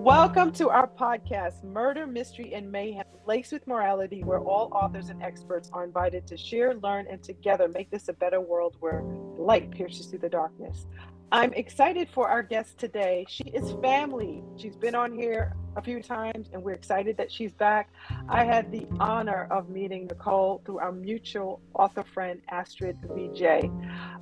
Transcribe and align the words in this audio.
Welcome 0.00 0.52
to 0.52 0.70
our 0.70 0.86
podcast, 0.88 1.62
Murder, 1.62 2.06
Mystery, 2.06 2.54
and 2.54 2.72
Mayhem, 2.72 3.04
Laced 3.26 3.52
with 3.52 3.66
Morality, 3.66 4.24
where 4.24 4.38
all 4.38 4.72
authors 4.72 5.10
and 5.10 5.22
experts 5.22 5.68
are 5.74 5.84
invited 5.84 6.26
to 6.28 6.38
share, 6.38 6.74
learn, 6.76 7.06
and 7.10 7.22
together 7.22 7.68
make 7.68 7.90
this 7.90 8.08
a 8.08 8.14
better 8.14 8.40
world 8.40 8.76
where 8.80 9.02
light 9.36 9.70
pierces 9.70 10.06
through 10.06 10.20
the 10.20 10.28
darkness. 10.30 10.86
I'm 11.30 11.52
excited 11.52 12.08
for 12.08 12.30
our 12.30 12.42
guest 12.42 12.78
today. 12.78 13.26
She 13.28 13.44
is 13.44 13.72
family. 13.82 14.42
She's 14.56 14.74
been 14.74 14.94
on 14.94 15.12
here 15.12 15.54
a 15.76 15.82
few 15.82 16.02
times, 16.02 16.48
and 16.54 16.62
we're 16.62 16.72
excited 16.72 17.18
that 17.18 17.30
she's 17.30 17.52
back. 17.52 17.90
I 18.26 18.44
had 18.44 18.72
the 18.72 18.86
honor 18.98 19.48
of 19.50 19.68
meeting 19.68 20.06
Nicole 20.06 20.62
through 20.64 20.78
our 20.78 20.92
mutual 20.92 21.60
author 21.74 22.04
friend, 22.04 22.40
Astrid 22.50 22.96
VJ. 23.14 23.70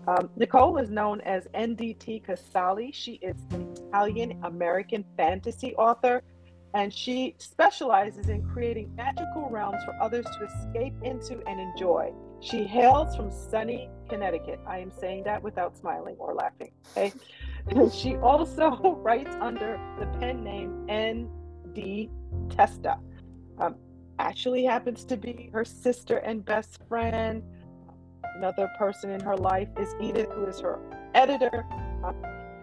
Um, 0.09 0.29
Nicole 0.37 0.77
is 0.79 0.91
known 0.91 1.21
as 1.21 1.47
NDT 1.55 2.25
Casale. 2.25 2.91
She 2.93 3.13
is 3.23 3.37
an 3.53 3.75
Italian 3.89 4.39
American 4.45 5.05
fantasy 5.17 5.75
author, 5.77 6.23
and 6.75 6.93
she 6.93 7.35
specializes 7.39 8.29
in 8.29 8.43
creating 8.49 8.95
magical 8.95 9.49
realms 9.49 9.83
for 9.85 9.95
others 10.01 10.27
to 10.39 10.45
escape 10.45 10.95
into 11.03 11.41
and 11.47 11.61
enjoy. 11.61 12.13
She 12.41 12.65
hails 12.65 13.17
from 13.17 13.33
sunny 13.33 13.89
Connecticut. 14.09 14.61
I 14.67 14.79
am 14.79 14.91
saying 14.91 15.25
that 15.25 15.43
without 15.43 15.77
smiling 15.77 16.17
or 16.19 16.35
laughing. 16.35 16.71
Okay. 16.97 17.13
she 17.93 18.17
also 18.17 18.71
writes 19.03 19.35
under 19.41 19.81
the 19.99 20.07
pen 20.19 20.45
name 20.45 20.85
N.D. 20.89 22.11
Testa. 22.51 22.99
Um, 23.59 23.77
Ashley 24.19 24.65
happens 24.65 25.05
to 25.07 25.17
be 25.17 25.51
her 25.53 25.65
sister 25.65 26.19
and 26.19 26.45
best 26.45 26.81
friend. 26.89 27.43
Another 28.37 28.71
person 28.79 29.11
in 29.11 29.21
her 29.21 29.37
life 29.37 29.69
is 29.79 29.95
Edith, 30.01 30.31
who 30.33 30.45
is 30.45 30.61
her 30.61 30.79
editor. 31.15 31.67
Uh, 32.05 32.13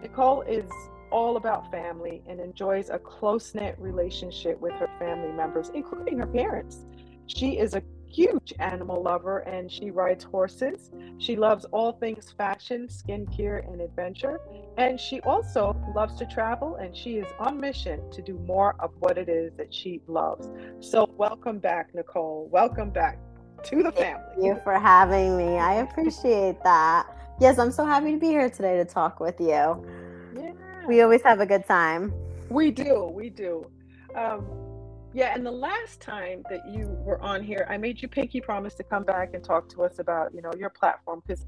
Nicole 0.00 0.42
is 0.42 0.70
all 1.10 1.36
about 1.36 1.70
family 1.70 2.22
and 2.26 2.40
enjoys 2.40 2.90
a 2.90 2.98
close 2.98 3.54
knit 3.54 3.76
relationship 3.78 4.60
with 4.60 4.72
her 4.74 4.88
family 4.98 5.32
members, 5.32 5.70
including 5.74 6.18
her 6.18 6.26
parents. 6.26 6.84
She 7.26 7.58
is 7.58 7.74
a 7.74 7.82
huge 8.06 8.54
animal 8.60 9.02
lover 9.02 9.38
and 9.40 9.70
she 9.70 9.90
rides 9.90 10.24
horses. 10.24 10.90
She 11.18 11.36
loves 11.36 11.64
all 11.66 11.92
things 11.92 12.32
fashion, 12.36 12.88
skincare, 12.88 13.70
and 13.70 13.80
adventure. 13.80 14.40
And 14.78 14.98
she 14.98 15.20
also 15.20 15.76
loves 15.94 16.14
to 16.18 16.26
travel 16.26 16.76
and 16.76 16.96
she 16.96 17.16
is 17.16 17.26
on 17.38 17.60
mission 17.60 18.10
to 18.12 18.22
do 18.22 18.38
more 18.38 18.74
of 18.78 18.92
what 19.00 19.18
it 19.18 19.28
is 19.28 19.52
that 19.56 19.74
she 19.74 20.00
loves. 20.06 20.48
So, 20.80 21.10
welcome 21.16 21.58
back, 21.58 21.94
Nicole. 21.94 22.48
Welcome 22.50 22.90
back 22.90 23.18
to 23.64 23.82
the 23.82 23.92
family. 23.92 24.24
Thank 24.34 24.44
you 24.44 24.60
for 24.62 24.78
having 24.78 25.36
me. 25.36 25.58
I 25.58 25.74
appreciate 25.74 26.62
that. 26.62 27.06
Yes, 27.40 27.58
I'm 27.58 27.72
so 27.72 27.84
happy 27.84 28.12
to 28.12 28.18
be 28.18 28.28
here 28.28 28.48
today 28.48 28.76
to 28.76 28.84
talk 28.84 29.20
with 29.20 29.40
you. 29.40 29.84
We 30.86 31.02
always 31.02 31.22
have 31.22 31.40
a 31.40 31.46
good 31.46 31.66
time. 31.66 32.12
We 32.48 32.70
do. 32.70 33.10
We 33.12 33.30
do. 33.30 33.68
Um, 34.14 34.46
yeah, 35.12 35.34
and 35.34 35.44
the 35.44 35.50
last 35.50 36.00
time 36.00 36.44
that 36.50 36.68
you 36.68 36.86
were 37.00 37.20
on 37.20 37.42
here, 37.42 37.66
I 37.68 37.76
made 37.76 38.00
you 38.00 38.08
pinky 38.08 38.40
promise 38.40 38.74
to 38.74 38.84
come 38.84 39.02
back 39.02 39.34
and 39.34 39.42
talk 39.42 39.68
to 39.70 39.82
us 39.82 39.98
about, 39.98 40.34
you 40.34 40.42
know, 40.42 40.52
your 40.58 40.70
platform 40.70 41.22
because 41.26 41.44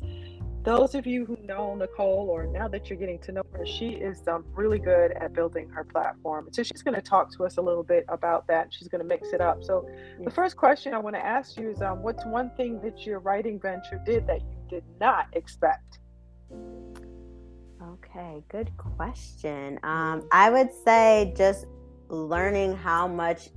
those 0.64 0.94
of 0.94 1.06
you 1.06 1.24
who 1.24 1.36
know 1.44 1.74
Nicole, 1.74 2.28
or 2.30 2.46
now 2.46 2.66
that 2.68 2.90
you're 2.90 2.98
getting 2.98 3.18
to 3.20 3.32
know 3.32 3.42
her, 3.52 3.64
she 3.64 3.90
is 3.90 4.26
um, 4.26 4.44
really 4.52 4.78
good 4.78 5.12
at 5.12 5.32
building 5.32 5.68
her 5.70 5.84
platform. 5.84 6.48
So 6.50 6.62
she's 6.62 6.82
going 6.82 6.94
to 6.94 7.00
talk 7.00 7.34
to 7.36 7.44
us 7.44 7.58
a 7.58 7.62
little 7.62 7.84
bit 7.84 8.04
about 8.08 8.46
that. 8.48 8.68
She's 8.70 8.88
going 8.88 9.00
to 9.00 9.06
mix 9.06 9.32
it 9.32 9.40
up. 9.40 9.62
So 9.62 9.88
the 10.22 10.30
first 10.30 10.56
question 10.56 10.94
I 10.94 10.98
want 10.98 11.14
to 11.16 11.24
ask 11.24 11.56
you 11.56 11.70
is, 11.70 11.80
um, 11.80 12.02
what's 12.02 12.24
one 12.26 12.50
thing 12.56 12.80
that 12.82 13.06
your 13.06 13.20
writing 13.20 13.60
venture 13.60 14.02
did 14.04 14.26
that 14.26 14.40
you 14.40 14.58
did 14.68 14.84
not 15.00 15.28
expect? 15.32 16.00
Okay, 17.88 18.42
good 18.50 18.70
question. 18.76 19.78
Um, 19.82 20.28
I 20.30 20.50
would 20.50 20.68
say 20.84 21.32
just 21.34 21.64
learning 22.08 22.76
how 22.76 23.08
much 23.08 23.48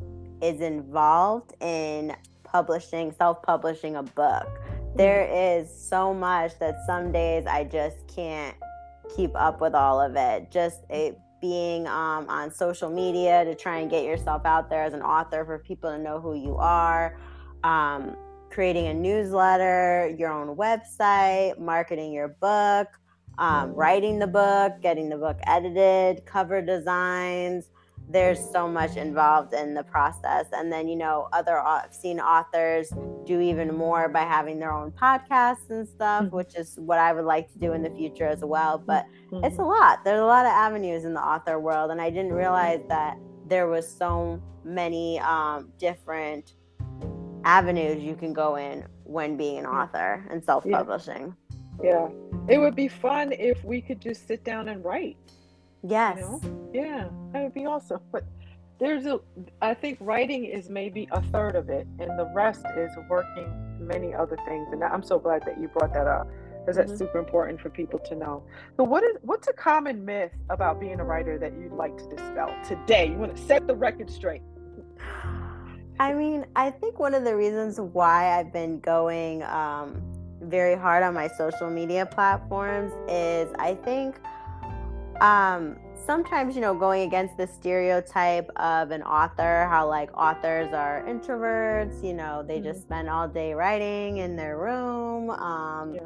is 0.41 0.61
involved 0.61 1.53
in 1.59 2.15
publishing, 2.43 3.11
self 3.11 3.43
publishing 3.43 3.97
a 3.97 4.03
book. 4.03 4.47
There 4.95 5.25
is 5.25 5.69
so 5.69 6.13
much 6.13 6.57
that 6.59 6.77
some 6.85 7.11
days 7.11 7.45
I 7.45 7.65
just 7.65 8.07
can't 8.07 8.55
keep 9.15 9.31
up 9.35 9.59
with 9.59 9.73
all 9.73 9.99
of 9.99 10.15
it. 10.15 10.49
Just 10.49 10.79
it 10.89 11.19
being 11.41 11.87
um, 11.87 12.29
on 12.29 12.53
social 12.53 12.89
media 12.89 13.43
to 13.43 13.53
try 13.53 13.79
and 13.79 13.89
get 13.89 14.05
yourself 14.05 14.45
out 14.45 14.69
there 14.69 14.83
as 14.83 14.93
an 14.93 15.01
author 15.01 15.43
for 15.43 15.59
people 15.59 15.91
to 15.91 15.97
know 15.97 16.21
who 16.21 16.35
you 16.35 16.55
are. 16.55 17.19
Um, 17.65 18.15
creating 18.49 18.87
a 18.87 18.93
newsletter, 18.93 20.13
your 20.17 20.31
own 20.31 20.55
website, 20.55 21.57
marketing 21.57 22.13
your 22.13 22.29
book, 22.29 22.87
um, 23.37 23.73
writing 23.73 24.19
the 24.19 24.27
book, 24.27 24.81
getting 24.81 25.09
the 25.09 25.17
book 25.17 25.39
edited, 25.47 26.25
cover 26.25 26.61
designs, 26.61 27.69
there's 28.11 28.39
so 28.51 28.67
much 28.67 28.97
involved 28.97 29.53
in 29.53 29.73
the 29.73 29.83
process. 29.83 30.45
And 30.51 30.71
then 30.71 30.87
you 30.87 30.95
know 30.95 31.27
other 31.33 31.59
i've 31.59 31.93
seen 31.93 32.19
authors 32.19 32.91
do 33.25 33.39
even 33.39 33.75
more 33.75 34.09
by 34.09 34.21
having 34.21 34.59
their 34.59 34.71
own 34.71 34.91
podcasts 34.91 35.69
and 35.69 35.87
stuff 35.87 36.25
mm-hmm. 36.25 36.35
which 36.35 36.55
is 36.55 36.77
what 36.79 36.97
i 36.97 37.13
would 37.13 37.25
like 37.25 37.51
to 37.53 37.59
do 37.59 37.73
in 37.73 37.81
the 37.81 37.89
future 37.91 38.27
as 38.27 38.43
well. 38.43 38.77
But 38.77 39.05
mm-hmm. 39.31 39.45
it's 39.45 39.59
a 39.59 39.63
lot. 39.63 40.03
There's 40.03 40.21
a 40.21 40.25
lot 40.25 40.45
of 40.45 40.51
avenues 40.51 41.05
in 41.05 41.13
the 41.13 41.21
author 41.21 41.59
world. 41.59 41.91
And 41.91 42.01
i 42.01 42.09
didn't 42.09 42.33
realize 42.33 42.81
that 42.89 43.17
there 43.47 43.67
was 43.67 43.89
so 43.89 44.41
many 44.63 45.19
um, 45.19 45.71
different 45.77 46.53
avenues 47.43 48.03
you 48.03 48.15
can 48.15 48.33
go 48.33 48.55
in 48.55 48.85
when 49.03 49.35
being 49.35 49.59
an 49.59 49.65
author 49.65 50.25
and 50.29 50.43
self-publishing 50.43 51.35
yeah. 51.83 52.07
it 52.47 52.57
would 52.57 52.75
be 52.75 52.87
fun 52.87 53.31
if 53.31 53.63
we 53.63 53.81
could 53.81 54.01
just 54.01 54.27
sit 54.27 54.43
down 54.43 54.69
and 54.69 54.83
write 54.83 55.17
Yes. 55.83 56.17
You 56.17 56.23
know? 56.23 56.69
Yeah, 56.73 57.07
that 57.33 57.43
would 57.43 57.53
be 57.53 57.65
awesome. 57.65 58.01
But 58.11 58.25
there's 58.79 59.05
a, 59.05 59.19
I 59.61 59.73
think 59.73 59.97
writing 60.01 60.45
is 60.45 60.69
maybe 60.69 61.07
a 61.11 61.21
third 61.21 61.55
of 61.55 61.69
it, 61.69 61.87
and 61.99 62.17
the 62.17 62.29
rest 62.33 62.65
is 62.77 62.91
working 63.09 63.77
many 63.79 64.13
other 64.13 64.37
things. 64.47 64.67
And 64.71 64.83
I'm 64.83 65.03
so 65.03 65.19
glad 65.19 65.43
that 65.45 65.59
you 65.59 65.67
brought 65.67 65.93
that 65.93 66.07
up 66.07 66.27
because 66.59 66.77
that's 66.77 66.91
mm-hmm. 66.91 66.99
super 66.99 67.19
important 67.19 67.59
for 67.59 67.69
people 67.69 67.99
to 67.99 68.15
know. 68.15 68.43
So, 68.77 68.83
what 68.83 69.03
is 69.03 69.17
what's 69.21 69.47
a 69.47 69.53
common 69.53 70.05
myth 70.05 70.31
about 70.49 70.79
being 70.79 70.99
a 70.99 71.03
writer 71.03 71.37
that 71.39 71.53
you'd 71.53 71.73
like 71.73 71.97
to 71.97 72.15
dispel 72.15 72.55
today? 72.67 73.07
You 73.07 73.15
want 73.15 73.35
to 73.35 73.41
set 73.43 73.67
the 73.67 73.75
record 73.75 74.09
straight. 74.09 74.41
I 75.99 76.13
mean, 76.13 76.45
I 76.55 76.71
think 76.71 76.97
one 76.97 77.13
of 77.13 77.23
the 77.23 77.35
reasons 77.35 77.79
why 77.79 78.39
I've 78.39 78.51
been 78.51 78.79
going 78.79 79.43
um, 79.43 80.01
very 80.41 80.75
hard 80.75 81.03
on 81.03 81.13
my 81.13 81.27
social 81.27 81.69
media 81.69 82.05
platforms 82.05 82.91
is 83.07 83.49
I 83.59 83.75
think 83.75 84.19
um, 85.21 85.77
sometimes 86.05 86.55
you 86.55 86.61
know 86.61 86.73
going 86.73 87.03
against 87.03 87.37
the 87.37 87.47
stereotype 87.47 88.49
of 88.55 88.91
an 88.91 89.03
author 89.03 89.67
how 89.69 89.87
like 89.87 90.09
authors 90.17 90.73
are 90.73 91.03
introverts 91.07 92.03
you 92.03 92.13
know 92.13 92.43
they 92.45 92.55
mm-hmm. 92.55 92.65
just 92.65 92.81
spend 92.81 93.07
all 93.09 93.27
day 93.27 93.53
writing 93.53 94.17
in 94.17 94.35
their 94.35 94.57
room 94.57 95.29
um, 95.29 95.93
yeah. 95.93 96.01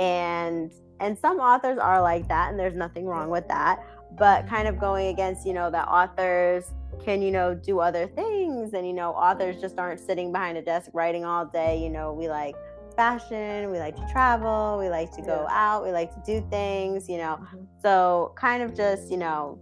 and 0.00 0.72
and 1.00 1.18
some 1.18 1.40
authors 1.40 1.78
are 1.78 2.00
like 2.00 2.28
that 2.28 2.50
and 2.50 2.58
there's 2.58 2.76
nothing 2.76 3.04
wrong 3.04 3.28
with 3.28 3.46
that 3.48 3.84
but 4.16 4.46
kind 4.46 4.68
of 4.68 4.78
going 4.78 5.08
against 5.08 5.44
you 5.44 5.52
know 5.52 5.70
that 5.70 5.88
authors 5.88 6.70
can 7.04 7.20
you 7.20 7.32
know 7.32 7.54
do 7.54 7.80
other 7.80 8.06
things 8.06 8.74
and 8.74 8.86
you 8.86 8.92
know 8.92 9.10
authors 9.12 9.60
just 9.60 9.78
aren't 9.78 9.98
sitting 9.98 10.30
behind 10.30 10.56
a 10.56 10.62
desk 10.62 10.90
writing 10.92 11.24
all 11.24 11.44
day 11.44 11.82
you 11.82 11.90
know 11.90 12.12
we 12.12 12.28
like 12.28 12.54
fashion, 12.92 13.70
we 13.70 13.78
like 13.78 13.96
to 13.96 14.06
travel, 14.10 14.78
we 14.78 14.88
like 14.88 15.12
to 15.12 15.22
go 15.22 15.46
yeah. 15.48 15.70
out, 15.70 15.84
we 15.84 15.90
like 15.90 16.12
to 16.14 16.22
do 16.26 16.46
things, 16.50 17.08
you 17.08 17.18
know. 17.18 17.38
Mm-hmm. 17.40 17.64
So, 17.82 18.32
kind 18.36 18.62
of 18.62 18.74
just, 18.74 19.10
you 19.10 19.16
know, 19.16 19.58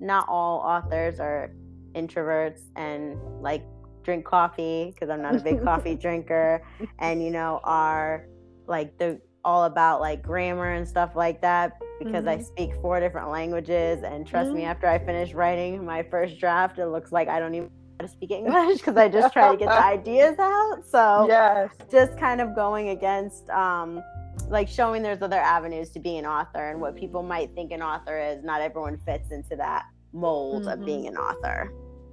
not 0.00 0.26
all 0.28 0.58
authors 0.58 1.20
are 1.20 1.52
introverts 1.94 2.60
and 2.76 3.16
like 3.40 3.64
drink 4.02 4.24
coffee 4.24 4.92
because 4.92 5.10
I'm 5.10 5.22
not 5.22 5.36
a 5.36 5.40
big 5.40 5.62
coffee 5.62 5.94
drinker 6.00 6.64
and, 6.98 7.22
you 7.22 7.30
know, 7.30 7.60
are 7.64 8.26
like 8.66 8.98
the 8.98 9.20
all 9.44 9.64
about 9.64 10.00
like 10.00 10.22
grammar 10.22 10.72
and 10.72 10.86
stuff 10.86 11.16
like 11.16 11.40
that 11.42 11.80
because 11.98 12.24
mm-hmm. 12.24 12.40
I 12.40 12.42
speak 12.42 12.74
four 12.80 13.00
different 13.00 13.28
languages 13.30 14.02
and 14.04 14.26
trust 14.26 14.48
mm-hmm. 14.48 14.58
me 14.58 14.64
after 14.64 14.86
I 14.86 14.98
finish 14.98 15.34
writing 15.34 15.84
my 15.84 16.02
first 16.04 16.38
draft 16.38 16.78
it 16.78 16.86
looks 16.86 17.12
like 17.12 17.28
I 17.28 17.40
don't 17.40 17.54
even 17.54 17.70
to 18.02 18.08
speak 18.08 18.30
English 18.30 18.78
because 18.78 18.96
I 18.96 19.08
just 19.08 19.32
try 19.32 19.50
to 19.50 19.56
get 19.56 19.68
the 19.68 19.84
ideas 19.84 20.38
out. 20.38 20.84
So 20.88 21.26
yes. 21.28 21.70
just 21.90 22.18
kind 22.18 22.40
of 22.40 22.54
going 22.54 22.90
against 22.90 23.48
um, 23.50 24.02
like 24.48 24.68
showing 24.68 25.02
there's 25.02 25.22
other 25.22 25.40
avenues 25.40 25.90
to 25.90 26.00
being 26.00 26.20
an 26.20 26.26
author 26.26 26.70
and 26.70 26.80
what 26.80 26.96
people 26.96 27.22
might 27.22 27.54
think 27.54 27.72
an 27.72 27.82
author 27.82 28.18
is. 28.18 28.44
Not 28.44 28.60
everyone 28.60 28.98
fits 29.06 29.30
into 29.30 29.56
that 29.56 29.86
mold 30.12 30.64
mm-hmm. 30.64 30.80
of 30.80 30.84
being 30.84 31.06
an 31.06 31.16
author. 31.16 31.72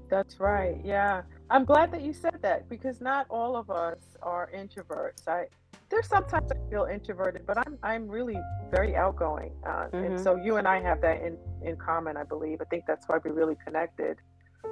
That's 0.09 0.39
right. 0.39 0.80
Yeah. 0.83 1.21
I'm 1.50 1.65
glad 1.65 1.91
that 1.91 2.01
you 2.01 2.13
said 2.13 2.39
that 2.41 2.69
because 2.69 3.01
not 3.01 3.25
all 3.30 3.56
of 3.56 3.69
us 3.69 4.00
are 4.21 4.50
introverts. 4.56 5.27
I 5.27 5.47
there's 5.89 6.07
sometimes 6.07 6.51
I 6.51 6.69
feel 6.69 6.86
introverted, 6.86 7.45
but 7.45 7.57
I'm 7.57 7.77
I'm 7.81 8.07
really 8.07 8.38
very 8.69 8.95
outgoing, 8.95 9.51
uh, 9.65 9.88
mm-hmm. 9.88 9.97
and 9.97 10.19
so 10.19 10.36
you 10.36 10.57
and 10.57 10.68
I 10.68 10.81
have 10.81 11.01
that 11.01 11.21
in 11.21 11.38
in 11.63 11.77
common. 11.77 12.15
I 12.15 12.24
believe. 12.24 12.62
I 12.62 12.65
think 12.65 12.83
that's 12.88 13.07
why 13.07 13.18
we 13.24 13.31
really 13.31 13.57
connected. 13.65 14.18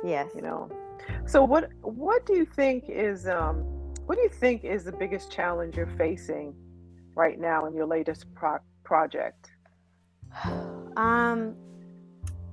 Yes. 0.04 0.31
You 0.36 0.42
know. 0.42 0.69
So 1.25 1.44
what 1.44 1.69
what 1.81 2.25
do 2.25 2.36
you 2.36 2.45
think 2.45 2.86
is 2.88 3.28
um 3.28 3.63
what 4.06 4.16
do 4.16 4.22
you 4.22 4.30
think 4.30 4.63
is 4.63 4.84
the 4.84 4.92
biggest 4.92 5.31
challenge 5.31 5.75
you're 5.75 5.95
facing 5.98 6.54
right 7.16 7.39
now 7.39 7.66
in 7.66 7.74
your 7.74 7.86
latest 7.86 8.25
pro- 8.34 8.60
project? 8.84 9.51
Um 10.98 11.56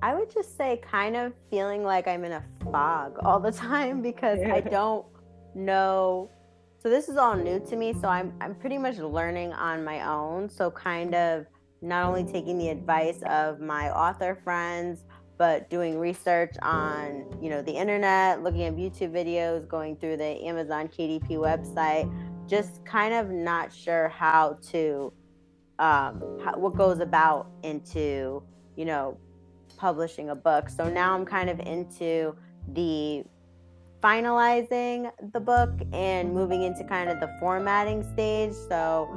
I 0.05 0.15
would 0.15 0.31
just 0.31 0.59
say 0.59 0.83
kind 0.87 1.17
of 1.17 1.33
feeling 1.49 1.83
like 1.83 2.07
I'm 2.07 2.25
in 2.25 2.33
a 2.33 2.45
fog 2.71 3.17
all 3.25 3.41
the 3.41 3.51
time 3.51 4.03
because 4.03 4.39
I 4.43 4.61
don't 4.61 5.07
know. 5.55 6.29
So 6.83 6.91
this 6.91 7.09
is 7.09 7.17
all 7.17 7.35
new 7.35 7.59
to 7.71 7.75
me, 7.75 7.95
so 7.95 8.09
I'm 8.09 8.35
I'm 8.39 8.55
pretty 8.55 8.77
much 8.77 8.99
learning 8.99 9.55
on 9.55 9.83
my 9.83 10.07
own. 10.07 10.51
So 10.51 10.71
kind 10.71 11.15
of 11.15 11.47
not 11.81 12.05
only 12.05 12.23
taking 12.25 12.59
the 12.59 12.69
advice 12.69 13.23
of 13.27 13.61
my 13.61 13.91
author 13.91 14.39
friends, 14.45 15.05
but 15.37 15.69
doing 15.71 15.99
research 15.99 16.55
on, 16.63 17.25
you 17.43 17.51
know, 17.51 17.63
the 17.63 17.73
internet, 17.73 18.43
looking 18.43 18.63
at 18.63 18.77
YouTube 18.77 19.11
videos, 19.11 19.67
going 19.67 19.97
through 19.97 20.17
the 20.17 20.45
Amazon 20.47 20.89
KDP 20.89 21.31
website, 21.31 22.13
just 22.47 22.85
kind 22.85 23.15
of 23.15 23.31
not 23.31 23.73
sure 23.73 24.09
how 24.09 24.59
to 24.71 25.13
um, 25.79 26.23
how, 26.45 26.57
what 26.57 26.77
goes 26.77 27.01
about 27.01 27.51
into, 27.65 28.43
you 28.77 28.85
know, 28.85 29.19
publishing 29.77 30.31
a 30.31 30.35
book. 30.35 30.69
So 30.69 30.89
now 30.89 31.15
I'm 31.15 31.25
kind 31.25 31.51
of 31.51 31.59
into 31.61 32.37
the 32.73 33.25
finalizing 34.03 35.11
the 35.33 35.41
book 35.41 35.73
and 35.93 36.33
moving 36.33 36.63
into 36.63 36.85
kind 36.85 37.11
of 37.11 37.21
the 37.21 37.35
formatting 37.41 38.03
stage. 38.13 38.53
So 38.53 39.09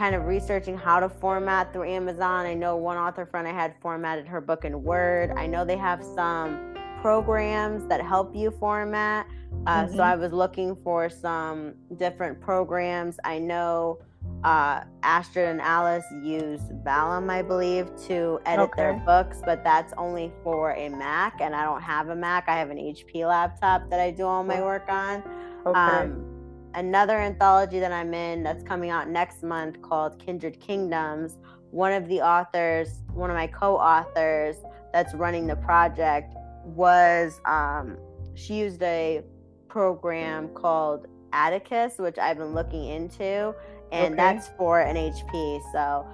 kind 0.00 0.14
of 0.14 0.24
researching 0.24 0.78
how 0.78 0.98
to 0.98 1.10
format 1.10 1.74
through 1.74 1.84
Amazon. 1.84 2.46
I 2.46 2.54
know 2.54 2.74
one 2.74 2.96
author 2.96 3.26
friend 3.26 3.46
I 3.46 3.52
had 3.52 3.74
formatted 3.82 4.26
her 4.28 4.40
book 4.40 4.64
in 4.64 4.82
Word. 4.82 5.30
I 5.36 5.46
know 5.46 5.62
they 5.62 5.76
have 5.76 6.02
some 6.02 6.74
programs 7.02 7.86
that 7.88 8.00
help 8.00 8.34
you 8.34 8.50
format. 8.50 9.26
Uh, 9.66 9.84
mm-hmm. 9.84 9.96
So 9.96 10.02
I 10.02 10.16
was 10.16 10.32
looking 10.32 10.74
for 10.74 11.10
some 11.10 11.74
different 11.98 12.40
programs. 12.40 13.18
I 13.24 13.40
know 13.40 13.98
uh, 14.42 14.84
Astrid 15.02 15.46
and 15.46 15.60
Alice 15.60 16.06
use 16.22 16.62
Vellum, 16.82 17.28
I 17.28 17.42
believe, 17.42 17.90
to 18.08 18.40
edit 18.46 18.70
okay. 18.70 18.82
their 18.82 18.94
books, 19.04 19.42
but 19.44 19.62
that's 19.62 19.92
only 19.98 20.32
for 20.42 20.72
a 20.76 20.88
Mac, 20.88 21.42
and 21.42 21.54
I 21.54 21.62
don't 21.62 21.82
have 21.82 22.08
a 22.08 22.16
Mac. 22.16 22.48
I 22.48 22.56
have 22.56 22.70
an 22.70 22.78
HP 22.78 23.28
laptop 23.28 23.90
that 23.90 24.00
I 24.00 24.12
do 24.12 24.24
all 24.24 24.44
my 24.44 24.62
work 24.62 24.88
on. 24.88 25.22
Okay. 25.66 25.78
Um, 25.78 26.29
another 26.74 27.18
anthology 27.18 27.80
that 27.80 27.92
I'm 27.92 28.14
in 28.14 28.42
that's 28.42 28.62
coming 28.62 28.90
out 28.90 29.08
next 29.08 29.42
month 29.42 29.80
called 29.82 30.18
Kindred 30.24 30.60
Kingdoms. 30.60 31.38
One 31.70 31.92
of 31.92 32.08
the 32.08 32.20
authors, 32.20 33.02
one 33.12 33.30
of 33.30 33.36
my 33.36 33.46
co-authors 33.46 34.56
that's 34.92 35.14
running 35.14 35.46
the 35.46 35.56
project 35.56 36.34
was 36.64 37.40
um, 37.44 37.96
she 38.34 38.54
used 38.54 38.82
a 38.82 39.22
program 39.68 40.48
called 40.48 41.06
Atticus, 41.32 41.94
which 41.98 42.18
I've 42.18 42.38
been 42.38 42.54
looking 42.54 42.86
into, 42.86 43.54
and 43.92 44.14
okay. 44.14 44.14
that's 44.14 44.48
for 44.58 44.80
an 44.80 44.96
HP. 44.96 45.60
So 45.72 46.06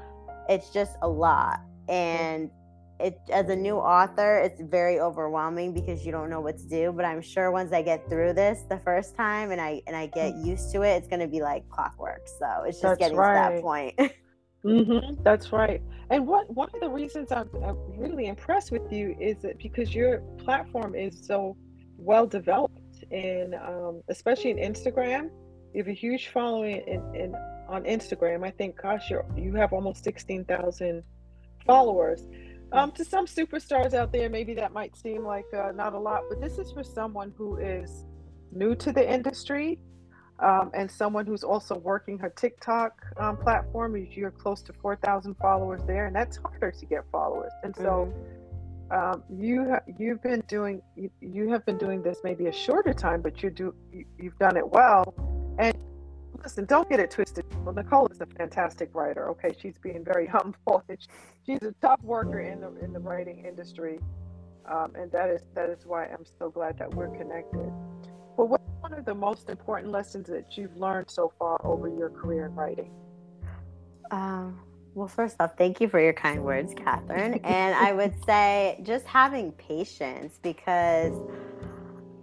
it's 0.48 0.70
just 0.70 0.96
a 1.02 1.08
lot. 1.08 1.60
And 1.88 2.50
it 2.98 3.18
as 3.30 3.48
a 3.48 3.56
new 3.56 3.76
author, 3.76 4.38
it's 4.38 4.60
very 4.60 5.00
overwhelming 5.00 5.72
because 5.72 6.04
you 6.04 6.12
don't 6.12 6.30
know 6.30 6.40
what 6.40 6.58
to 6.58 6.68
do. 6.68 6.92
But 6.92 7.04
I'm 7.04 7.20
sure 7.20 7.50
once 7.50 7.72
I 7.72 7.82
get 7.82 8.08
through 8.08 8.32
this 8.34 8.64
the 8.68 8.78
first 8.78 9.16
time 9.16 9.50
and 9.50 9.60
I 9.60 9.82
and 9.86 9.96
I 9.96 10.06
get 10.06 10.34
mm. 10.34 10.46
used 10.46 10.72
to 10.72 10.82
it, 10.82 10.96
it's 10.96 11.08
gonna 11.08 11.28
be 11.28 11.40
like 11.40 11.68
clockwork. 11.68 12.26
So 12.26 12.64
it's 12.64 12.80
just 12.80 12.82
that's 12.82 12.98
getting 12.98 13.16
right. 13.16 13.48
to 13.48 13.54
that 13.54 13.62
point. 13.62 13.98
mm-hmm. 14.64 15.22
That's 15.22 15.52
right. 15.52 15.82
And 16.10 16.26
what 16.26 16.48
one 16.54 16.68
of 16.74 16.80
the 16.80 16.90
reasons 16.90 17.32
I'm, 17.32 17.50
I'm 17.64 17.76
really 17.98 18.26
impressed 18.26 18.70
with 18.70 18.90
you 18.92 19.16
is 19.20 19.42
that 19.42 19.58
because 19.58 19.94
your 19.94 20.20
platform 20.38 20.94
is 20.94 21.26
so 21.26 21.56
well 21.98 22.26
developed 22.26 23.04
and 23.10 23.54
um, 23.54 24.02
especially 24.08 24.50
in 24.50 24.58
Instagram, 24.58 25.30
you 25.74 25.82
have 25.82 25.88
a 25.88 25.92
huge 25.92 26.28
following 26.28 26.82
in, 26.86 27.14
in 27.14 27.34
on 27.68 27.84
Instagram. 27.84 28.46
I 28.46 28.50
think, 28.50 28.80
gosh, 28.80 29.10
you 29.10 29.22
you 29.36 29.54
have 29.54 29.72
almost 29.72 30.04
sixteen 30.04 30.44
thousand 30.44 31.02
followers. 31.66 32.26
Um, 32.72 32.90
to 32.92 33.04
some 33.04 33.26
superstars 33.26 33.94
out 33.94 34.12
there, 34.12 34.28
maybe 34.28 34.54
that 34.54 34.72
might 34.72 34.96
seem 34.96 35.24
like 35.24 35.46
uh, 35.54 35.72
not 35.72 35.94
a 35.94 35.98
lot, 35.98 36.22
but 36.28 36.40
this 36.40 36.58
is 36.58 36.72
for 36.72 36.82
someone 36.82 37.32
who 37.36 37.56
is 37.58 38.04
new 38.52 38.74
to 38.74 38.92
the 38.92 39.12
industry 39.12 39.78
um, 40.40 40.70
and 40.74 40.90
someone 40.90 41.26
who's 41.26 41.44
also 41.44 41.76
working 41.76 42.18
her 42.18 42.30
TikTok 42.30 42.92
um, 43.18 43.36
platform. 43.36 43.96
You're 43.96 44.30
close 44.30 44.62
to 44.62 44.72
4,000 44.72 45.34
followers 45.36 45.82
there, 45.86 46.06
and 46.06 46.14
that's 46.14 46.36
harder 46.36 46.72
to 46.72 46.86
get 46.86 47.04
followers. 47.10 47.52
And 47.62 47.74
so 47.74 48.12
mm-hmm. 48.92 49.14
um, 49.14 49.22
you 49.30 49.70
ha- 49.70 49.92
you've 49.98 50.22
been 50.22 50.42
doing 50.48 50.82
you, 50.96 51.10
you, 51.20 51.48
have 51.50 51.64
been 51.64 51.78
doing 51.78 52.02
this 52.02 52.18
maybe 52.24 52.46
a 52.46 52.52
shorter 52.52 52.92
time, 52.92 53.22
but 53.22 53.42
you 53.42 53.50
do 53.50 53.74
you, 53.92 54.04
you've 54.18 54.38
done 54.38 54.56
it 54.56 54.68
well. 54.68 55.14
And 55.58 55.76
listen, 56.46 56.64
don't 56.64 56.88
get 56.88 57.00
it 57.00 57.10
twisted. 57.10 57.44
Well, 57.64 57.74
Nicole 57.74 58.06
is 58.06 58.20
a 58.20 58.26
fantastic 58.26 58.94
writer. 58.94 59.28
Okay, 59.30 59.52
she's 59.60 59.78
being 59.78 60.04
very 60.04 60.26
humble. 60.36 60.84
She's 61.44 61.60
a 61.62 61.74
tough 61.82 62.00
worker 62.02 62.38
in 62.38 62.60
the 62.60 62.72
in 62.84 62.92
the 62.92 63.00
writing 63.00 63.44
industry, 63.44 63.98
um, 64.70 64.92
and 64.94 65.10
that 65.10 65.28
is 65.28 65.42
that 65.54 65.70
is 65.70 65.84
why 65.84 66.04
I'm 66.04 66.24
so 66.38 66.48
glad 66.48 66.78
that 66.78 66.94
we're 66.94 67.08
connected. 67.08 67.72
But 68.36 68.46
what's 68.46 68.62
one 68.78 68.92
of 68.92 69.04
the 69.04 69.14
most 69.14 69.50
important 69.50 69.90
lessons 69.90 70.28
that 70.28 70.56
you've 70.56 70.76
learned 70.76 71.10
so 71.10 71.32
far 71.36 71.60
over 71.66 71.88
your 71.88 72.10
career 72.10 72.46
in 72.46 72.54
writing? 72.54 72.92
Um, 74.12 74.60
well, 74.94 75.08
first 75.08 75.36
off, 75.40 75.58
thank 75.58 75.80
you 75.80 75.88
for 75.88 75.98
your 75.98 76.12
kind 76.12 76.44
words, 76.44 76.74
Katherine. 76.74 77.40
and 77.44 77.74
I 77.74 77.92
would 77.92 78.14
say 78.24 78.78
just 78.84 79.04
having 79.04 79.50
patience 79.52 80.38
because 80.40 81.12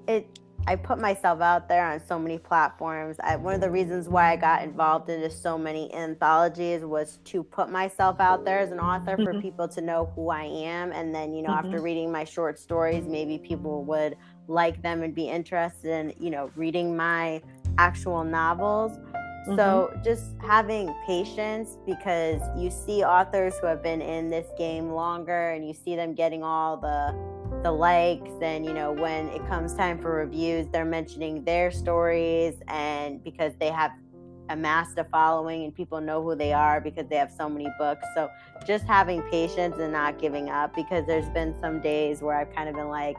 it 0.08 0.40
I 0.66 0.78
put 0.78 0.98
myself 0.98 1.42
out 1.42 1.68
there 1.68 1.86
on 1.86 2.02
so 2.08 2.18
many 2.18 2.38
platforms. 2.38 3.18
I, 3.22 3.36
one 3.36 3.54
of 3.54 3.60
the 3.60 3.70
reasons 3.70 4.08
why 4.08 4.32
I 4.32 4.38
got 4.38 4.64
involved 4.64 5.10
into 5.10 5.30
so 5.30 5.58
many 5.58 5.94
anthologies 5.94 6.86
was 6.86 7.20
to 7.26 7.44
put 7.44 7.70
myself 7.70 8.22
out 8.22 8.46
there 8.46 8.60
as 8.60 8.72
an 8.72 8.80
author 8.80 9.18
mm-hmm. 9.18 9.24
for 9.26 9.42
people 9.42 9.68
to 9.68 9.82
know 9.82 10.12
who 10.16 10.30
I 10.30 10.44
am. 10.44 10.94
And 10.94 11.14
then, 11.14 11.34
you 11.34 11.42
know, 11.42 11.50
mm-hmm. 11.50 11.68
after 11.68 11.82
reading 11.82 12.12
my 12.12 12.24
short 12.24 12.58
stories, 12.58 13.06
maybe 13.06 13.38
people 13.38 13.84
would 13.84 14.16
like 14.48 14.82
them 14.82 15.04
and 15.04 15.14
be 15.14 15.28
interested 15.28 15.92
in, 15.92 16.14
you 16.18 16.30
know, 16.30 16.50
reading 16.56 16.96
my 16.96 17.42
actual 17.78 18.24
novels. 18.24 18.94
Mm-hmm. 18.94 19.58
So 19.58 20.00
just 20.02 20.36
having 20.42 20.96
patience 21.06 21.78
because 21.86 22.42
you 22.58 22.72
see 22.72 23.04
authors 23.04 23.58
who 23.60 23.68
have 23.68 23.84
been 23.84 24.02
in 24.02 24.30
this 24.30 24.48
game 24.58 24.92
longer 24.92 25.50
and 25.50 25.68
you 25.68 25.74
see 25.74 25.98
them 25.98 26.14
getting 26.14 26.42
all 26.42 26.78
the 26.78 27.33
the 27.64 27.72
likes 27.72 28.32
and 28.42 28.66
you 28.66 28.74
know 28.74 28.92
when 28.92 29.30
it 29.30 29.46
comes 29.48 29.74
time 29.74 29.98
for 29.98 30.12
reviews 30.12 30.68
they're 30.68 30.84
mentioning 30.84 31.44
their 31.46 31.72
stories 31.72 32.56
and 32.68 33.24
because 33.24 33.54
they 33.58 33.70
have 33.70 33.92
amassed 34.50 34.98
a 34.98 35.04
following 35.06 35.64
and 35.64 35.74
people 35.74 36.02
know 36.02 36.22
who 36.22 36.36
they 36.36 36.52
are 36.52 36.82
because 36.82 37.08
they 37.08 37.16
have 37.16 37.32
so 37.32 37.48
many 37.48 37.68
books 37.80 38.06
so 38.14 38.30
just 38.68 38.86
having 38.86 39.22
patience 39.24 39.78
and 39.80 39.94
not 39.94 40.20
giving 40.20 40.50
up 40.50 40.76
because 40.76 41.08
there's 41.08 41.30
been 41.30 41.56
some 41.62 41.80
days 41.80 42.22
where 42.22 42.38
i've 42.38 42.54
kind 42.54 42.68
of 42.68 42.76
been 42.76 42.90
like 42.90 43.16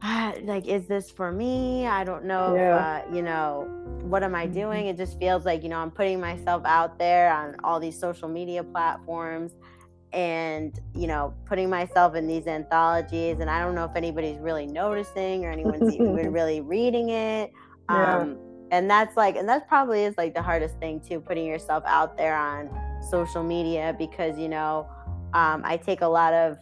ah, 0.00 0.32
like 0.44 0.66
is 0.66 0.86
this 0.86 1.10
for 1.10 1.30
me 1.30 1.86
i 1.86 2.02
don't 2.02 2.24
know 2.24 2.54
yeah. 2.54 3.00
if, 3.00 3.06
uh, 3.06 3.14
you 3.14 3.20
know 3.20 3.68
what 4.00 4.22
am 4.22 4.34
i 4.34 4.46
mm-hmm. 4.46 4.54
doing 4.54 4.86
it 4.86 4.96
just 4.96 5.18
feels 5.18 5.44
like 5.44 5.62
you 5.62 5.68
know 5.68 5.78
i'm 5.78 5.90
putting 5.90 6.18
myself 6.18 6.62
out 6.64 6.98
there 6.98 7.30
on 7.30 7.54
all 7.62 7.78
these 7.78 7.98
social 7.98 8.28
media 8.28 8.64
platforms 8.64 9.52
and 10.12 10.80
you 10.94 11.06
know 11.06 11.34
putting 11.44 11.68
myself 11.68 12.14
in 12.14 12.26
these 12.26 12.46
anthologies 12.46 13.40
and 13.40 13.50
i 13.50 13.60
don't 13.60 13.74
know 13.74 13.84
if 13.84 13.94
anybody's 13.94 14.38
really 14.38 14.66
noticing 14.66 15.44
or 15.44 15.50
anyone's 15.50 15.94
even 15.94 16.32
really 16.32 16.60
reading 16.60 17.10
it 17.10 17.52
yeah. 17.90 18.18
um 18.18 18.38
and 18.70 18.90
that's 18.90 19.16
like 19.16 19.36
and 19.36 19.48
that 19.48 19.68
probably 19.68 20.04
is 20.04 20.16
like 20.16 20.34
the 20.34 20.42
hardest 20.42 20.78
thing 20.78 21.00
too 21.00 21.20
putting 21.20 21.46
yourself 21.46 21.82
out 21.86 22.16
there 22.16 22.36
on 22.36 22.70
social 23.10 23.42
media 23.42 23.94
because 23.98 24.38
you 24.38 24.48
know 24.48 24.88
um, 25.34 25.62
i 25.64 25.76
take 25.76 26.00
a 26.00 26.06
lot 26.06 26.32
of 26.32 26.56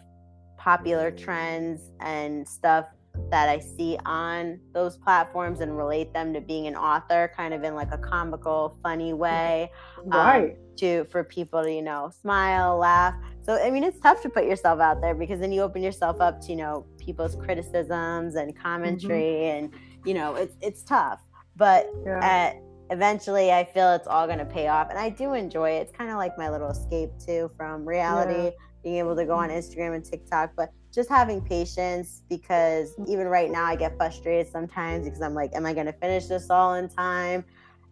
popular 0.58 1.12
trends 1.12 1.92
and 2.00 2.46
stuff 2.48 2.86
that 3.30 3.48
I 3.48 3.58
see 3.58 3.98
on 4.04 4.60
those 4.72 4.96
platforms 4.96 5.60
and 5.60 5.76
relate 5.76 6.12
them 6.12 6.32
to 6.34 6.40
being 6.40 6.66
an 6.66 6.76
author, 6.76 7.32
kind 7.36 7.54
of 7.54 7.64
in 7.64 7.74
like 7.74 7.92
a 7.92 7.98
comical, 7.98 8.78
funny 8.82 9.12
way, 9.12 9.70
um, 9.98 10.10
right? 10.10 10.50
Um, 10.50 10.56
to 10.76 11.04
for 11.06 11.24
people 11.24 11.62
to 11.62 11.72
you 11.72 11.82
know 11.82 12.10
smile, 12.20 12.76
laugh. 12.78 13.14
So 13.46 13.54
I 13.62 13.70
mean, 13.70 13.84
it's 13.84 14.00
tough 14.00 14.20
to 14.22 14.28
put 14.28 14.44
yourself 14.44 14.80
out 14.80 15.00
there 15.00 15.14
because 15.14 15.40
then 15.40 15.52
you 15.52 15.62
open 15.62 15.82
yourself 15.82 16.20
up 16.20 16.40
to 16.42 16.50
you 16.50 16.56
know 16.56 16.84
people's 16.98 17.36
criticisms 17.36 18.34
and 18.34 18.56
commentary, 18.56 19.22
mm-hmm. 19.22 19.64
and 19.64 19.74
you 20.04 20.14
know 20.14 20.34
it's 20.34 20.56
it's 20.60 20.82
tough. 20.82 21.20
But 21.56 21.90
yeah. 22.04 22.20
at 22.22 22.56
eventually 22.88 23.50
i 23.50 23.64
feel 23.64 23.92
it's 23.94 24.06
all 24.06 24.28
going 24.28 24.38
to 24.38 24.44
pay 24.44 24.68
off 24.68 24.90
and 24.90 24.96
i 24.96 25.08
do 25.08 25.32
enjoy 25.32 25.70
it 25.70 25.80
it's 25.80 25.90
kind 25.90 26.08
of 26.08 26.16
like 26.16 26.38
my 26.38 26.48
little 26.48 26.70
escape 26.70 27.10
too 27.18 27.50
from 27.56 27.84
reality 27.84 28.44
yeah. 28.44 28.50
being 28.84 28.94
able 28.94 29.16
to 29.16 29.24
go 29.24 29.32
on 29.32 29.48
mm-hmm. 29.48 29.58
instagram 29.58 29.96
and 29.96 30.04
tiktok 30.04 30.52
but 30.56 30.70
just 30.96 31.10
having 31.10 31.42
patience 31.42 32.22
because 32.28 32.92
mm-hmm. 32.92 33.12
even 33.12 33.28
right 33.28 33.50
now 33.50 33.64
I 33.64 33.76
get 33.76 33.96
frustrated 33.98 34.50
sometimes 34.50 35.04
because 35.04 35.20
I'm 35.20 35.34
like, 35.34 35.54
am 35.54 35.66
I 35.66 35.74
going 35.74 35.86
to 35.86 35.92
finish 35.92 36.26
this 36.26 36.48
all 36.48 36.74
in 36.74 36.88
time? 36.88 37.44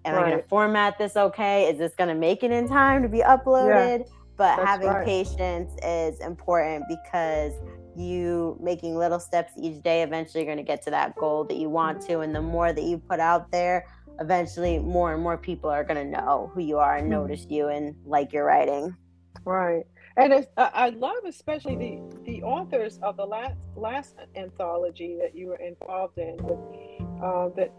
Am 0.07 0.15
right. 0.15 0.25
I 0.25 0.31
going 0.31 0.43
to 0.43 0.49
format 0.49 0.99
this 0.99 1.15
okay? 1.15 1.71
Is 1.71 1.79
this 1.79 1.95
going 1.95 2.09
to 2.09 2.15
make 2.15 2.43
it 2.43 2.51
in 2.51 2.67
time 2.67 3.03
to 3.03 3.09
be 3.09 3.19
uploaded? 3.19 4.01
Yeah, 4.01 4.05
but 4.37 4.59
having 4.59 4.88
right. 4.88 5.05
patience 5.05 5.73
is 5.83 6.21
important 6.21 6.85
because 6.88 7.53
you 7.97 8.59
making 8.61 8.97
little 8.97 9.21
steps 9.21 9.53
each 9.57 9.83
day 9.83 10.03
eventually 10.03 10.43
you're 10.43 10.53
going 10.53 10.64
to 10.64 10.69
get 10.69 10.83
to 10.83 10.91
that 10.91 11.14
goal 11.17 11.45
that 11.45 11.57
you 11.57 11.71
want 11.71 12.00
to 12.00 12.21
and 12.21 12.35
the 12.35 12.43
more 12.43 12.73
that 12.73 12.83
you 12.83 12.99
put 12.99 13.21
out 13.21 13.53
there 13.53 13.87
eventually 14.21 14.79
more 14.79 15.14
and 15.14 15.23
more 15.23 15.37
people 15.37 15.71
are 15.71 15.85
going 15.85 15.97
to 15.97 16.21
know 16.21 16.50
who 16.55 16.61
you 16.61 16.79
are 16.79 16.97
and 16.97 17.09
notice 17.09 17.47
you 17.49 17.69
and 17.69 17.95
like 18.05 18.33
your 18.33 18.45
writing. 18.45 18.95
Right. 19.45 19.85
And 20.17 20.33
it's, 20.33 20.47
I 20.57 20.91
love 20.91 21.25
especially 21.26 21.75
the 21.76 22.23
the 22.25 22.43
authors 22.45 23.00
of 23.03 23.17
the 23.17 23.25
last 23.25 23.57
last 23.75 24.14
anthology 24.37 25.19
that 25.21 25.35
you 25.35 25.49
were 25.49 25.57
involved 25.57 26.19
in, 26.19 26.37
with, 26.37 26.61
uh, 27.21 27.49
that 27.57 27.73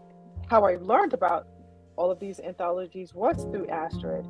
how 0.46 0.64
I 0.64 0.76
learned 0.76 1.14
about 1.14 1.48
all 1.96 2.10
of 2.10 2.20
these 2.20 2.38
anthologies 2.40 3.14
was 3.14 3.44
through 3.44 3.68
Astrid, 3.68 4.26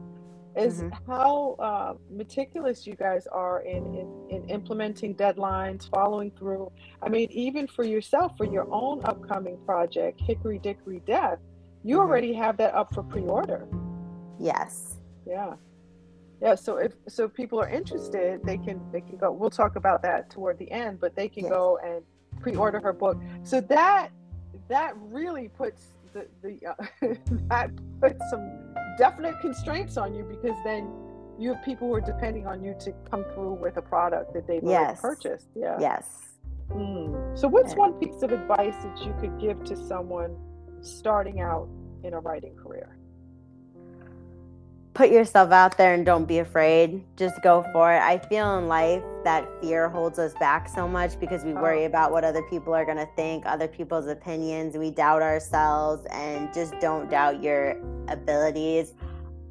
is 0.56 0.82
mm-hmm. 0.82 1.10
how 1.10 1.56
uh, 1.58 1.94
meticulous 2.10 2.86
you 2.86 2.94
guys 2.94 3.26
are 3.26 3.60
in, 3.60 3.84
in, 3.94 4.26
in 4.30 4.48
implementing 4.48 5.14
deadlines, 5.14 5.88
following 5.90 6.30
through. 6.30 6.72
I 7.02 7.08
mean, 7.08 7.28
even 7.30 7.66
for 7.66 7.84
yourself, 7.84 8.32
for 8.36 8.46
your 8.46 8.66
own 8.72 9.02
upcoming 9.04 9.58
project, 9.66 10.20
Hickory 10.20 10.58
Dickory 10.58 11.02
Death, 11.06 11.38
you 11.84 11.96
mm-hmm. 11.96 12.08
already 12.08 12.32
have 12.32 12.56
that 12.56 12.74
up 12.74 12.94
for 12.94 13.02
pre-order. 13.02 13.68
Yes. 14.38 14.96
Yeah. 15.26 15.54
Yeah. 16.40 16.54
So 16.54 16.76
if 16.78 16.92
so, 17.08 17.28
people 17.28 17.60
are 17.60 17.68
interested, 17.68 18.40
they 18.44 18.58
can 18.58 18.80
they 18.92 19.00
can 19.00 19.16
go. 19.16 19.32
We'll 19.32 19.50
talk 19.50 19.76
about 19.76 20.02
that 20.02 20.30
toward 20.30 20.58
the 20.58 20.70
end, 20.70 21.00
but 21.00 21.16
they 21.16 21.28
can 21.28 21.44
yes. 21.44 21.50
go 21.50 21.78
and 21.84 22.02
pre-order 22.40 22.78
her 22.80 22.92
book. 22.92 23.18
So 23.42 23.60
that 23.62 24.10
that 24.68 24.94
really 24.98 25.48
puts 25.48 25.95
the 26.16 26.26
the 26.42 26.66
uh, 26.66 27.14
that 27.48 27.70
puts 28.00 28.30
some 28.30 28.74
definite 28.98 29.38
constraints 29.40 29.96
on 29.96 30.14
you 30.14 30.24
because 30.24 30.56
then 30.64 30.90
you 31.38 31.52
have 31.52 31.62
people 31.64 31.88
who 31.88 31.94
are 31.94 32.00
depending 32.00 32.46
on 32.46 32.62
you 32.62 32.74
to 32.80 32.92
come 33.10 33.24
through 33.34 33.54
with 33.54 33.76
a 33.76 33.82
product 33.82 34.32
that 34.32 34.46
they've 34.46 34.62
yes. 34.64 35.00
purchased. 35.00 35.48
Yeah. 35.54 35.76
Yes. 35.78 36.08
Mm. 36.70 37.38
So, 37.38 37.46
what's 37.46 37.72
yeah. 37.72 37.78
one 37.78 37.92
piece 37.94 38.22
of 38.22 38.32
advice 38.32 38.74
that 38.82 38.98
you 39.04 39.14
could 39.20 39.38
give 39.38 39.62
to 39.64 39.76
someone 39.76 40.36
starting 40.80 41.40
out 41.40 41.68
in 42.02 42.14
a 42.14 42.20
writing 42.20 42.56
career? 42.56 42.96
Put 44.96 45.10
yourself 45.10 45.52
out 45.52 45.76
there 45.76 45.92
and 45.92 46.06
don't 46.06 46.24
be 46.24 46.38
afraid. 46.38 47.04
Just 47.18 47.42
go 47.42 47.62
for 47.70 47.92
it. 47.92 48.00
I 48.00 48.16
feel 48.16 48.56
in 48.56 48.66
life 48.66 49.02
that 49.24 49.46
fear 49.60 49.90
holds 49.90 50.18
us 50.18 50.32
back 50.40 50.70
so 50.70 50.88
much 50.88 51.20
because 51.20 51.44
we 51.44 51.52
worry 51.52 51.82
oh. 51.82 51.86
about 51.86 52.12
what 52.12 52.24
other 52.24 52.42
people 52.48 52.74
are 52.74 52.86
going 52.86 52.96
to 52.96 53.08
think, 53.14 53.44
other 53.44 53.68
people's 53.68 54.06
opinions. 54.06 54.74
We 54.74 54.90
doubt 54.90 55.20
ourselves 55.20 56.06
and 56.10 56.50
just 56.54 56.80
don't 56.80 57.10
doubt 57.10 57.42
your 57.42 57.76
abilities 58.08 58.94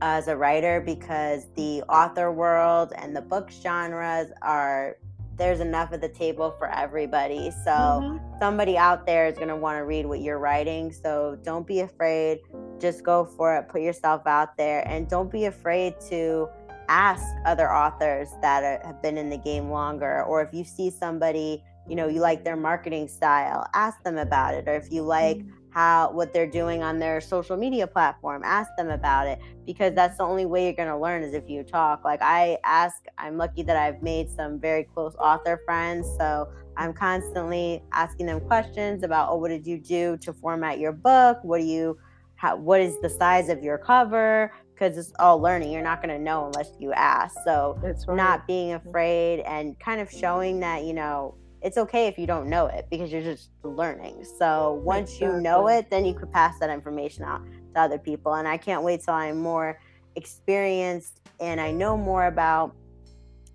as 0.01 0.27
a 0.29 0.35
writer 0.35 0.81
because 0.81 1.45
the 1.55 1.83
author 1.83 2.31
world 2.31 2.93
and 2.95 3.15
the 3.15 3.21
book 3.21 3.51
genres 3.51 4.31
are 4.41 4.97
there's 5.37 5.59
enough 5.59 5.91
at 5.93 6.01
the 6.01 6.09
table 6.09 6.55
for 6.57 6.71
everybody. 6.71 7.51
So 7.51 7.71
mm-hmm. 7.71 8.39
somebody 8.39 8.77
out 8.77 9.05
there 9.05 9.27
is 9.27 9.35
going 9.35 9.49
to 9.49 9.55
want 9.55 9.77
to 9.77 9.83
read 9.83 10.07
what 10.07 10.21
you're 10.21 10.39
writing. 10.39 10.91
So 10.91 11.37
don't 11.43 11.67
be 11.67 11.81
afraid. 11.81 12.39
Just 12.79 13.03
go 13.03 13.25
for 13.25 13.55
it. 13.55 13.67
Put 13.69 13.81
yourself 13.81 14.25
out 14.25 14.57
there 14.57 14.87
and 14.87 15.09
don't 15.09 15.31
be 15.31 15.45
afraid 15.45 15.95
to 16.09 16.49
ask 16.87 17.23
other 17.45 17.71
authors 17.71 18.29
that 18.41 18.63
are, 18.63 18.85
have 18.85 19.01
been 19.01 19.17
in 19.17 19.29
the 19.29 19.37
game 19.37 19.69
longer 19.69 20.23
or 20.23 20.41
if 20.41 20.53
you 20.53 20.63
see 20.63 20.89
somebody, 20.89 21.63
you 21.87 21.95
know, 21.95 22.07
you 22.07 22.19
like 22.19 22.43
their 22.43 22.55
marketing 22.55 23.07
style, 23.07 23.67
ask 23.73 24.03
them 24.03 24.17
about 24.17 24.53
it 24.53 24.67
or 24.67 24.75
if 24.75 24.91
you 24.91 25.01
like 25.01 25.37
mm-hmm 25.37 25.65
how 25.75 26.09
what 26.13 26.31
they're 26.31 26.49
doing 26.49 26.81
on 26.81 26.99
their 26.99 27.19
social 27.19 27.57
media 27.57 27.85
platform 27.85 28.41
ask 28.45 28.71
them 28.77 28.89
about 28.89 29.27
it 29.27 29.37
because 29.65 29.93
that's 29.93 30.17
the 30.17 30.23
only 30.23 30.45
way 30.45 30.63
you're 30.63 30.73
going 30.73 30.87
to 30.87 30.97
learn 30.97 31.21
is 31.21 31.33
if 31.33 31.49
you 31.49 31.63
talk 31.63 32.03
like 32.05 32.21
i 32.21 32.57
ask 32.63 33.03
i'm 33.17 33.37
lucky 33.37 33.61
that 33.61 33.75
i've 33.75 34.01
made 34.01 34.29
some 34.31 34.57
very 34.57 34.85
close 34.85 35.13
author 35.15 35.61
friends 35.65 36.07
so 36.17 36.47
i'm 36.77 36.93
constantly 36.93 37.83
asking 37.91 38.25
them 38.25 38.39
questions 38.39 39.03
about 39.03 39.29
oh 39.29 39.35
what 39.35 39.49
did 39.49 39.67
you 39.67 39.77
do 39.77 40.15
to 40.17 40.31
format 40.31 40.79
your 40.79 40.93
book 40.93 41.39
what 41.43 41.59
do 41.59 41.65
you 41.65 41.97
how, 42.45 42.55
what 42.55 42.79
is 42.79 42.99
the 43.01 43.09
size 43.09 43.49
of 43.49 43.63
your 43.63 43.77
cover 43.77 44.51
because 44.73 44.97
it's 44.97 45.13
all 45.19 45.39
learning 45.39 45.71
you're 45.71 45.81
not 45.81 46.01
going 46.01 46.15
to 46.15 46.23
know 46.23 46.45
unless 46.47 46.71
you 46.79 46.91
ask 46.93 47.35
so 47.45 47.79
right. 47.81 48.15
not 48.15 48.45
being 48.45 48.73
afraid 48.73 49.39
and 49.41 49.79
kind 49.79 50.01
of 50.01 50.11
showing 50.11 50.59
that 50.59 50.83
you 50.83 50.93
know 50.93 51.33
it's 51.61 51.77
okay 51.77 52.05
if 52.05 52.19
you 52.19 52.27
don't 52.27 52.47
know 52.47 52.67
it 52.67 52.85
because 52.91 53.11
you're 53.11 53.23
just 53.23 53.49
learning. 53.63 54.23
So 54.37 54.79
once 54.83 55.09
exactly. 55.13 55.37
you 55.37 55.41
know 55.41 55.67
it, 55.67 55.89
then 55.89 56.05
you 56.05 56.13
could 56.13 56.31
pass 56.31 56.59
that 56.59 56.69
information 56.69 57.23
out 57.23 57.41
to 57.73 57.81
other 57.81 57.97
people. 57.97 58.35
And 58.35 58.47
I 58.47 58.55
can't 58.55 58.83
wait 58.83 59.01
till 59.03 59.15
I'm 59.15 59.39
more 59.39 59.79
experienced 60.15 61.21
and 61.39 61.59
I 61.59 61.71
know 61.71 61.97
more 61.97 62.27
about 62.27 62.75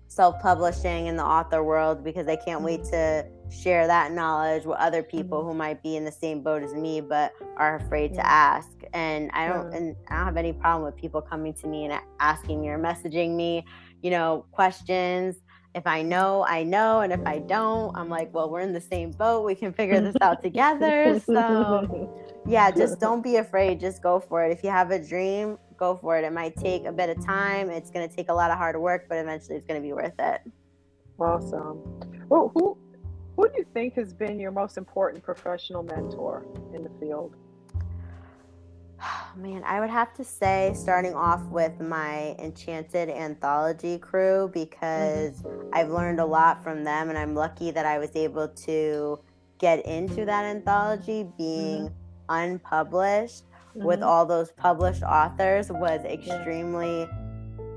self 0.09 0.41
publishing 0.41 1.05
in 1.05 1.15
the 1.15 1.23
author 1.23 1.63
world 1.63 2.03
because 2.03 2.27
I 2.27 2.35
can't 2.35 2.63
wait 2.63 2.81
mm-hmm. 2.81 2.91
to 2.91 3.25
share 3.51 3.85
that 3.85 4.11
knowledge 4.11 4.65
with 4.65 4.77
other 4.77 5.03
people 5.03 5.39
mm-hmm. 5.39 5.49
who 5.49 5.53
might 5.53 5.83
be 5.83 5.95
in 5.95 6.05
the 6.05 6.11
same 6.11 6.41
boat 6.41 6.63
as 6.63 6.73
me 6.73 7.01
but 7.01 7.33
are 7.57 7.75
afraid 7.75 8.11
yeah. 8.11 8.21
to 8.21 8.27
ask. 8.27 8.69
And 8.93 9.29
I 9.33 9.47
don't 9.47 9.71
yeah. 9.71 9.77
and 9.77 9.95
I 10.07 10.17
don't 10.17 10.25
have 10.25 10.37
any 10.37 10.53
problem 10.53 10.85
with 10.85 10.95
people 10.95 11.21
coming 11.21 11.53
to 11.55 11.67
me 11.67 11.85
and 11.85 11.99
asking 12.19 12.61
me 12.61 12.69
or 12.69 12.79
messaging 12.79 13.35
me, 13.35 13.65
you 14.01 14.11
know, 14.11 14.45
questions 14.51 15.37
if 15.73 15.87
I 15.87 16.01
know, 16.01 16.45
I 16.47 16.63
know. 16.63 16.99
And 16.99 17.13
if 17.13 17.25
I 17.25 17.39
don't, 17.39 17.95
I'm 17.95 18.09
like, 18.09 18.33
well, 18.33 18.49
we're 18.49 18.61
in 18.61 18.73
the 18.73 18.81
same 18.81 19.11
boat. 19.11 19.45
We 19.45 19.55
can 19.55 19.71
figure 19.73 20.01
this 20.01 20.15
out 20.21 20.41
together. 20.43 21.19
So, 21.25 22.13
yeah, 22.45 22.71
just 22.71 22.99
don't 23.05 23.23
be 23.23 23.37
afraid. 23.37 23.79
Just 23.79 24.01
go 24.01 24.19
for 24.19 24.43
it. 24.43 24.51
If 24.51 24.63
you 24.63 24.69
have 24.69 24.91
a 24.91 24.99
dream, 24.99 25.57
go 25.77 25.95
for 25.95 26.17
it. 26.17 26.25
It 26.25 26.33
might 26.33 26.55
take 26.57 26.85
a 26.85 26.91
bit 26.91 27.09
of 27.09 27.23
time. 27.25 27.69
It's 27.69 27.89
going 27.89 28.07
to 28.07 28.13
take 28.13 28.29
a 28.29 28.33
lot 28.33 28.51
of 28.51 28.57
hard 28.57 28.79
work, 28.79 29.05
but 29.07 29.17
eventually 29.17 29.55
it's 29.55 29.65
going 29.65 29.81
to 29.81 29.85
be 29.85 29.93
worth 29.93 30.19
it. 30.19 30.41
Awesome. 31.19 31.81
Well, 32.27 32.51
who, 32.53 32.77
who 33.41 33.49
do 33.49 33.57
you 33.57 33.65
think 33.73 33.95
has 33.95 34.13
been 34.13 34.39
your 34.39 34.51
most 34.51 34.77
important 34.77 35.23
professional 35.23 35.81
mentor 35.81 36.45
in 36.75 36.83
the 36.83 36.91
field? 36.99 37.35
man, 39.35 39.63
I 39.65 39.79
would 39.79 39.89
have 39.89 40.13
to 40.15 40.23
say, 40.23 40.73
starting 40.75 41.15
off 41.15 41.41
with 41.45 41.79
my 41.79 42.35
Enchanted 42.37 43.09
anthology 43.09 43.97
crew, 43.97 44.51
because 44.53 45.41
mm-hmm. 45.41 45.69
I've 45.73 45.89
learned 45.89 46.19
a 46.19 46.25
lot 46.25 46.63
from 46.63 46.83
them, 46.83 47.09
and 47.09 47.17
I'm 47.17 47.33
lucky 47.33 47.71
that 47.71 47.83
I 47.83 47.97
was 47.97 48.15
able 48.15 48.47
to 48.47 49.19
get 49.57 49.83
into 49.87 50.23
that 50.25 50.45
anthology 50.45 51.27
being 51.35 51.87
mm-hmm. 51.87 51.93
unpublished 52.29 53.45
mm-hmm. 53.75 53.83
with 53.83 54.03
all 54.03 54.23
those 54.23 54.51
published 54.51 55.01
authors 55.01 55.71
was 55.71 56.01
extremely 56.05 57.07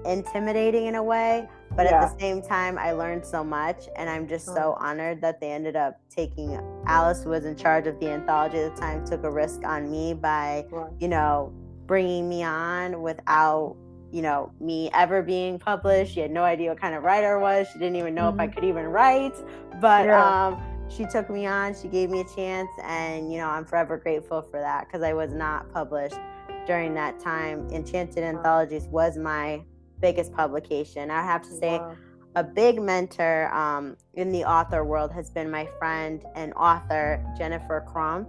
intimidating 0.04 0.84
in 0.84 0.96
a 0.96 1.02
way 1.02 1.48
but 1.76 1.86
yeah. 1.86 2.02
at 2.02 2.12
the 2.12 2.20
same 2.20 2.42
time 2.42 2.78
i 2.78 2.92
learned 2.92 3.24
so 3.24 3.42
much 3.42 3.88
and 3.96 4.08
i'm 4.08 4.28
just 4.28 4.46
so 4.46 4.76
honored 4.80 5.20
that 5.20 5.40
they 5.40 5.50
ended 5.50 5.76
up 5.76 6.00
taking 6.08 6.58
alice 6.86 7.22
who 7.22 7.30
was 7.30 7.44
in 7.44 7.56
charge 7.56 7.86
of 7.86 7.98
the 8.00 8.08
anthology 8.08 8.58
at 8.58 8.74
the 8.74 8.80
time 8.80 9.04
took 9.06 9.24
a 9.24 9.30
risk 9.30 9.64
on 9.64 9.90
me 9.90 10.14
by 10.14 10.64
you 11.00 11.08
know 11.08 11.52
bringing 11.86 12.28
me 12.28 12.42
on 12.42 13.02
without 13.02 13.76
you 14.12 14.22
know 14.22 14.52
me 14.60 14.90
ever 14.94 15.22
being 15.22 15.58
published 15.58 16.14
she 16.14 16.20
had 16.20 16.30
no 16.30 16.44
idea 16.44 16.70
what 16.70 16.80
kind 16.80 16.94
of 16.94 17.02
writer 17.02 17.38
i 17.38 17.42
was 17.42 17.66
she 17.72 17.78
didn't 17.78 17.96
even 17.96 18.14
know 18.14 18.30
mm-hmm. 18.30 18.40
if 18.40 18.40
i 18.40 18.46
mm-hmm. 18.46 18.54
could 18.54 18.64
even 18.64 18.84
write 18.84 19.34
but 19.80 20.06
yeah. 20.06 20.46
um 20.46 20.62
she 20.88 21.04
took 21.06 21.28
me 21.28 21.46
on 21.46 21.74
she 21.74 21.88
gave 21.88 22.10
me 22.10 22.20
a 22.20 22.36
chance 22.36 22.70
and 22.84 23.32
you 23.32 23.38
know 23.38 23.48
i'm 23.48 23.64
forever 23.64 23.96
grateful 23.96 24.42
for 24.42 24.60
that 24.60 24.86
because 24.86 25.02
i 25.02 25.12
was 25.12 25.32
not 25.32 25.70
published 25.72 26.16
during 26.66 26.94
that 26.94 27.18
time 27.18 27.68
enchanted 27.70 28.22
anthologies 28.22 28.84
was 28.84 29.16
my 29.18 29.60
biggest 30.04 30.32
publication. 30.34 31.10
I 31.10 31.22
have 31.22 31.42
to 31.42 31.52
say, 31.62 31.78
wow. 31.78 31.96
a 32.36 32.44
big 32.44 32.74
mentor 32.80 33.52
um, 33.54 33.96
in 34.12 34.30
the 34.32 34.44
author 34.44 34.84
world 34.84 35.10
has 35.12 35.30
been 35.30 35.50
my 35.50 35.66
friend 35.78 36.22
and 36.34 36.52
author 36.54 37.24
Jennifer 37.38 37.82
Kropf. 37.90 38.26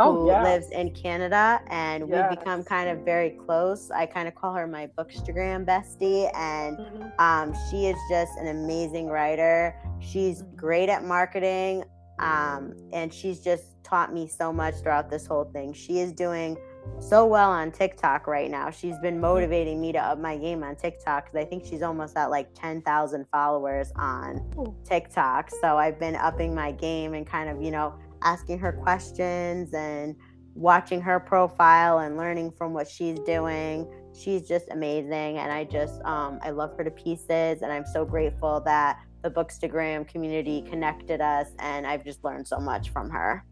Oh, 0.00 0.12
who 0.14 0.26
yeah. 0.28 0.44
lives 0.44 0.70
in 0.70 0.92
Canada, 0.92 1.60
and 1.70 2.08
yes. 2.08 2.30
we've 2.30 2.38
become 2.38 2.62
kind 2.62 2.88
of 2.88 3.04
very 3.04 3.30
close. 3.30 3.90
I 3.90 4.06
kind 4.06 4.28
of 4.28 4.34
call 4.36 4.54
her 4.54 4.64
my 4.64 4.86
bookstagram 4.96 5.64
bestie, 5.64 6.30
and 6.36 6.76
mm-hmm. 6.78 7.08
um, 7.18 7.52
she 7.68 7.86
is 7.86 7.96
just 8.08 8.30
an 8.38 8.46
amazing 8.46 9.08
writer. 9.08 9.74
She's 9.98 10.42
mm-hmm. 10.42 10.54
great 10.54 10.88
at 10.88 11.02
marketing, 11.02 11.82
um, 12.20 12.76
and 12.92 13.12
she's 13.12 13.40
just 13.40 13.82
taught 13.82 14.14
me 14.14 14.28
so 14.28 14.52
much 14.52 14.74
throughout 14.82 15.10
this 15.10 15.26
whole 15.26 15.46
thing. 15.52 15.72
She 15.72 15.98
is 15.98 16.12
doing 16.12 16.56
so 17.00 17.26
well 17.26 17.50
on 17.50 17.70
TikTok 17.70 18.26
right 18.26 18.50
now. 18.50 18.70
She's 18.70 18.98
been 18.98 19.20
motivating 19.20 19.80
me 19.80 19.92
to 19.92 19.98
up 19.98 20.18
my 20.18 20.36
game 20.36 20.62
on 20.62 20.76
TikTok 20.76 21.26
because 21.26 21.46
I 21.46 21.48
think 21.48 21.64
she's 21.64 21.82
almost 21.82 22.16
at 22.16 22.30
like 22.30 22.48
10,000 22.54 23.26
followers 23.32 23.92
on 23.96 24.44
TikTok. 24.86 25.50
So 25.62 25.78
I've 25.78 25.98
been 25.98 26.16
upping 26.16 26.54
my 26.54 26.72
game 26.72 27.14
and 27.14 27.26
kind 27.26 27.48
of, 27.48 27.62
you 27.62 27.70
know, 27.70 27.94
asking 28.22 28.58
her 28.58 28.72
questions 28.72 29.72
and 29.74 30.16
watching 30.54 31.00
her 31.00 31.20
profile 31.20 32.00
and 32.00 32.16
learning 32.16 32.50
from 32.50 32.74
what 32.74 32.88
she's 32.88 33.18
doing. 33.20 33.90
She's 34.12 34.46
just 34.46 34.68
amazing. 34.70 35.38
And 35.38 35.52
I 35.52 35.64
just, 35.64 36.02
um, 36.02 36.40
I 36.42 36.50
love 36.50 36.76
her 36.76 36.84
to 36.84 36.90
pieces. 36.90 37.62
And 37.62 37.72
I'm 37.72 37.86
so 37.86 38.04
grateful 38.04 38.60
that 38.66 38.98
the 39.22 39.30
Bookstagram 39.30 40.06
community 40.06 40.62
connected 40.62 41.20
us. 41.20 41.48
And 41.60 41.86
I've 41.86 42.04
just 42.04 42.24
learned 42.24 42.46
so 42.46 42.58
much 42.58 42.90
from 42.90 43.08
her. 43.10 43.44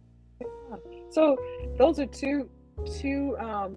So 1.11 1.37
those 1.78 1.99
are 2.00 2.07
two 2.07 2.50
two 3.00 3.37
um, 3.38 3.76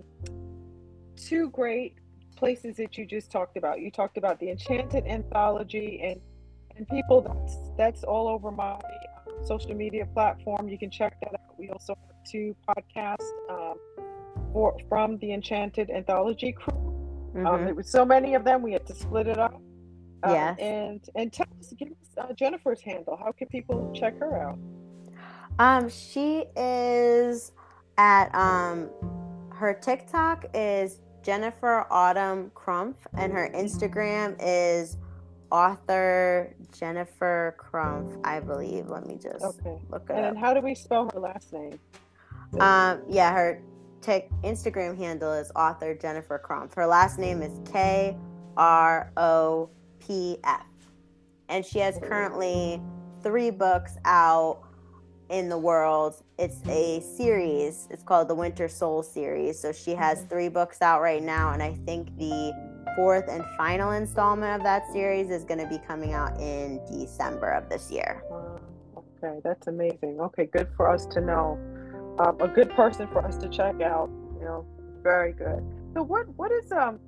two 1.16 1.50
great 1.50 1.96
places 2.36 2.78
that 2.78 2.98
you 2.98 3.06
just 3.06 3.32
talked 3.32 3.58
about. 3.58 3.82
You 3.82 3.92
talked 3.92 4.18
about 4.18 4.40
the 4.40 4.50
Enchanted 4.50 5.06
anthology, 5.06 6.02
and 6.04 6.22
and 6.76 6.88
people 6.88 7.22
that's 7.22 7.58
that's 7.78 8.04
all 8.04 8.28
over 8.28 8.52
my 8.52 8.80
social 9.46 9.74
media 9.74 10.06
platform. 10.14 10.68
You 10.70 10.78
can 10.78 10.90
check 10.90 11.20
that 11.22 11.34
out. 11.34 11.60
We 11.60 11.70
also 11.70 11.96
have 11.96 12.24
two 12.30 12.56
podcasts 12.68 13.28
um, 13.50 13.76
for 14.54 14.78
from 14.88 15.18
the 15.20 15.34
Enchanted 15.34 15.90
anthology 15.90 16.52
crew. 16.52 16.74
Um, 16.74 17.36
mm-hmm. 17.36 17.48
Um, 17.48 17.66
there 17.66 17.76
was 17.76 17.90
so 17.90 18.06
many 18.06 18.34
of 18.34 18.44
them, 18.44 18.62
we 18.64 18.74
had 18.74 18.88
to 18.88 18.96
split 18.96 19.28
it 19.28 19.38
up. 19.38 19.62
Um, 20.24 20.34
Yes. 20.34 20.58
And 20.60 21.02
and 21.16 21.32
tell 21.32 21.48
us, 21.60 21.74
give 21.78 21.90
us 21.90 21.96
uh, 22.18 22.34
Jennifer's 22.34 22.82
handle. 22.82 23.18
How 23.18 23.32
can 23.32 23.48
people 23.48 23.94
check 23.96 24.18
her 24.20 24.42
out? 24.42 24.60
Um, 25.60 25.90
she 25.90 26.46
is 26.56 27.52
at 28.00 28.34
um 28.34 28.90
her 29.52 29.74
TikTok 29.74 30.46
is 30.54 31.02
Jennifer 31.22 31.86
Autumn 31.92 32.50
Kropf 32.56 32.96
and 33.18 33.34
her 33.34 33.52
Instagram 33.54 34.38
is 34.42 34.96
author 35.52 36.56
Jennifer 36.72 37.58
Kropf, 37.60 38.18
I 38.24 38.40
believe. 38.40 38.88
Let 38.88 39.06
me 39.06 39.18
just 39.22 39.44
Okay. 39.44 39.78
look 39.90 40.04
it 40.10 40.12
And 40.16 40.26
up. 40.28 40.34
then 40.34 40.36
how 40.38 40.54
do 40.54 40.62
we 40.62 40.74
spell 40.76 41.10
her 41.14 41.20
last 41.20 41.52
name? 41.52 41.78
Um, 42.60 43.02
yeah, 43.10 43.34
her 43.34 43.62
tic- 44.02 44.30
Instagram 44.44 44.98
handle 44.98 45.34
is 45.34 45.52
author 45.56 45.94
Jennifer 45.94 46.40
Kropf. 46.44 46.74
Her 46.76 46.88
last 46.88 47.20
name 47.20 47.42
is 47.42 47.52
K 47.70 48.18
R 48.56 49.12
O 49.18 49.70
P 50.00 50.38
F. 50.46 50.66
And 51.50 51.66
she 51.66 51.80
has 51.80 52.00
currently 52.02 52.82
three 53.24 53.50
books 53.50 53.98
out 54.06 54.62
in 55.30 55.50
the 55.50 55.58
world. 55.58 56.24
It's 56.38 56.60
a 56.68 57.02
series. 57.02 57.88
It's 57.92 58.04
called 58.04 58.28
the 58.28 58.36
Winter 58.36 58.68
Soul 58.68 59.04
series. 59.04 59.60
So 59.60 59.72
she 59.72 59.94
has 59.96 60.24
three 60.24 60.50
books 60.50 60.82
out 60.82 61.02
right 61.02 61.24
now, 61.24 61.52
and 61.52 61.62
I 61.62 61.76
think 61.86 62.16
the 62.18 62.54
fourth 62.96 63.30
and 63.30 63.44
final 63.58 63.92
installment 63.92 64.56
of 64.56 64.64
that 64.64 64.92
series 64.92 65.30
is 65.30 65.44
going 65.44 65.60
to 65.60 65.68
be 65.68 65.78
coming 65.88 66.14
out 66.14 66.40
in 66.40 66.80
December 66.86 67.52
of 67.52 67.70
this 67.70 67.92
year. 67.92 68.24
Okay, 69.24 69.40
that's 69.44 69.68
amazing. 69.68 70.20
Okay, 70.20 70.46
good 70.46 70.68
for 70.76 70.90
us 70.90 71.06
to 71.08 71.22
know. 71.22 71.60
Um, 72.20 72.38
a 72.42 72.48
good 72.48 72.70
person 72.72 73.08
for 73.08 73.26
us 73.26 73.38
to 73.38 73.50
check 73.50 73.82
out. 73.82 74.10
You 74.40 74.46
know, 74.46 74.66
very 75.04 75.34
good. 75.34 75.64
So, 75.94 76.04
what 76.04 76.28
what 76.36 76.52
is 76.52 76.72
um, 76.72 77.00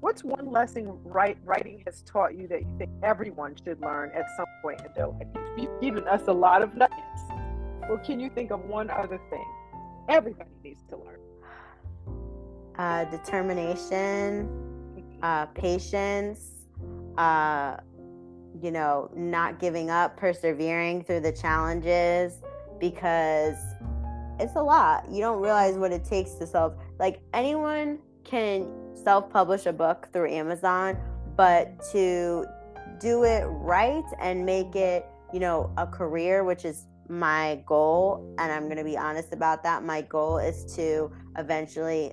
what's 0.00 0.22
one 0.22 0.50
lesson 0.50 0.98
write, 1.04 1.38
writing 1.44 1.82
has 1.86 2.02
taught 2.02 2.36
you 2.36 2.46
that 2.48 2.60
you 2.60 2.74
think 2.78 2.90
everyone 3.02 3.56
should 3.64 3.80
learn 3.80 4.10
at 4.14 4.26
some 4.36 4.46
point 4.62 4.80
in 4.80 4.88
their 4.94 5.08
life? 5.08 5.26
You've 5.56 5.80
given 5.80 6.06
us 6.08 6.22
a 6.26 6.32
lot 6.32 6.62
of 6.62 6.74
nuggets. 6.74 7.22
Well, 7.88 7.98
can 7.98 8.18
you 8.18 8.30
think 8.30 8.50
of 8.50 8.64
one 8.64 8.90
other 8.90 9.20
thing 9.30 9.44
everybody 10.08 10.50
needs 10.62 10.80
to 10.88 10.96
learn? 10.96 11.18
Uh, 12.78 13.04
determination, 13.04 14.48
uh, 15.22 15.46
patience, 15.46 16.66
uh, 17.18 17.76
you 18.62 18.70
know, 18.70 19.10
not 19.14 19.60
giving 19.60 19.90
up, 19.90 20.16
persevering 20.16 21.04
through 21.04 21.20
the 21.20 21.32
challenges 21.32 22.40
because 22.80 23.58
it's 24.40 24.56
a 24.56 24.62
lot. 24.62 25.10
You 25.10 25.20
don't 25.20 25.40
realize 25.40 25.76
what 25.76 25.92
it 25.92 26.04
takes 26.04 26.32
to 26.34 26.46
self. 26.46 26.74
Like 26.98 27.20
anyone 27.32 27.98
can 28.24 28.68
self-publish 28.94 29.66
a 29.66 29.72
book 29.72 30.08
through 30.12 30.30
Amazon, 30.30 30.96
but 31.36 31.84
to 31.92 32.46
do 32.98 33.24
it 33.24 33.44
right 33.44 34.04
and 34.20 34.44
make 34.46 34.74
it, 34.74 35.06
you 35.32 35.40
know, 35.40 35.70
a 35.76 35.86
career, 35.86 36.44
which 36.44 36.64
is 36.64 36.86
my 37.08 37.62
goal, 37.66 38.34
and 38.38 38.50
I'm 38.52 38.64
going 38.64 38.76
to 38.76 38.84
be 38.84 38.96
honest 38.96 39.32
about 39.32 39.62
that. 39.62 39.84
My 39.84 40.02
goal 40.02 40.38
is 40.38 40.64
to 40.76 41.10
eventually 41.36 42.12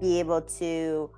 be 0.00 0.18
able 0.18 0.42
to 0.42 1.10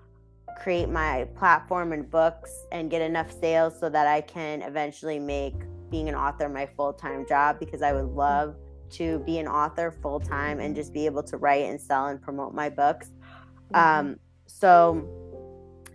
create 0.56 0.88
my 0.88 1.28
platform 1.36 1.92
and 1.92 2.10
books 2.10 2.64
and 2.72 2.90
get 2.90 3.02
enough 3.02 3.30
sales 3.40 3.78
so 3.78 3.88
that 3.88 4.06
I 4.06 4.20
can 4.20 4.62
eventually 4.62 5.18
make 5.18 5.54
being 5.90 6.08
an 6.08 6.14
author 6.14 6.48
my 6.48 6.66
full-time 6.66 7.26
job 7.28 7.58
because 7.60 7.82
I 7.82 7.92
would 7.92 8.14
love 8.14 8.56
to 8.90 9.18
be 9.20 9.38
an 9.38 9.48
author 9.48 9.90
full 10.02 10.20
time 10.20 10.60
and 10.60 10.74
just 10.74 10.92
be 10.92 11.06
able 11.06 11.22
to 11.24 11.36
write 11.36 11.64
and 11.64 11.80
sell 11.80 12.06
and 12.06 12.20
promote 12.20 12.54
my 12.54 12.68
books. 12.68 13.10
Um, 13.74 14.18
so 14.46 15.08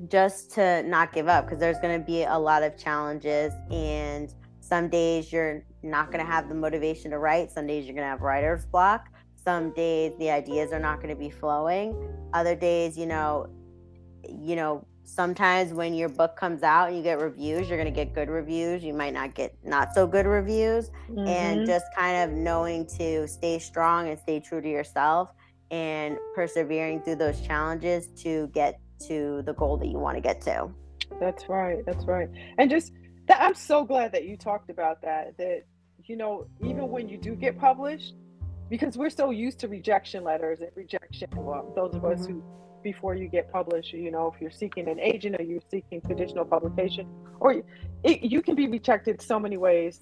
just 0.10 0.52
to 0.52 0.84
not 0.84 1.14
give 1.14 1.28
up 1.28 1.46
because 1.46 1.60
there's 1.60 1.80
going 1.80 2.00
to 2.00 2.06
be 2.06 2.24
a 2.24 2.38
lot 2.38 2.64
of 2.64 2.78
challenges 2.78 3.54
and 3.70 4.34
some 4.72 4.88
days 4.88 5.34
you're 5.34 5.64
not 5.84 6.12
going 6.12 6.24
to 6.24 6.32
have 6.32 6.48
the 6.48 6.56
motivation 6.56 7.12
to 7.12 7.18
write 7.18 7.52
some 7.52 7.68
days 7.68 7.86
you're 7.86 7.94
going 7.94 8.06
to 8.06 8.10
have 8.10 8.22
writer's 8.22 8.66
block 8.68 9.10
some 9.36 9.74
days 9.74 10.14
the 10.18 10.30
ideas 10.30 10.72
are 10.72 10.80
not 10.80 11.02
going 11.02 11.14
to 11.14 11.20
be 11.20 11.30
flowing 11.30 11.94
other 12.34 12.56
days 12.56 12.98
you 12.98 13.06
know 13.06 13.46
you 14.30 14.56
know 14.56 14.88
sometimes 15.04 15.74
when 15.74 15.94
your 15.94 16.08
book 16.08 16.38
comes 16.38 16.64
out 16.64 16.88
and 16.88 16.96
you 16.96 17.04
get 17.04 17.20
reviews 17.20 17.68
you're 17.68 17.78
going 17.78 17.94
to 17.94 18.00
get 18.06 18.14
good 18.16 18.30
reviews 18.30 18.82
you 18.82 18.94
might 18.94 19.14
not 19.14 19.36
get 19.36 19.54
not 19.66 19.94
so 19.94 20.08
good 20.08 20.26
reviews 20.26 20.90
and 21.28 21.62
Mhm. 21.62 21.68
just 21.68 21.86
kind 21.98 22.18
of 22.32 22.38
knowing 22.38 22.86
to 22.86 23.28
stay 23.28 23.60
strong 23.60 24.08
and 24.08 24.18
stay 24.20 24.40
true 24.40 24.62
to 24.62 24.70
yourself 24.70 25.30
and 25.70 26.18
persevering 26.34 27.02
through 27.02 27.16
those 27.16 27.42
challenges 27.42 28.08
to 28.24 28.48
get 28.54 28.80
to 29.08 29.42
the 29.46 29.54
goal 29.54 29.78
that 29.78 29.88
you 29.88 29.98
want 29.98 30.16
to 30.16 30.22
get 30.22 30.40
to. 30.42 30.70
That's 31.20 31.50
right. 31.50 31.78
That's 31.86 32.06
right. 32.06 32.30
And 32.58 32.70
just 32.70 32.92
that, 33.32 33.42
I'm 33.46 33.56
so 33.56 33.84
glad 33.84 34.12
that 34.14 34.26
you 34.26 34.38
talked 34.38 34.70
about 34.70 35.02
that. 35.02 35.38
That 35.38 35.64
you 36.04 36.16
know, 36.16 36.48
even 36.64 36.90
when 36.90 37.08
you 37.10 37.18
do 37.18 37.36
get 37.36 37.58
published, 37.58 38.16
because 38.70 38.98
we're 38.98 39.10
so 39.10 39.30
used 39.32 39.60
to 39.60 39.68
rejection 39.68 40.24
letters 40.24 40.60
and 40.62 40.70
rejection. 40.76 41.30
Well, 41.36 41.72
those 41.76 41.96
of 41.96 42.06
us 42.06 42.26
who, 42.26 42.44
before 42.84 43.16
you 43.16 43.28
get 43.28 43.52
published, 43.52 43.94
you 43.94 44.12
know, 44.12 44.32
if 44.34 44.42
you're 44.42 44.52
seeking 44.52 44.88
an 44.90 45.00
agent 45.00 45.36
or 45.40 45.44
you're 45.44 45.62
seeking 45.70 46.02
traditional 46.02 46.46
publication, 46.46 47.08
or 47.40 47.64
it, 48.04 48.22
you 48.24 48.42
can 48.42 48.56
be 48.56 48.68
rejected 48.68 49.22
so 49.22 49.40
many 49.40 49.58
ways 49.58 50.00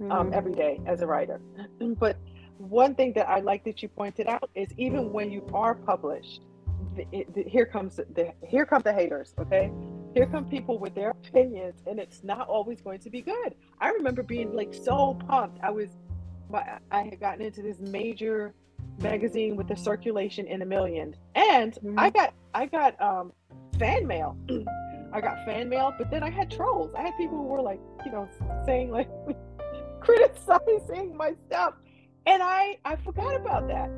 um, 0.00 0.30
Mhm. 0.30 0.32
every 0.34 0.52
day 0.52 0.80
as 0.86 1.00
a 1.02 1.06
writer. 1.06 1.40
But 1.98 2.16
one 2.58 2.94
thing 2.94 3.12
that 3.14 3.28
I 3.28 3.40
like 3.40 3.64
that 3.64 3.82
you 3.82 3.88
pointed 3.88 4.26
out 4.26 4.50
is 4.54 4.68
even 4.76 5.12
when 5.12 5.30
you 5.30 5.46
are 5.52 5.74
published, 5.74 6.40
the, 6.96 7.04
it, 7.12 7.34
the, 7.34 7.42
here 7.42 7.66
comes 7.66 7.96
the 7.96 8.32
here 8.46 8.66
come 8.66 8.82
the 8.82 8.92
haters. 8.92 9.34
Okay, 9.38 9.70
here 10.16 10.26
come 10.26 10.46
people 10.46 10.78
with 10.78 10.94
their 10.94 11.10
opinions, 11.10 11.82
and 11.86 11.98
it's 11.98 12.24
not 12.24 12.48
always 12.48 12.80
going 12.80 12.98
to 13.00 13.10
be 13.10 13.20
good. 13.20 13.54
I 13.80 13.90
remember 13.90 14.22
being 14.22 14.54
like 14.54 14.72
so 14.72 15.18
pumped. 15.28 15.58
I 15.62 15.70
was, 15.70 15.90
I 16.90 17.02
had 17.02 17.20
gotten 17.20 17.42
into 17.42 17.60
this 17.60 17.78
major 17.80 18.54
magazine 18.98 19.56
with 19.56 19.70
a 19.70 19.76
circulation 19.76 20.46
in 20.46 20.62
a 20.62 20.64
million 20.64 21.14
and 21.34 21.78
I 21.98 22.08
got 22.08 22.32
I 22.54 22.64
got 22.64 22.98
um, 23.00 23.32
fan 23.78 24.06
mail. 24.06 24.38
I 25.12 25.20
got 25.20 25.44
fan 25.44 25.68
mail, 25.68 25.92
but 25.98 26.10
then 26.10 26.22
I 26.22 26.30
had 26.30 26.50
trolls. 26.50 26.94
I 26.96 27.02
had 27.02 27.16
people 27.18 27.36
who 27.36 27.44
were 27.44 27.60
like, 27.60 27.80
you 28.06 28.12
know, 28.12 28.26
saying 28.64 28.90
like 28.90 29.10
criticizing 30.00 31.14
my 31.16 31.34
stuff 31.46 31.74
and 32.26 32.42
i 32.42 32.76
i 32.84 32.96
forgot 32.96 33.34
about 33.34 33.66
that 33.68 33.88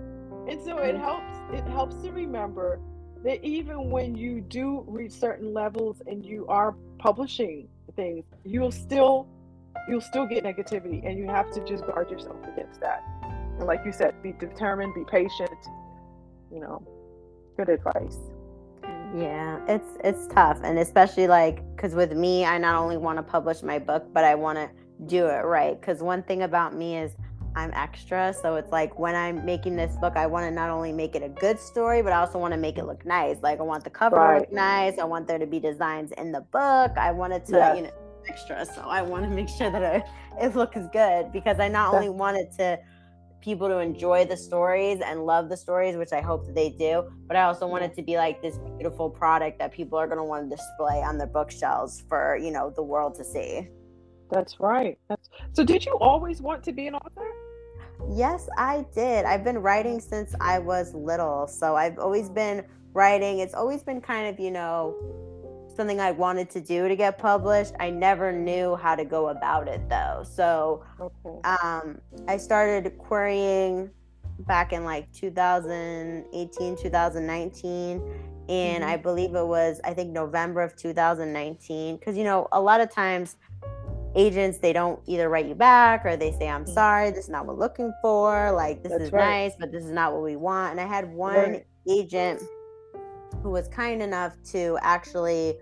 and 0.49 0.63
so 0.65 0.79
it 0.79 0.97
helps 0.97 1.37
it 1.53 1.65
helps 1.65 1.97
to 2.03 2.11
remember 2.13 2.81
that 3.25 3.45
even 3.45 3.91
when 3.91 4.15
you 4.15 4.41
do 4.41 4.85
reach 4.87 5.13
certain 5.13 5.53
levels 5.53 6.03
and 6.07 6.25
you 6.25 6.47
are 6.49 6.75
publishing 6.99 7.69
things 7.97 8.25
you'll 8.45 8.71
still 8.71 9.27
you'll 9.89 10.01
still 10.01 10.27
get 10.27 10.45
negativity 10.45 11.07
and 11.09 11.19
you 11.19 11.27
have 11.27 11.51
to 11.51 11.65
just 11.65 11.85
guard 11.87 12.11
yourself 12.11 12.37
against 12.53 12.81
that. 12.81 13.03
And 13.23 13.67
like 13.67 13.81
you 13.85 13.93
said 13.93 14.23
be 14.23 14.33
determined 14.33 14.95
be 14.95 15.05
patient 15.05 15.51
you 16.53 16.61
know 16.61 16.83
good 17.57 17.69
advice. 17.69 18.19
Yeah, 19.15 19.61
it's 19.67 19.97
it's 20.05 20.27
tough, 20.29 20.61
and 20.63 20.79
especially 20.79 21.27
like 21.27 21.65
because 21.75 21.95
with 21.95 22.13
me, 22.13 22.45
I 22.45 22.59
not 22.59 22.77
only 22.77 22.99
want 22.99 23.17
to 23.19 23.23
publish 23.23 23.63
my 23.63 23.79
book, 23.79 24.07
but 24.13 24.23
I 24.25 24.35
want 24.35 24.59
to 24.59 24.71
do 25.07 25.27
it 25.27 25.45
right. 25.45 25.81
Because 25.81 26.03
one 26.03 26.23
thing 26.23 26.43
about 26.43 26.75
me 26.75 26.99
is 26.99 27.13
I'm 27.55 27.73
extra, 27.75 28.33
so 28.33 28.57
it's 28.57 28.71
like 28.71 28.99
when 28.99 29.15
I'm 29.15 29.45
making 29.45 29.77
this 29.77 29.97
book, 29.97 30.17
I 30.17 30.27
want 30.27 30.47
to 30.47 30.51
not 30.51 30.71
only 30.71 30.93
make 30.93 31.15
it 31.17 31.23
a 31.23 31.29
good 31.29 31.59
story, 31.59 32.03
but 32.03 32.13
I 32.13 32.17
also 32.19 32.39
want 32.39 32.53
to 32.55 32.59
make 32.59 32.79
it 32.79 32.85
look 32.87 33.05
nice. 33.05 33.37
Like 33.43 33.59
I 33.59 33.63
want 33.63 33.85
the 33.85 33.91
cover 33.91 34.17
to 34.17 34.39
look 34.41 34.53
nice. 34.53 34.99
I 34.99 35.05
want 35.05 35.27
there 35.27 35.39
to 35.39 35.47
be 35.47 35.59
designs 35.59 36.13
in 36.13 36.31
the 36.33 36.41
book. 36.41 36.93
I 36.97 37.11
want 37.11 37.33
it 37.33 37.45
to, 37.47 37.57
Yes. 37.57 37.77
you 37.77 37.83
know, 37.85 37.91
extra. 38.29 38.65
So 38.65 38.83
I 38.83 39.03
want 39.03 39.25
to 39.25 39.31
make 39.31 39.49
sure 39.49 39.71
that 39.71 39.83
it, 39.83 40.05
it 40.41 40.55
looks 40.57 40.79
good 40.93 41.33
because 41.33 41.59
I 41.59 41.69
not 41.69 41.95
only 41.95 42.09
want 42.11 42.37
it 42.37 42.53
to 42.59 42.79
people 43.41 43.69
to 43.69 43.79
enjoy 43.79 44.25
the 44.25 44.37
stories 44.37 45.01
and 45.05 45.25
love 45.25 45.49
the 45.49 45.57
stories, 45.57 45.97
which 45.97 46.13
I 46.13 46.21
hope 46.21 46.45
that 46.47 46.55
they 46.55 46.71
do. 46.71 47.09
But 47.27 47.37
I 47.37 47.43
also 47.45 47.67
want 47.67 47.85
it 47.85 47.95
to 47.95 48.03
be 48.03 48.17
like 48.17 48.43
this 48.43 48.59
beautiful 48.59 49.09
product 49.09 49.59
that 49.59 49.73
people 49.73 49.99
are 49.99 50.07
going 50.07 50.19
to 50.19 50.25
want 50.25 50.51
to 50.51 50.57
display 50.57 51.03
on 51.03 51.19
their 51.19 51.27
bookshelves 51.29 52.05
for 52.09 52.37
you 52.37 52.51
know 52.51 52.73
the 52.75 52.83
world 52.83 53.15
to 53.17 53.25
see. 53.25 53.69
That's 54.31 54.61
right 54.61 54.99
that's 55.09 55.29
so 55.53 55.65
did 55.65 55.85
you 55.85 55.93
always 56.01 56.41
want 56.41 56.63
to 56.63 56.73
be 56.73 56.87
an 56.87 56.95
author 56.95 57.31
Yes, 58.11 58.49
I 58.57 58.87
did. 58.95 59.25
I've 59.25 59.45
been 59.45 59.59
writing 59.59 60.01
since 60.01 60.35
I 60.41 60.59
was 60.59 60.95
little, 60.95 61.47
so 61.47 61.77
I've 61.77 61.99
always 61.99 62.29
been 62.29 62.65
writing. 62.93 63.41
It's 63.41 63.55
always 63.55 63.83
been 63.83 64.01
kind 64.01 64.29
of 64.29 64.41
you 64.41 64.51
know 64.51 64.95
something 65.75 66.01
I 66.01 66.11
wanted 66.11 66.51
to 66.51 66.61
do 66.61 66.89
to 66.89 66.97
get 66.97 67.19
published. 67.19 67.75
I 67.79 67.91
never 67.91 68.33
knew 68.33 68.77
how 68.77 68.95
to 68.97 69.05
go 69.05 69.29
about 69.29 69.69
it 69.69 69.89
though. 69.89 70.25
So 70.25 70.85
okay 71.01 71.57
um, 71.63 72.01
I 72.27 72.37
started 72.37 72.97
querying 72.99 73.91
back 74.41 74.73
in 74.73 74.85
like 74.85 75.11
2018, 75.13 76.77
2019. 76.77 78.03
And 78.49 78.83
I 78.83 78.97
believe 78.97 79.35
it 79.35 79.47
was, 79.47 79.79
I 79.85 79.93
think, 79.93 80.11
November 80.11 80.63
of 80.63 80.75
2019. 80.75 81.99
Because, 81.99 82.17
you 82.17 82.25
know, 82.25 82.49
a 82.53 82.61
lot 82.61 82.81
of 82.81 82.91
times 82.91 83.37
agents, 84.15 84.59
they 84.59 84.73
don't 84.73 85.01
either 85.07 85.29
write 85.29 85.47
you 85.47 85.55
back 85.55 86.05
or 86.05 86.17
they 86.17 86.33
say, 86.33 86.49
I'm 86.49 86.65
Mhm. 86.65 86.75
sorry, 86.75 87.11
this 87.11 87.25
is 87.25 87.31
not 87.31 87.47
what 87.47 87.57
we're 87.57 87.63
looking 87.63 87.93
for. 88.03 88.51
Like, 88.53 88.83
this 88.83 88.93
That's 88.93 89.05
is 89.05 89.13
right. 89.13 89.45
nice, 89.45 89.53
but 89.59 89.71
this 89.71 89.85
is 89.85 89.91
not 89.93 90.13
what 90.13 90.23
we 90.23 90.37
want. 90.37 90.73
And 90.73 90.81
I 90.81 90.87
had 90.87 91.13
one 91.15 91.37
Right. 91.53 91.67
agent 91.89 92.43
who 93.43 93.51
was 93.51 93.69
kind 93.69 94.03
enough 94.03 94.35
to 94.53 94.79
actually 94.83 95.59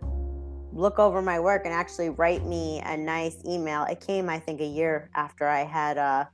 look 0.72 0.98
over 0.98 1.22
my 1.22 1.40
work 1.40 1.62
and 1.64 1.72
actually 1.74 2.10
write 2.10 2.44
me 2.44 2.82
a 2.84 2.96
nice 2.96 3.36
email. 3.46 3.84
It 3.84 4.00
came, 4.00 4.28
I 4.28 4.38
think, 4.38 4.60
a 4.60 4.66
year 4.66 5.10
after 5.14 5.46
I 5.46 5.64
had 5.64 5.98
uh, 5.98 6.24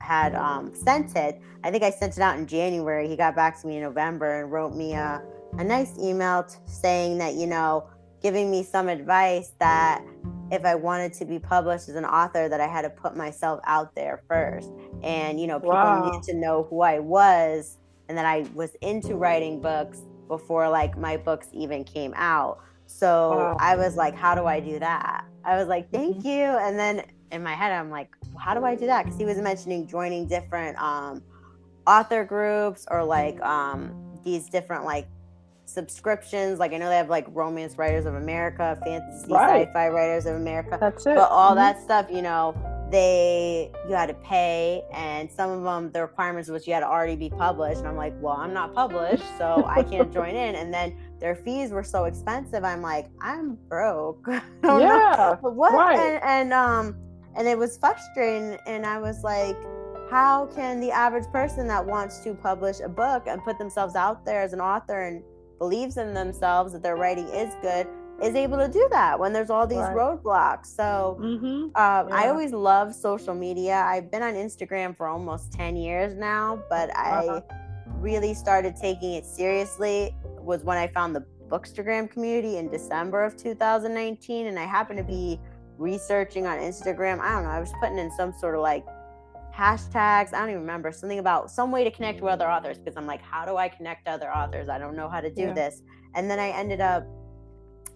had 0.00 0.34
um, 0.34 0.74
sent 0.74 1.14
it. 1.16 1.40
I 1.62 1.70
think 1.70 1.84
I 1.84 1.90
sent 1.90 2.16
it 2.16 2.20
out 2.20 2.36
in 2.36 2.46
January. 2.46 3.06
He 3.06 3.16
got 3.16 3.36
back 3.36 3.60
to 3.60 3.66
me 3.68 3.76
in 3.76 3.82
November 3.82 4.42
and 4.42 4.50
wrote 4.50 4.74
me 4.74 4.94
a, 4.94 5.22
a 5.58 5.62
nice 5.64 5.96
email 5.98 6.42
t- 6.42 6.56
saying 6.66 7.18
that, 7.18 7.34
you 7.34 7.46
know, 7.46 7.84
giving 8.20 8.50
me 8.50 8.64
some 8.64 8.88
advice 8.88 9.52
that 9.60 10.02
if 10.52 10.66
I 10.66 10.74
wanted 10.74 11.14
to 11.14 11.24
be 11.24 11.38
published 11.38 11.88
as 11.88 11.96
an 11.96 12.04
author, 12.04 12.46
that 12.46 12.60
I 12.60 12.66
had 12.66 12.82
to 12.82 12.90
put 12.90 13.16
myself 13.16 13.60
out 13.64 13.94
there 13.94 14.22
first. 14.28 14.70
And, 15.02 15.40
you 15.40 15.46
know, 15.46 15.58
people 15.58 15.70
wow. 15.70 16.04
needed 16.04 16.22
to 16.24 16.34
know 16.34 16.66
who 16.68 16.82
I 16.82 16.98
was 16.98 17.78
and 18.08 18.18
that 18.18 18.26
I 18.26 18.44
was 18.54 18.76
into 18.82 19.16
writing 19.16 19.62
books 19.62 20.02
before 20.28 20.68
like 20.68 20.98
my 20.98 21.16
books 21.16 21.48
even 21.52 21.84
came 21.84 22.12
out. 22.16 22.58
So 22.86 23.30
wow. 23.30 23.56
I 23.58 23.76
was 23.76 23.96
like, 23.96 24.14
how 24.14 24.34
do 24.34 24.44
I 24.44 24.60
do 24.60 24.78
that? 24.78 25.24
I 25.42 25.56
was 25.56 25.68
like, 25.68 25.90
thank 25.90 26.18
mm-hmm. 26.18 26.28
you. 26.28 26.44
And 26.44 26.78
then 26.78 27.06
in 27.30 27.42
my 27.42 27.54
head, 27.54 27.72
I'm 27.72 27.88
like, 27.88 28.10
how 28.38 28.52
do 28.52 28.62
I 28.64 28.74
do 28.74 28.84
that? 28.86 29.04
Because 29.04 29.18
he 29.18 29.24
was 29.24 29.38
mentioning 29.38 29.86
joining 29.86 30.26
different 30.26 30.76
um, 30.78 31.22
author 31.86 32.24
groups 32.24 32.86
or 32.90 33.02
like 33.02 33.40
um, 33.40 33.94
these 34.22 34.50
different 34.50 34.84
like 34.84 35.08
subscriptions. 35.72 36.58
Like 36.58 36.72
I 36.72 36.78
know 36.78 36.88
they 36.88 36.96
have 36.96 37.10
like 37.10 37.26
Romance 37.30 37.76
Writers 37.78 38.06
of 38.06 38.14
America, 38.14 38.78
Fantasy 38.84 39.32
right. 39.32 39.66
Sci-Fi 39.66 39.88
Writers 39.88 40.26
of 40.26 40.36
America. 40.36 40.78
That's 40.80 41.06
it. 41.06 41.14
But 41.14 41.30
all 41.30 41.50
mm-hmm. 41.50 41.56
that 41.56 41.82
stuff, 41.82 42.06
you 42.10 42.22
know, 42.22 42.54
they 42.90 43.70
you 43.88 43.94
had 43.94 44.06
to 44.06 44.14
pay, 44.14 44.82
and 44.92 45.30
some 45.30 45.50
of 45.50 45.62
them 45.62 45.90
the 45.92 46.02
requirements 46.02 46.48
was 46.48 46.66
you 46.66 46.74
had 46.74 46.80
to 46.80 46.86
already 46.86 47.16
be 47.16 47.30
published. 47.30 47.78
And 47.78 47.88
I'm 47.88 47.96
like, 47.96 48.14
well, 48.20 48.36
I'm 48.36 48.52
not 48.52 48.74
published, 48.74 49.24
so 49.38 49.64
I 49.66 49.82
can't 49.82 50.12
join 50.14 50.34
in. 50.34 50.54
And 50.54 50.72
then 50.72 50.96
their 51.18 51.34
fees 51.34 51.70
were 51.70 51.84
so 51.84 52.04
expensive. 52.04 52.64
I'm 52.64 52.82
like, 52.82 53.08
I'm 53.20 53.56
broke. 53.68 54.26
yeah. 54.64 55.36
what? 55.36 55.72
Right. 55.72 55.98
And, 55.98 56.22
and 56.22 56.52
um, 56.52 56.96
and 57.34 57.48
it 57.48 57.56
was 57.56 57.78
frustrating. 57.78 58.58
And 58.66 58.84
I 58.84 58.98
was 58.98 59.24
like 59.24 59.56
how 60.12 60.44
can 60.54 60.78
the 60.78 60.90
average 60.90 61.24
person 61.32 61.66
that 61.66 61.82
wants 61.82 62.18
to 62.18 62.34
publish 62.34 62.80
a 62.80 62.88
book 62.88 63.22
and 63.26 63.42
put 63.44 63.56
themselves 63.56 63.94
out 63.94 64.26
there 64.26 64.42
as 64.42 64.52
an 64.52 64.60
author 64.60 65.04
and 65.04 65.22
believes 65.58 65.96
in 65.96 66.14
themselves 66.14 66.72
that 66.72 66.82
their 66.82 66.96
writing 66.96 67.26
is 67.28 67.54
good 67.62 67.86
is 68.22 68.34
able 68.34 68.58
to 68.58 68.68
do 68.68 68.86
that 68.90 69.18
when 69.18 69.32
there's 69.32 69.50
all 69.50 69.66
these 69.66 69.78
right. 69.78 69.96
roadblocks. 69.96 70.66
So 70.66 71.18
mm-hmm. 71.20 71.46
um, 71.46 71.70
yeah. 71.74 72.06
I 72.10 72.28
always 72.28 72.52
love 72.52 72.94
social 72.94 73.34
media. 73.34 73.76
I've 73.76 74.10
been 74.10 74.22
on 74.22 74.34
Instagram 74.34 74.96
for 74.96 75.08
almost 75.08 75.52
10 75.52 75.76
years 75.76 76.14
now, 76.14 76.62
but 76.68 76.90
uh-huh. 76.90 77.40
I 77.40 77.54
really 77.98 78.34
started 78.34 78.76
taking 78.76 79.14
it 79.14 79.26
seriously 79.26 80.14
was 80.40 80.62
when 80.62 80.78
I 80.78 80.86
found 80.88 81.16
the 81.16 81.24
Bookstagram 81.48 82.10
community 82.10 82.58
in 82.58 82.68
December 82.68 83.24
of 83.24 83.36
2019. 83.36 84.46
And 84.46 84.58
I 84.58 84.64
happened 84.64 84.98
to 84.98 85.04
be 85.04 85.40
researching 85.76 86.46
on 86.46 86.58
Instagram. 86.58 87.20
I 87.20 87.32
don't 87.32 87.44
know, 87.44 87.50
I 87.50 87.60
was 87.60 87.72
putting 87.80 87.98
in 87.98 88.10
some 88.12 88.32
sort 88.32 88.54
of 88.54 88.60
like 88.60 88.84
hashtags. 89.52 90.32
I 90.32 90.40
don't 90.40 90.50
even 90.50 90.60
remember 90.60 90.92
something 90.92 91.18
about 91.18 91.50
some 91.50 91.70
way 91.70 91.84
to 91.84 91.90
connect 91.90 92.20
with 92.20 92.32
other 92.32 92.50
authors 92.50 92.78
because 92.78 92.96
I'm 92.96 93.06
like, 93.06 93.22
how 93.22 93.44
do 93.44 93.56
I 93.56 93.68
connect 93.68 94.06
to 94.06 94.12
other 94.12 94.34
authors? 94.34 94.68
I 94.68 94.78
don't 94.78 94.96
know 94.96 95.08
how 95.08 95.20
to 95.20 95.30
do 95.30 95.42
yeah. 95.42 95.52
this. 95.52 95.82
And 96.14 96.30
then 96.30 96.38
I 96.38 96.48
ended 96.48 96.80
up 96.80 97.06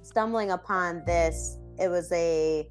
stumbling 0.02 0.50
upon 0.50 1.02
this. 1.06 1.58
It 1.78 1.88
was 1.88 2.10
a 2.12 2.68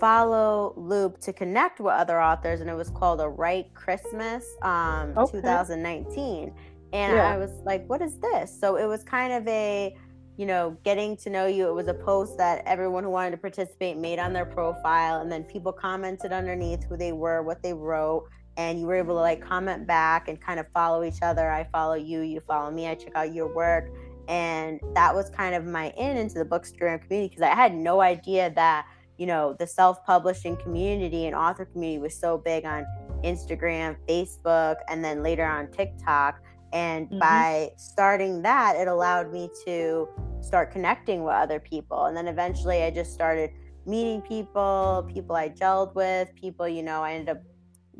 follow 0.00 0.74
loop 0.76 1.18
to 1.20 1.32
connect 1.32 1.80
with 1.80 1.94
other 1.94 2.20
authors, 2.20 2.60
and 2.60 2.68
it 2.68 2.74
was 2.74 2.90
called 2.90 3.20
a 3.20 3.28
Write 3.28 3.72
Christmas 3.74 4.44
um, 4.62 5.16
okay. 5.16 5.40
2019. 5.40 6.52
And 6.92 7.16
yeah. 7.16 7.28
I 7.28 7.36
was 7.36 7.50
like, 7.64 7.88
what 7.88 8.02
is 8.02 8.18
this? 8.18 8.56
So 8.60 8.76
it 8.76 8.86
was 8.86 9.02
kind 9.02 9.32
of 9.32 9.46
a 9.48 9.96
you 10.36 10.46
know, 10.46 10.76
getting 10.84 11.16
to 11.18 11.30
know 11.30 11.46
you. 11.46 11.68
It 11.68 11.74
was 11.74 11.86
a 11.88 11.94
post 11.94 12.38
that 12.38 12.62
everyone 12.66 13.04
who 13.04 13.10
wanted 13.10 13.32
to 13.32 13.36
participate 13.36 13.96
made 13.96 14.18
on 14.18 14.32
their 14.32 14.44
profile, 14.44 15.20
and 15.20 15.30
then 15.30 15.44
people 15.44 15.72
commented 15.72 16.32
underneath 16.32 16.84
who 16.84 16.96
they 16.96 17.12
were, 17.12 17.42
what 17.42 17.62
they 17.62 17.72
wrote, 17.72 18.28
and 18.56 18.80
you 18.80 18.86
were 18.86 18.96
able 18.96 19.14
to 19.14 19.20
like 19.20 19.40
comment 19.40 19.86
back 19.86 20.28
and 20.28 20.40
kind 20.40 20.58
of 20.58 20.66
follow 20.74 21.04
each 21.04 21.22
other. 21.22 21.50
I 21.50 21.64
follow 21.64 21.94
you, 21.94 22.20
you 22.20 22.40
follow 22.40 22.70
me, 22.70 22.88
I 22.88 22.94
check 22.94 23.14
out 23.14 23.32
your 23.32 23.54
work. 23.54 23.90
And 24.26 24.80
that 24.94 25.14
was 25.14 25.28
kind 25.30 25.54
of 25.54 25.66
my 25.66 25.90
in 25.90 26.16
into 26.16 26.38
the 26.38 26.44
Bookstagram 26.44 27.02
community 27.02 27.28
because 27.28 27.42
I 27.42 27.54
had 27.54 27.74
no 27.74 28.00
idea 28.00 28.50
that, 28.54 28.86
you 29.18 29.26
know, 29.26 29.54
the 29.58 29.66
self 29.66 30.04
publishing 30.04 30.56
community 30.56 31.26
and 31.26 31.36
author 31.36 31.66
community 31.66 32.00
was 32.00 32.18
so 32.18 32.38
big 32.38 32.64
on 32.64 32.86
Instagram, 33.22 33.96
Facebook, 34.08 34.76
and 34.88 35.04
then 35.04 35.22
later 35.22 35.44
on 35.44 35.70
TikTok 35.70 36.40
and 36.74 37.06
mm-hmm. 37.06 37.20
by 37.20 37.70
starting 37.76 38.42
that, 38.42 38.74
it 38.76 38.88
allowed 38.88 39.32
me 39.32 39.48
to 39.64 40.08
start 40.44 40.70
connecting 40.70 41.24
with 41.24 41.34
other 41.34 41.58
people. 41.58 42.06
And 42.06 42.16
then 42.16 42.28
eventually 42.28 42.82
I 42.82 42.90
just 42.90 43.12
started 43.12 43.50
meeting 43.86 44.22
people, 44.22 45.08
people 45.12 45.36
I 45.36 45.48
gelled 45.48 45.94
with, 45.94 46.34
people, 46.34 46.68
you 46.68 46.82
know, 46.82 47.02
I 47.02 47.14
ended 47.14 47.36
up 47.36 47.42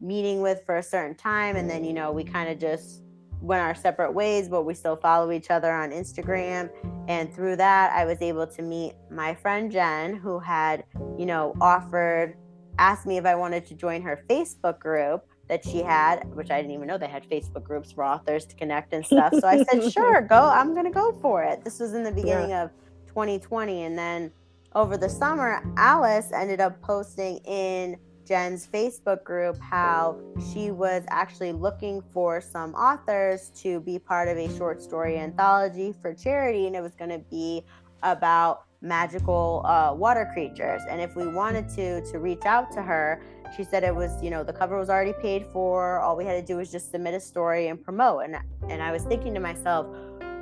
meeting 0.01 0.41
with 0.41 0.65
for 0.65 0.77
a 0.77 0.83
certain 0.83 1.17
time. 1.17 1.57
And 1.57 1.69
then, 1.69 1.85
you 1.85 1.93
know, 1.93 2.13
we 2.13 2.25
kind 2.25 2.49
of 2.49 2.59
just 2.59 3.03
went 3.41 3.61
our 3.61 3.75
separate 3.75 4.13
ways, 4.13 4.49
but 4.49 4.63
we 4.65 4.75
still 4.75 4.97
follow 4.97 5.31
each 5.31 5.51
other 5.51 5.71
on 5.73 5.91
Instagram. 5.91 6.71
And 7.09 7.33
through 7.35 7.57
that, 7.57 7.93
I 7.93 8.05
was 8.05 8.21
able 8.23 8.47
to 8.47 8.63
meet 8.63 8.95
my 9.11 9.35
friend 9.35 9.71
Jen, 9.71 10.15
who 10.15 10.39
had, 10.39 10.85
you 11.19 11.27
know, 11.27 11.55
offered, 11.61 12.37
asked 12.79 13.07
me 13.07 13.19
if 13.19 13.27
I 13.27 13.35
wanted 13.35 13.67
to 13.67 13.75
join 13.75 14.01
her 14.03 14.25
Facebook 14.29 14.79
group 14.79 15.27
that 15.49 15.65
she 15.65 15.83
had, 15.83 16.25
which 16.35 16.51
I 16.51 16.61
didn't 16.61 16.73
even 16.73 16.87
know 16.87 16.97
they 16.97 17.07
had 17.07 17.29
Facebook 17.29 17.65
groups 17.65 17.93
for 17.93 18.05
authors 18.05 18.47
to 18.47 18.57
connect 18.57 18.93
and 18.93 19.05
stuff. 19.05 19.35
So 19.35 19.47
I 19.47 19.63
said, 19.65 19.93
sure, 19.93 20.23
go. 20.23 20.41
I'm 20.41 20.73
going 20.73 20.87
to 20.87 20.91
go 20.91 21.13
for 21.21 21.43
it. 21.43 21.65
This 21.65 21.81
was 21.81 21.95
in 21.95 22.03
the 22.03 22.13
beginning 22.13 22.51
yeah. 22.51 22.65
of 22.65 22.71
2020. 23.09 23.83
And 23.83 23.99
then 23.99 24.33
over 24.75 24.97
the 24.97 25.09
summer, 25.09 25.63
Alice 25.77 26.33
ended 26.33 26.61
up 26.61 26.81
posting 26.81 27.39
in 27.39 27.97
Jen's 28.27 28.67
Facebook 28.67 29.23
group 29.23 29.59
how 29.61 30.19
she 30.53 30.71
was 30.71 31.05
actually 31.09 31.53
looking 31.53 32.03
for 32.13 32.41
some 32.41 32.75
authors 32.75 33.51
to 33.57 33.81
be 33.81 33.99
part 33.99 34.29
of 34.29 34.39
a 34.39 34.49
short 34.57 34.81
story 34.81 35.19
anthology 35.19 35.95
for 36.01 36.15
charity. 36.15 36.67
And 36.67 36.75
it 36.75 36.81
was 36.81 36.95
going 36.95 37.11
to 37.11 37.23
be 37.31 37.65
about 38.03 38.65
magical 38.81 39.63
uh, 39.65 39.95
water 39.95 40.31
creatures. 40.33 40.83
And 40.89 41.01
if 41.01 41.17
we 41.17 41.27
wanted 41.27 41.69
to, 41.71 42.01
to 42.13 42.19
reach 42.19 42.45
out 42.45 42.73
to 42.73 42.83
her, 42.83 43.21
she 43.57 43.65
said 43.65 43.85
it 43.85 43.95
was, 43.95 44.23
you 44.23 44.31
know, 44.31 44.43
the 44.43 44.53
cover 44.53 44.79
was 44.79 44.91
already 44.91 45.13
paid 45.21 45.47
for. 45.53 46.01
All 46.01 46.17
we 46.17 46.25
had 46.25 46.35
to 46.35 46.43
do 46.43 46.57
was 46.57 46.71
just 46.71 46.91
submit 46.91 47.15
a 47.15 47.21
story 47.21 47.69
and 47.69 47.83
promote. 47.83 48.25
And 48.25 48.37
and 48.69 48.83
I 48.83 48.93
was 48.93 49.03
thinking 49.05 49.35
to 49.35 49.41
myself, 49.41 49.87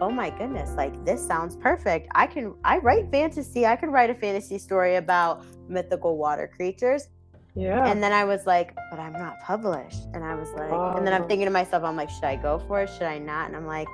oh 0.01 0.11
my 0.11 0.31
goodness, 0.31 0.71
like 0.77 1.05
this 1.05 1.25
sounds 1.25 1.57
perfect. 1.57 2.09
I 2.15 2.27
can 2.27 2.55
I 2.65 2.79
write 2.79 3.11
fantasy. 3.11 3.67
I 3.67 3.77
could 3.77 3.91
write 3.91 4.11
a 4.11 4.15
fantasy 4.15 4.59
story 4.59 4.97
about 4.97 5.45
mythical 5.69 6.17
water 6.17 6.51
creatures. 6.55 7.09
Yeah. 7.55 7.87
And 7.87 8.03
then 8.03 8.13
I 8.13 8.25
was 8.25 8.47
like, 8.47 8.75
but 8.91 8.99
I'm 8.99 9.13
not 9.13 9.41
published. 9.41 10.05
And 10.15 10.25
I 10.25 10.35
was 10.35 10.51
like, 10.53 10.71
oh. 10.73 10.95
and 10.97 11.07
then 11.07 11.13
I'm 11.13 11.29
thinking 11.29 11.47
to 11.47 11.53
myself, 11.53 11.85
I'm 11.85 11.97
like, 11.97 12.09
should 12.09 12.25
I 12.25 12.37
go 12.37 12.59
for 12.59 12.83
it? 12.83 12.91
Should 12.91 13.03
I 13.03 13.19
not? 13.19 13.49
And 13.49 13.57
I'm 13.57 13.67
like, 13.67 13.89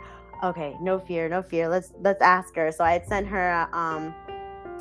okay, 0.45 0.77
no 0.81 0.99
fear, 0.99 1.29
no 1.29 1.43
fear. 1.43 1.69
Let's 1.69 1.93
let's 2.01 2.23
ask 2.23 2.55
her. 2.55 2.71
So 2.71 2.85
I 2.85 2.93
had 2.93 3.07
sent 3.07 3.27
her 3.27 3.69
um 3.73 4.15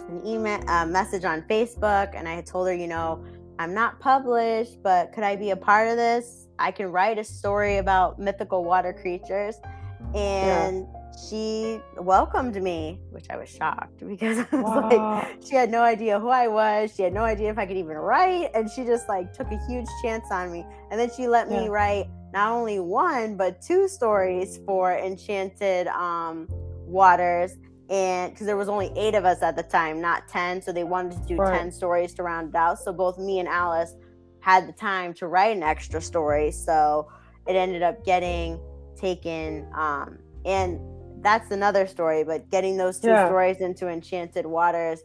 an 0.09 0.25
email 0.25 0.61
a 0.67 0.85
message 0.85 1.25
on 1.25 1.41
Facebook 1.43 2.15
and 2.15 2.27
I 2.27 2.35
had 2.35 2.45
told 2.45 2.67
her, 2.67 2.73
you 2.73 2.87
know, 2.87 3.23
I'm 3.59 3.73
not 3.73 3.99
published, 3.99 4.81
but 4.83 5.13
could 5.13 5.23
I 5.23 5.35
be 5.35 5.49
a 5.49 5.55
part 5.55 5.87
of 5.87 5.97
this? 5.97 6.47
I 6.59 6.71
can 6.71 6.91
write 6.91 7.17
a 7.17 7.23
story 7.23 7.77
about 7.77 8.19
mythical 8.19 8.63
water 8.63 8.93
creatures. 8.93 9.55
And 10.15 10.87
yeah. 10.87 11.11
she 11.27 11.81
welcomed 11.97 12.61
me, 12.61 12.99
which 13.09 13.25
I 13.29 13.37
was 13.37 13.49
shocked 13.49 13.99
because 14.07 14.39
I 14.51 14.55
was 14.55 14.63
wow. 14.63 14.89
like, 14.89 15.43
she 15.43 15.55
had 15.55 15.71
no 15.71 15.81
idea 15.81 16.19
who 16.19 16.29
I 16.29 16.47
was. 16.47 16.93
She 16.95 17.03
had 17.03 17.13
no 17.13 17.23
idea 17.23 17.49
if 17.49 17.57
I 17.57 17.65
could 17.65 17.77
even 17.77 17.97
write. 17.97 18.51
And 18.53 18.69
she 18.69 18.85
just 18.85 19.09
like 19.09 19.33
took 19.33 19.51
a 19.51 19.59
huge 19.67 19.87
chance 20.03 20.25
on 20.31 20.51
me. 20.51 20.65
And 20.91 20.99
then 20.99 21.09
she 21.15 21.27
let 21.27 21.49
yeah. 21.49 21.61
me 21.61 21.69
write 21.69 22.07
not 22.33 22.51
only 22.51 22.79
one, 22.79 23.37
but 23.37 23.61
two 23.61 23.87
stories 23.87 24.59
for 24.65 24.93
Enchanted 24.97 25.87
um, 25.87 26.47
Waters 26.85 27.57
and 27.89 28.33
because 28.33 28.45
there 28.45 28.57
was 28.57 28.69
only 28.69 28.91
eight 28.95 29.15
of 29.15 29.25
us 29.25 29.41
at 29.41 29.55
the 29.55 29.63
time 29.63 30.01
not 30.01 30.27
10 30.27 30.61
so 30.61 30.71
they 30.71 30.83
wanted 30.83 31.13
to 31.21 31.27
do 31.27 31.37
right. 31.37 31.59
10 31.59 31.71
stories 31.71 32.13
to 32.13 32.23
round 32.23 32.49
it 32.49 32.55
out 32.55 32.79
so 32.79 32.91
both 32.91 33.17
me 33.17 33.39
and 33.39 33.47
alice 33.47 33.93
had 34.39 34.67
the 34.67 34.73
time 34.73 35.13
to 35.13 35.27
write 35.27 35.55
an 35.55 35.63
extra 35.63 36.01
story 36.01 36.51
so 36.51 37.09
it 37.47 37.55
ended 37.55 37.81
up 37.81 38.03
getting 38.05 38.59
taken 38.95 39.67
um, 39.75 40.17
and 40.45 40.79
that's 41.23 41.51
another 41.51 41.87
story 41.87 42.23
but 42.23 42.49
getting 42.49 42.77
those 42.77 42.99
two 42.99 43.07
yeah. 43.07 43.25
stories 43.25 43.57
into 43.61 43.87
enchanted 43.87 44.45
waters 44.45 45.01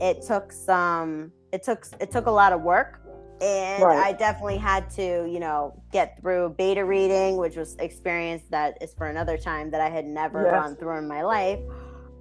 it 0.00 0.22
took 0.22 0.52
some 0.52 1.32
it 1.52 1.62
took 1.62 1.86
it 2.00 2.10
took 2.10 2.26
a 2.26 2.30
lot 2.30 2.52
of 2.52 2.62
work 2.62 3.00
and 3.40 3.82
right. 3.82 3.98
i 3.98 4.12
definitely 4.12 4.56
had 4.56 4.88
to 4.90 5.28
you 5.28 5.40
know 5.40 5.80
get 5.92 6.20
through 6.20 6.54
beta 6.56 6.84
reading 6.84 7.36
which 7.36 7.56
was 7.56 7.76
experience 7.76 8.42
that 8.50 8.76
is 8.80 8.94
for 8.94 9.08
another 9.08 9.36
time 9.36 9.70
that 9.70 9.80
i 9.80 9.88
had 9.88 10.04
never 10.04 10.42
yes. 10.44 10.52
gone 10.52 10.76
through 10.76 10.98
in 10.98 11.08
my 11.08 11.22
life 11.22 11.58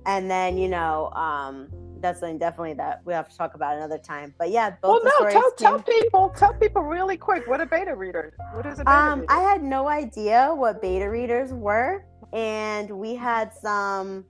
and 0.06 0.30
then 0.30 0.58
you 0.58 0.68
know 0.68 1.10
um 1.12 1.70
that's 2.04 2.20
something 2.20 2.38
definitely 2.38 2.74
that 2.74 3.02
we 3.06 3.14
have 3.14 3.30
to 3.30 3.36
talk 3.36 3.56
about 3.56 3.78
another 3.78 3.98
time. 3.98 4.36
But 4.38 4.52
yeah, 4.52 4.72
both 4.82 5.04
well, 5.04 5.22
no, 5.22 5.30
tell, 5.30 5.52
tell 5.54 5.80
people, 5.82 6.34
tell 6.36 6.54
people 6.54 6.84
really 6.84 7.18
quick 7.18 7.48
what 7.48 7.62
a 7.62 7.66
beta 7.66 7.96
reader. 7.96 8.36
What 8.54 8.66
is 8.66 8.80
a 8.80 8.84
beta 8.84 8.96
um, 8.96 9.22
reader? 9.22 9.32
I 9.32 9.40
had 9.40 9.64
no 9.64 9.88
idea 9.88 10.54
what 10.54 10.82
beta 10.82 11.10
readers 11.10 11.54
were, 11.54 12.06
and 12.34 12.92
we 12.92 13.16
had 13.16 13.54
some 13.54 14.26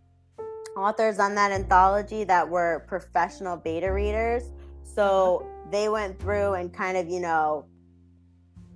authors 0.78 1.20
on 1.20 1.36
that 1.36 1.52
anthology 1.52 2.24
that 2.24 2.48
were 2.48 2.86
professional 2.88 3.58
beta 3.58 3.92
readers. 3.92 4.44
So 4.84 5.46
they 5.72 5.90
went 5.90 6.20
through 6.20 6.54
and 6.54 6.72
kind 6.72 6.96
of, 6.96 7.10
you 7.10 7.20
know, 7.20 7.66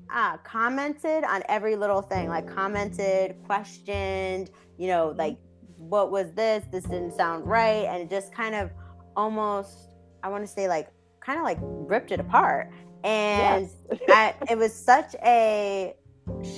ah, 0.10 0.40
commented 0.44 1.24
on 1.24 1.44
every 1.48 1.76
little 1.76 2.02
thing, 2.02 2.30
like 2.30 2.48
commented, 2.48 3.36
questioned, 3.46 4.50
you 4.78 4.88
know, 4.88 5.14
like 5.18 5.38
what 5.78 6.12
was 6.12 6.32
this? 6.34 6.63
This 6.72 6.84
didn't 6.84 7.13
sound 7.13 7.46
right. 7.46 7.86
And 7.86 8.02
it 8.02 8.10
just 8.10 8.34
kind 8.34 8.56
of 8.56 8.72
almost, 9.16 9.90
I 10.24 10.30
want 10.30 10.46
to 10.46 10.52
say, 10.52 10.68
like, 10.68 10.90
kind 11.20 11.40
of 11.40 11.44
like 11.44 11.60
ripped 11.62 12.12
it 12.12 12.20
apart. 12.20 12.72
And 13.04 13.70
yes. 13.92 14.02
I, 14.10 14.36
it 14.50 14.58
was 14.58 14.74
such 14.74 15.16
a 15.24 15.96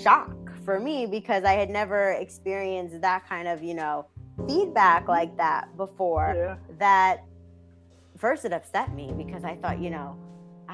shock 0.02 0.36
for 0.66 0.80
me 0.80 1.06
because 1.06 1.44
I 1.44 1.54
had 1.54 1.70
never 1.70 2.12
experienced 2.12 3.02
that 3.02 3.28
kind 3.28 3.48
of, 3.48 3.64
you 3.64 3.74
know, 3.74 4.08
feedback 4.48 5.08
like 5.08 5.36
that 5.38 5.76
before. 5.78 6.34
Yeah. 6.36 6.56
That 6.78 7.24
first 8.18 8.46
it 8.46 8.54
upset 8.54 8.94
me 8.94 9.14
because 9.16 9.44
I 9.44 9.56
thought, 9.56 9.80
you 9.80 9.90
know, 9.90 10.18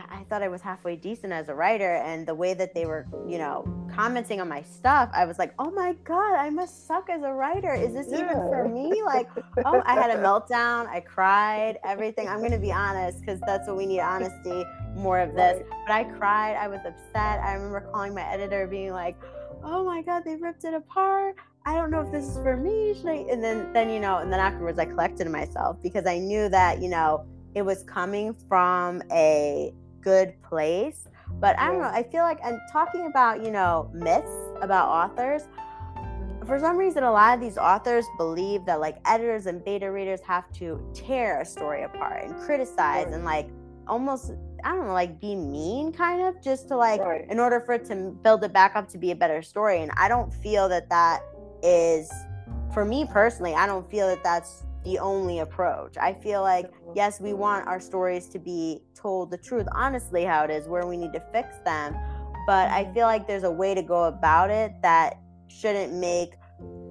I, 0.09 0.23
thought 0.23 0.41
I 0.41 0.47
was 0.47 0.61
halfway 0.61 0.95
decent 0.95 1.33
as 1.33 1.49
a 1.49 1.55
writer, 1.55 1.95
and 1.95 2.27
the 2.27 2.35
way 2.35 2.53
that 2.53 2.73
they 2.73 2.85
were, 2.85 3.05
you 3.27 3.37
know, 3.37 3.67
commenting 3.93 4.41
on 4.41 4.49
my 4.49 4.61
stuff, 4.61 5.09
I 5.13 5.25
was 5.25 5.39
like, 5.39 5.53
oh 5.59 5.71
my 5.71 5.93
god, 6.03 6.35
I 6.35 6.49
must 6.49 6.87
suck 6.87 7.09
as 7.09 7.23
a 7.23 7.31
writer. 7.31 7.73
Is 7.73 7.93
this 7.93 8.07
yeah. 8.09 8.25
even 8.25 8.37
for 8.49 8.67
me? 8.67 9.01
Like, 9.03 9.29
oh, 9.65 9.81
I 9.85 9.93
had 9.93 10.11
a 10.11 10.21
meltdown. 10.21 10.87
I 10.87 10.99
cried. 11.01 11.79
Everything. 11.83 12.27
I'm 12.27 12.41
gonna 12.41 12.59
be 12.59 12.71
honest 12.71 13.19
because 13.21 13.39
that's 13.41 13.67
what 13.67 13.77
we 13.77 13.85
need 13.85 14.01
honesty. 14.01 14.65
More 14.95 15.19
of 15.19 15.35
this. 15.35 15.63
But 15.87 15.93
I 15.93 16.03
cried. 16.03 16.55
I 16.55 16.67
was 16.67 16.79
upset. 16.85 17.39
I 17.41 17.53
remember 17.53 17.81
calling 17.91 18.13
my 18.13 18.27
editor, 18.29 18.67
being 18.67 18.91
like, 18.91 19.15
oh 19.63 19.85
my 19.85 20.01
god, 20.01 20.23
they 20.25 20.35
ripped 20.35 20.63
it 20.63 20.73
apart. 20.73 21.35
I 21.65 21.73
don't 21.73 21.89
know 21.89 22.01
if 22.01 22.11
this 22.11 22.25
is 22.25 22.37
for 22.37 22.55
me. 22.55 22.93
Should 22.95 23.07
I? 23.07 23.25
And 23.31 23.43
then, 23.43 23.73
then 23.73 23.89
you 23.89 23.99
know, 23.99 24.17
and 24.17 24.31
then 24.31 24.39
afterwards, 24.39 24.77
I 24.77 24.85
collected 24.85 25.27
myself 25.29 25.81
because 25.81 26.05
I 26.05 26.19
knew 26.19 26.47
that 26.49 26.81
you 26.81 26.89
know 26.89 27.25
it 27.55 27.63
was 27.63 27.83
coming 27.83 28.35
from 28.47 29.01
a 29.11 29.73
good 30.05 30.41
place. 30.43 31.09
But 31.41 31.59
I 31.59 31.67
don't 31.67 31.81
know. 31.81 31.87
I 31.87 32.03
feel 32.03 32.21
like 32.21 32.39
and 32.43 32.57
talking 32.71 33.07
about 33.07 33.43
you 33.43 33.51
know 33.51 33.89
myths 33.93 34.31
about 34.61 34.87
authors. 34.87 35.49
For 36.45 36.59
some 36.59 36.77
reason, 36.77 37.03
a 37.03 37.11
lot 37.11 37.33
of 37.33 37.41
these 37.41 37.57
authors 37.57 38.05
believe 38.17 38.65
that 38.65 38.79
like 38.79 38.97
editors 39.05 39.47
and 39.47 39.65
beta 39.65 39.91
readers 39.91 40.21
have 40.21 40.49
to 40.53 40.79
tear 40.93 41.41
a 41.41 41.45
story 41.45 41.83
apart 41.83 42.23
and 42.23 42.39
criticize 42.39 43.11
and 43.11 43.25
like 43.25 43.49
almost 43.87 44.31
I 44.63 44.69
don't 44.69 44.87
know, 44.87 44.93
like 44.93 45.19
be 45.19 45.35
mean 45.35 45.91
kind 45.91 46.21
of 46.21 46.41
just 46.43 46.67
to 46.69 46.77
like 46.77 47.01
right. 47.01 47.25
in 47.29 47.39
order 47.39 47.59
for 47.59 47.73
it 47.73 47.85
to 47.85 48.15
build 48.23 48.43
it 48.43 48.53
back 48.53 48.75
up 48.75 48.87
to 48.89 48.97
be 48.99 49.11
a 49.11 49.15
better 49.15 49.41
story. 49.41 49.81
And 49.81 49.91
I 49.97 50.07
don't 50.07 50.31
feel 50.31 50.69
that 50.69 50.89
that 50.89 51.23
is 51.63 52.11
for 52.73 52.85
me 52.85 53.05
personally, 53.05 53.55
I 53.55 53.65
don't 53.65 53.89
feel 53.89 54.07
that 54.07 54.23
that's 54.23 54.64
the 54.85 54.99
only 54.99 55.39
approach. 55.39 55.97
I 55.97 56.13
feel 56.13 56.41
like 56.41 56.71
yes, 56.95 57.19
we 57.19 57.33
want 57.33 57.67
our 57.67 57.79
stories 57.79 58.29
to 58.29 58.39
be 58.39 58.81
told 58.93 59.31
the 59.31 59.37
truth 59.37 59.67
honestly 59.73 60.23
how 60.23 60.43
it 60.43 60.51
is 60.51 60.67
where 60.67 60.85
we 60.85 60.95
need 60.95 61.11
to 61.13 61.23
fix 61.33 61.57
them, 61.65 61.95
but 62.47 62.69
I 62.69 62.83
mm-hmm. 62.83 62.93
feel 62.93 63.07
like 63.07 63.27
there's 63.27 63.43
a 63.43 63.51
way 63.51 63.73
to 63.73 63.81
go 63.81 64.05
about 64.05 64.49
it 64.49 64.71
that 64.81 65.19
shouldn't 65.47 65.93
make 65.93 66.35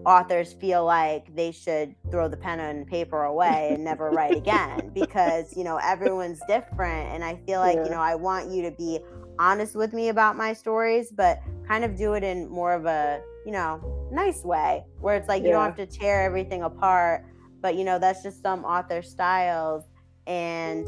authors 0.06 0.52
feel 0.54 0.84
like 0.84 1.34
they 1.34 1.50
should 1.50 1.94
throw 2.10 2.28
the 2.28 2.36
pen 2.36 2.60
and 2.60 2.86
paper 2.86 3.24
away 3.24 3.70
and 3.72 3.82
never 3.82 4.10
write 4.10 4.36
again 4.36 4.90
because 4.94 5.56
you 5.56 5.64
know 5.64 5.78
everyone's 5.82 6.40
different 6.46 7.10
and 7.10 7.24
i 7.24 7.34
feel 7.46 7.60
like 7.60 7.76
yeah. 7.76 7.84
you 7.84 7.90
know 7.90 8.00
i 8.00 8.14
want 8.14 8.50
you 8.50 8.62
to 8.62 8.70
be 8.72 8.98
honest 9.38 9.74
with 9.74 9.94
me 9.94 10.10
about 10.10 10.36
my 10.36 10.52
stories 10.52 11.10
but 11.10 11.40
kind 11.66 11.84
of 11.84 11.96
do 11.96 12.12
it 12.12 12.22
in 12.22 12.48
more 12.50 12.74
of 12.74 12.84
a 12.84 13.20
you 13.46 13.52
know 13.52 14.08
nice 14.12 14.44
way 14.44 14.84
where 15.00 15.16
it's 15.16 15.28
like 15.28 15.42
yeah. 15.42 15.48
you 15.48 15.54
don't 15.54 15.64
have 15.64 15.76
to 15.76 15.86
tear 15.86 16.22
everything 16.22 16.62
apart 16.62 17.24
but 17.64 17.76
you 17.76 17.82
know 17.82 17.98
that's 17.98 18.22
just 18.22 18.42
some 18.42 18.62
author 18.64 19.00
styles 19.00 19.84
and 20.26 20.86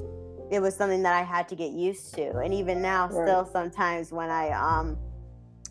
it 0.51 0.61
was 0.61 0.77
something 0.77 1.03
that 1.03 1.15
i 1.15 1.23
had 1.23 1.49
to 1.49 1.57
get 1.57 1.73
used 1.73 2.15
to 2.15 2.39
and 2.39 2.53
even 2.53 2.83
now 2.83 3.09
right. 3.09 3.27
still 3.27 3.49
sometimes 3.53 4.13
when 4.13 4.31
i 4.31 4.51
um 4.51 4.97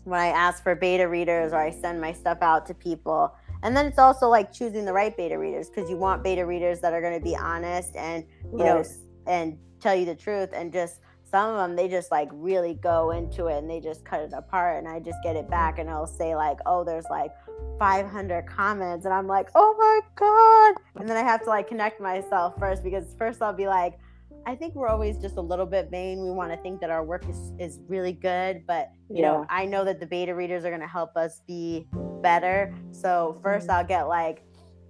when 0.06 0.20
I 0.20 0.28
ask 0.28 0.62
for 0.62 0.76
beta 0.76 1.08
readers 1.08 1.52
or 1.52 1.56
I 1.56 1.70
send 1.70 2.00
my 2.00 2.12
stuff 2.12 2.38
out 2.40 2.64
to 2.66 2.74
people. 2.74 3.34
And 3.64 3.76
then 3.76 3.86
it's 3.86 3.98
also 3.98 4.28
like 4.28 4.52
choosing 4.52 4.84
the 4.84 4.92
right 4.92 5.14
beta 5.16 5.36
readers 5.36 5.68
because 5.68 5.90
you 5.90 5.96
want 5.96 6.22
beta 6.22 6.46
readers 6.46 6.80
that 6.80 6.92
are 6.92 7.00
going 7.00 7.18
to 7.18 7.24
be 7.24 7.34
honest 7.34 7.96
and 7.96 8.24
you 8.52 8.58
right. 8.62 8.66
know 8.66 8.84
and 9.26 9.58
tell 9.80 9.96
you 9.96 10.06
the 10.06 10.14
truth 10.14 10.50
and 10.52 10.72
just 10.72 11.00
some 11.28 11.50
of 11.50 11.56
them 11.56 11.76
they 11.76 11.88
just 11.88 12.10
like 12.10 12.28
really 12.32 12.74
go 12.74 13.10
into 13.10 13.46
it 13.46 13.58
and 13.58 13.68
they 13.68 13.80
just 13.80 14.04
cut 14.04 14.20
it 14.20 14.32
apart 14.32 14.78
and 14.78 14.88
I 14.88 15.00
just 15.00 15.18
get 15.22 15.36
it 15.36 15.50
back 15.50 15.78
and 15.78 15.90
i'll 15.90 16.06
say 16.06 16.34
like 16.36 16.58
oh 16.66 16.84
there's 16.84 17.06
like 17.10 17.32
500 17.78 18.46
comments 18.46 19.04
and 19.04 19.12
I'm 19.12 19.26
like 19.26 19.48
oh 19.54 19.74
my 19.78 20.00
god 20.14 21.00
and 21.00 21.08
then 21.08 21.16
I 21.16 21.28
have 21.28 21.42
to 21.44 21.50
like 21.50 21.68
connect 21.68 22.00
myself 22.00 22.54
first 22.58 22.82
because 22.82 23.04
first 23.18 23.42
I'll 23.42 23.52
be 23.52 23.66
like 23.66 23.98
I 24.48 24.54
think 24.54 24.76
we're 24.76 24.88
always 24.88 25.18
just 25.18 25.38
a 25.38 25.40
little 25.40 25.66
bit 25.66 25.90
vain. 25.90 26.22
We 26.22 26.30
want 26.30 26.52
to 26.52 26.56
think 26.58 26.80
that 26.80 26.88
our 26.88 27.04
work 27.04 27.28
is, 27.28 27.52
is 27.58 27.80
really 27.88 28.12
good, 28.12 28.62
but 28.64 28.92
you 29.10 29.22
yeah. 29.22 29.32
know, 29.32 29.46
I 29.50 29.66
know 29.66 29.84
that 29.84 29.98
the 29.98 30.06
beta 30.06 30.36
readers 30.36 30.64
are 30.64 30.68
going 30.68 30.80
to 30.80 30.86
help 30.86 31.16
us 31.16 31.42
be 31.48 31.88
better. 32.22 32.72
So 32.92 33.40
1st 33.42 33.62
mm-hmm. 33.62 33.70
I'll 33.72 33.84
get 33.84 34.02
like, 34.04 34.44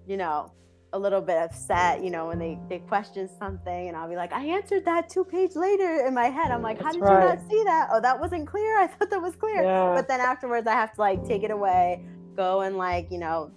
you 0.06 0.18
know, 0.18 0.52
a 0.96 0.98
little 0.98 1.20
bit 1.20 1.36
upset, 1.36 2.02
you 2.02 2.10
know, 2.10 2.26
when 2.26 2.38
they, 2.38 2.58
they 2.68 2.78
question 2.78 3.28
something 3.38 3.88
and 3.88 3.96
I'll 3.96 4.08
be 4.08 4.16
like, 4.16 4.32
I 4.32 4.44
answered 4.44 4.84
that 4.86 5.08
two 5.08 5.24
page 5.24 5.54
later 5.54 6.04
in 6.06 6.14
my 6.14 6.26
head. 6.26 6.50
I'm 6.50 6.62
like, 6.62 6.78
how 6.78 6.84
That's 6.84 6.96
did 6.96 7.02
right. 7.02 7.22
you 7.22 7.28
not 7.28 7.50
see 7.50 7.62
that? 7.64 7.88
Oh, 7.92 8.00
that 8.00 8.18
wasn't 8.18 8.46
clear. 8.46 8.80
I 8.80 8.86
thought 8.86 9.10
that 9.10 9.22
was 9.22 9.36
clear. 9.36 9.62
Yeah. 9.62 9.92
But 9.94 10.08
then 10.08 10.20
afterwards 10.20 10.66
I 10.66 10.72
have 10.72 10.94
to 10.94 11.00
like 11.00 11.24
take 11.24 11.42
it 11.42 11.50
away, 11.50 12.04
go 12.34 12.62
and 12.62 12.76
like, 12.76 13.10
you 13.10 13.18
know, 13.18 13.52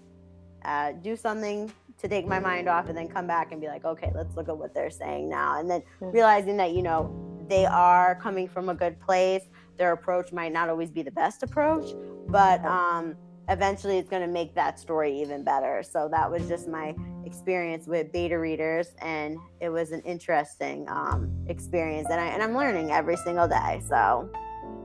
uh, 0.65 0.91
do 0.91 1.15
something 1.15 1.71
to 1.97 2.07
take 2.07 2.27
my 2.27 2.39
mind 2.39 2.67
off 2.67 2.87
and 2.89 2.97
then 2.97 3.07
come 3.07 3.27
back 3.27 3.51
and 3.51 3.59
be 3.59 3.67
like, 3.67 3.85
okay, 3.85 4.11
let's 4.13 4.35
look 4.35 4.49
at 4.49 4.57
what 4.57 4.73
they're 4.73 4.89
saying 4.89 5.29
now. 5.29 5.59
And 5.59 5.69
then 5.69 5.81
realizing 5.99 6.57
that, 6.57 6.73
you 6.73 6.81
know, 6.81 7.13
they 7.47 7.65
are 7.65 8.15
coming 8.15 8.47
from 8.47 8.69
a 8.69 8.75
good 8.75 8.99
place. 8.99 9.43
Their 9.77 9.93
approach 9.93 10.31
might 10.31 10.53
not 10.53 10.69
always 10.69 10.91
be 10.91 11.01
the 11.01 11.11
best 11.11 11.41
approach, 11.43 11.93
but 12.27 12.63
um, 12.65 13.15
eventually 13.49 13.97
it's 13.97 14.09
going 14.09 14.21
to 14.21 14.27
make 14.27 14.53
that 14.55 14.79
story 14.79 15.19
even 15.21 15.43
better. 15.43 15.83
So 15.83 16.07
that 16.11 16.29
was 16.29 16.47
just 16.47 16.67
my 16.67 16.95
experience 17.25 17.87
with 17.87 18.11
beta 18.11 18.37
readers, 18.37 18.93
and 19.01 19.37
it 19.59 19.69
was 19.69 19.91
an 19.91 20.01
interesting 20.01 20.87
um, 20.89 21.31
experience. 21.47 22.07
And 22.09 22.19
I 22.19 22.27
and 22.27 22.41
I'm 22.41 22.55
learning 22.55 22.91
every 22.91 23.17
single 23.17 23.47
day. 23.47 23.81
So 23.87 24.29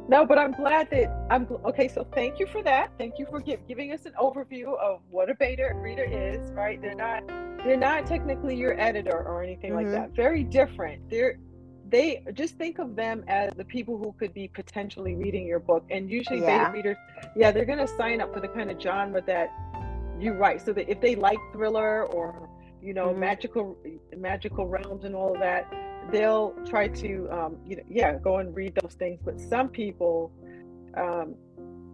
no, 0.08 0.26
but 0.26 0.38
I'm 0.38 0.52
glad 0.52 0.90
that 0.90 1.26
I'm 1.30 1.46
okay. 1.64 1.88
So 1.88 2.06
thank 2.14 2.38
you 2.38 2.46
for 2.46 2.62
that. 2.62 2.90
Thank 2.98 3.18
you 3.18 3.26
for 3.26 3.40
give, 3.40 3.66
giving 3.66 3.92
us 3.92 4.04
an 4.04 4.12
overview 4.20 4.78
of 4.78 5.00
what 5.10 5.30
a 5.30 5.34
beta 5.34 5.70
reader 5.74 6.04
is. 6.04 6.50
Right? 6.52 6.80
They're 6.80 6.94
not 6.94 7.26
they're 7.64 7.76
not 7.76 8.06
technically 8.06 8.56
your 8.56 8.78
editor 8.78 9.16
or 9.16 9.42
anything 9.42 9.72
mm-hmm. 9.72 9.92
like 9.92 9.92
that. 9.92 10.10
Very 10.14 10.44
different. 10.44 11.08
They're 11.08 11.38
they 11.94 12.24
just 12.32 12.56
think 12.56 12.80
of 12.80 12.96
them 12.96 13.22
as 13.28 13.52
the 13.54 13.64
people 13.64 13.96
who 13.96 14.12
could 14.18 14.34
be 14.34 14.48
potentially 14.48 15.14
reading 15.14 15.46
your 15.46 15.60
book. 15.60 15.84
And 15.90 16.10
usually 16.10 16.40
yeah. 16.40 16.58
beta 16.58 16.72
readers, 16.72 16.96
yeah, 17.36 17.52
they're 17.52 17.64
gonna 17.64 17.86
sign 17.86 18.20
up 18.20 18.34
for 18.34 18.40
the 18.40 18.48
kind 18.48 18.68
of 18.68 18.80
genre 18.80 19.22
that 19.22 19.52
you 20.18 20.32
write. 20.32 20.60
So 20.60 20.72
that 20.72 20.90
if 20.90 21.00
they 21.00 21.14
like 21.14 21.38
thriller 21.52 22.06
or 22.06 22.48
you 22.82 22.94
know 22.94 23.08
mm-hmm. 23.10 23.20
magical 23.20 23.78
magical 24.16 24.66
realms 24.66 25.04
and 25.04 25.14
all 25.14 25.34
of 25.34 25.40
that 25.40 25.72
they'll 26.10 26.52
try 26.66 26.88
to 26.88 27.28
um, 27.30 27.56
you 27.64 27.76
know 27.76 27.82
yeah 27.88 28.18
go 28.18 28.36
and 28.38 28.54
read 28.54 28.78
those 28.82 28.92
things 28.94 29.18
but 29.24 29.40
some 29.40 29.68
people 29.70 30.30
um, 30.98 31.34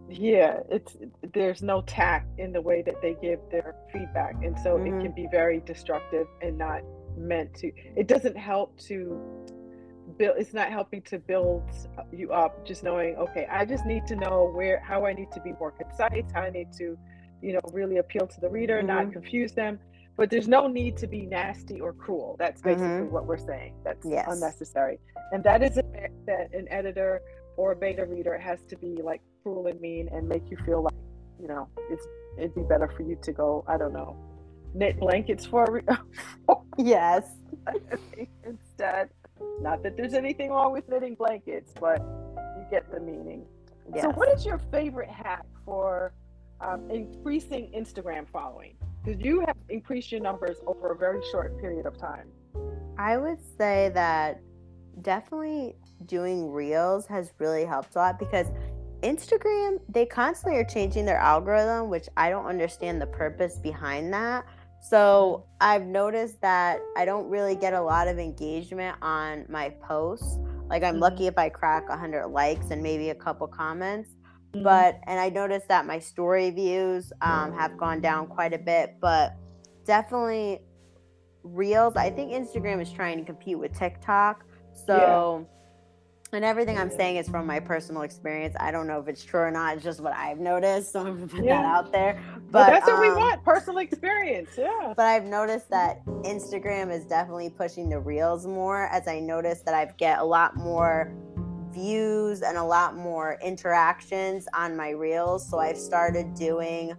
yeah 0.09 0.59
it's 0.69 0.97
there's 1.33 1.63
no 1.63 1.83
tact 1.83 2.27
in 2.41 2.53
the 2.53 2.61
way 2.61 2.83
that 2.83 3.01
they 3.01 3.15
give 3.23 3.39
their 3.53 3.77
feedback 3.93 4.35
and 4.43 4.59
so 4.59 4.71
mm-hmm. 4.77 4.99
it 4.99 5.03
can 5.05 5.13
be 5.13 5.29
very 5.31 5.61
destructive 5.61 6.27
and 6.43 6.59
not 6.59 6.81
meant 7.17 7.55
to 7.55 7.71
it 7.95 8.09
doesn't 8.09 8.37
help 8.37 8.77
to 8.77 9.21
build 10.21 10.35
it's 10.39 10.55
not 10.61 10.69
helping 10.79 11.03
to 11.03 11.19
build 11.19 11.63
you 12.13 12.31
up 12.31 12.53
just 12.71 12.83
knowing 12.83 13.17
okay 13.17 13.47
i 13.51 13.65
just 13.65 13.85
need 13.87 14.07
to 14.07 14.17
know 14.17 14.51
where 14.55 14.79
how 14.81 15.07
i 15.07 15.13
need 15.13 15.31
to 15.33 15.41
be 15.41 15.53
more 15.59 15.73
concise 15.73 16.29
how 16.35 16.43
i 16.43 16.51
need 16.51 16.71
to 16.73 16.97
you 17.43 17.53
know 17.55 17.61
really 17.73 17.99
appeal 18.05 18.27
to 18.27 18.39
the 18.41 18.49
reader 18.49 18.79
mm-hmm. 18.79 18.95
not 18.95 19.13
confuse 19.13 19.53
them 19.53 19.79
but 20.21 20.29
there's 20.29 20.49
no 20.49 20.67
need 20.67 20.99
to 20.99 21.07
be 21.07 21.25
nasty 21.25 21.81
or 21.81 21.95
cruel. 21.95 22.37
That's 22.39 22.61
basically 22.61 22.89
mm-hmm. 22.89 23.15
what 23.15 23.25
we're 23.25 23.39
saying. 23.39 23.73
That's 23.85 24.05
yes. 24.07 24.27
unnecessary. 24.29 24.99
And 25.33 25.43
that 25.45 25.63
is 25.63 25.79
a 25.79 25.83
that 26.27 26.53
an 26.53 26.67
editor 26.71 27.23
or 27.57 27.73
a 27.73 27.77
beta 27.77 28.05
reader 28.05 28.37
has 28.37 28.59
to 28.69 28.77
be 28.77 29.01
like 29.03 29.23
cruel 29.43 29.67
and 29.69 29.81
mean 29.81 30.11
and 30.13 30.29
make 30.29 30.51
you 30.51 30.59
feel 30.67 30.83
like, 30.83 30.95
you 31.41 31.49
know, 31.49 31.69
it's 31.91 32.07
it'd 32.37 32.55
be 32.55 32.61
better 32.65 32.93
for 32.95 33.03
you 33.03 33.17
to 33.23 33.33
go, 33.33 33.65
I 33.67 33.79
don't 33.79 33.95
know, 33.95 34.15
knit 34.75 35.01
blankets 35.01 35.47
for 35.47 35.83
yes. 36.77 37.25
Instead. 38.45 39.09
Not 39.61 39.83
that 39.83 39.97
there's 39.97 40.15
anything 40.15 40.51
wrong 40.51 40.73
with 40.73 40.89
knitting 40.89 41.15
blankets, 41.15 41.73
but 41.81 42.01
you 42.57 42.65
get 42.71 42.91
the 42.91 43.01
meaning. 43.01 43.45
Yes. 43.95 44.05
So 44.05 44.11
what 44.11 44.29
is 44.29 44.45
your 44.47 44.59
favorite 44.59 45.11
hack 45.11 45.45
for 45.65 46.13
um, 46.61 46.91
increasing 46.91 47.73
Instagram 47.75 48.29
following? 48.29 48.77
because 49.03 49.21
you 49.21 49.41
have 49.41 49.57
increased 49.69 50.13
your 50.13 50.21
numbers 50.21 50.59
over 50.67 50.93
a 50.93 50.97
very 50.97 51.21
short 51.31 51.59
period 51.61 51.87
of 51.87 51.97
time. 51.99 52.29
I 52.99 53.17
would 53.17 53.39
say 53.59 53.91
that 53.95 54.41
definitely 55.03 55.77
doing 56.07 56.51
reels 56.51 57.07
has 57.07 57.33
really 57.39 57.65
helped 57.65 57.95
a 57.95 57.99
lot 57.99 58.19
because 58.19 58.47
Instagram, 59.03 59.81
they 59.89 60.05
constantly 60.05 60.61
are 60.61 60.65
changing 60.65 61.07
their 61.07 61.17
algorithm, 61.17 61.89
which 61.89 62.09
I 62.17 62.29
don't 62.29 62.45
understand 62.45 63.01
the 63.01 63.07
purpose 63.07 63.59
behind 63.59 64.13
that. 64.13 64.45
So 64.81 65.45
I've 65.61 65.87
noticed 65.87 66.41
that 66.41 66.81
I 66.97 67.05
don't 67.05 67.29
really 67.29 67.55
get 67.55 67.75
a 67.75 67.81
lot 67.81 68.09
of 68.09 68.19
engagement 68.19 68.97
on 69.03 69.47
my 69.49 69.71
posts. 69.83 70.39
Like 70.69 70.83
I'm 70.83 70.95
mm-hmm. 70.95 71.03
lucky 71.03 71.27
if 71.27 71.37
I 71.39 71.49
crack 71.49 71.89
100 71.89 72.29
likes 72.29 72.71
and 72.71 72.83
maybe 72.83 73.11
a 73.11 73.15
couple 73.15 73.47
comments. 73.47 74.11
Mm-hmm. 74.53 74.65
But 74.65 75.01
and 75.07 75.21
I 75.21 75.29
noticed 75.29 75.69
that 75.69 75.87
my 75.87 75.99
story 75.99 76.51
views 76.51 77.13
um, 77.21 77.53
have 77.53 77.77
gone 77.77 78.01
down 78.01 78.27
quite 78.27 78.53
a 78.53 78.59
bit. 78.59 78.97
But 79.01 79.37
definitely 79.85 80.61
reels. 81.43 81.97
I 81.97 82.11
think 82.11 82.33
Instagram 82.33 82.81
is 82.81 82.91
trying 82.91 83.19
to 83.19 83.25
compete 83.25 83.59
with 83.59 83.77
TikTok. 83.79 84.45
So. 84.87 85.47
Yeah 85.47 85.57
and 86.33 86.45
everything 86.45 86.79
I'm 86.79 86.91
saying 86.91 87.17
is 87.17 87.29
from 87.29 87.47
my 87.47 87.59
personal 87.59 88.03
experience. 88.03 88.55
I 88.61 88.71
don't 88.71 88.87
know 88.87 89.01
if 89.01 89.09
it's 89.09 89.25
true 89.25 89.41
or 89.41 89.51
not. 89.51 89.75
It's 89.75 89.85
just 89.85 90.01
what 90.01 90.15
I've 90.15 90.39
noticed. 90.39 90.93
So 90.93 91.01
I'm 91.01 91.15
gonna 91.15 91.27
put 91.27 91.45
yeah. 91.45 91.63
that 91.63 91.65
out 91.65 91.93
there. 91.93 92.23
But 92.51 92.69
that's 92.69 92.87
what 92.87 92.97
um, 92.97 93.01
we 93.01 93.11
want, 93.11 93.45
personal 93.45 93.79
experience. 93.79 94.51
Yeah. 94.57 94.93
But 94.97 95.07
I've 95.07 95.25
noticed 95.25 95.71
that 95.71 96.05
Instagram 96.07 96.93
is 96.93 97.05
definitely 97.05 97.51
pushing 97.51 97.89
the 97.89 97.99
reels 97.99 98.47
more 98.47 98.87
as 98.87 99.09
I 99.09 99.21
noticed 99.21 99.65
that 99.67 99.75
I 99.75 99.87
get 99.97 100.21
a 100.21 100.25
lot 100.25 100.57
more 100.57 101.13
views 101.73 102.43
and 102.43 102.57
a 102.57 102.65
lot 102.65 102.97
more 102.97 103.39
interactions 103.43 104.47
on 104.55 104.77
my 104.77 104.91
reels. 104.91 105.49
So 105.49 105.59
I've 105.59 105.79
started 105.79 106.35
doing 106.35 106.95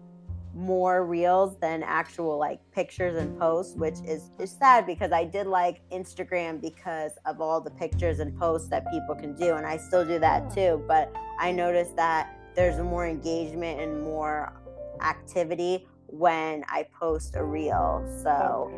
more 0.54 1.06
reels 1.06 1.58
than 1.60 1.84
actual 1.84 2.38
like 2.38 2.60
pictures 2.72 3.16
and 3.18 3.38
posts, 3.40 3.76
which 3.76 3.96
is, 4.06 4.30
is 4.40 4.52
sad 4.52 4.86
because 4.86 5.12
I 5.12 5.24
did 5.24 5.48
like 5.48 5.82
Instagram 5.92 6.62
because 6.62 7.14
of 7.26 7.40
all 7.40 7.62
the 7.62 7.72
pictures 7.72 8.20
and 8.20 8.38
posts 8.38 8.68
that 8.70 8.90
people 8.92 9.16
can 9.16 9.34
do. 9.34 9.56
And 9.56 9.66
I 9.66 9.78
still 9.78 10.06
do 10.06 10.20
that 10.20 10.54
too. 10.54 10.84
But 10.88 11.14
I 11.40 11.52
noticed 11.52 11.96
that 11.96 12.38
there's 12.56 12.78
more 12.82 13.08
engagement 13.08 13.80
and 13.80 14.04
more 14.04 14.54
activity 15.02 15.88
when 16.08 16.64
I 16.68 16.86
post 17.00 17.36
a 17.36 17.44
reel. 17.44 18.06
So 18.22 18.72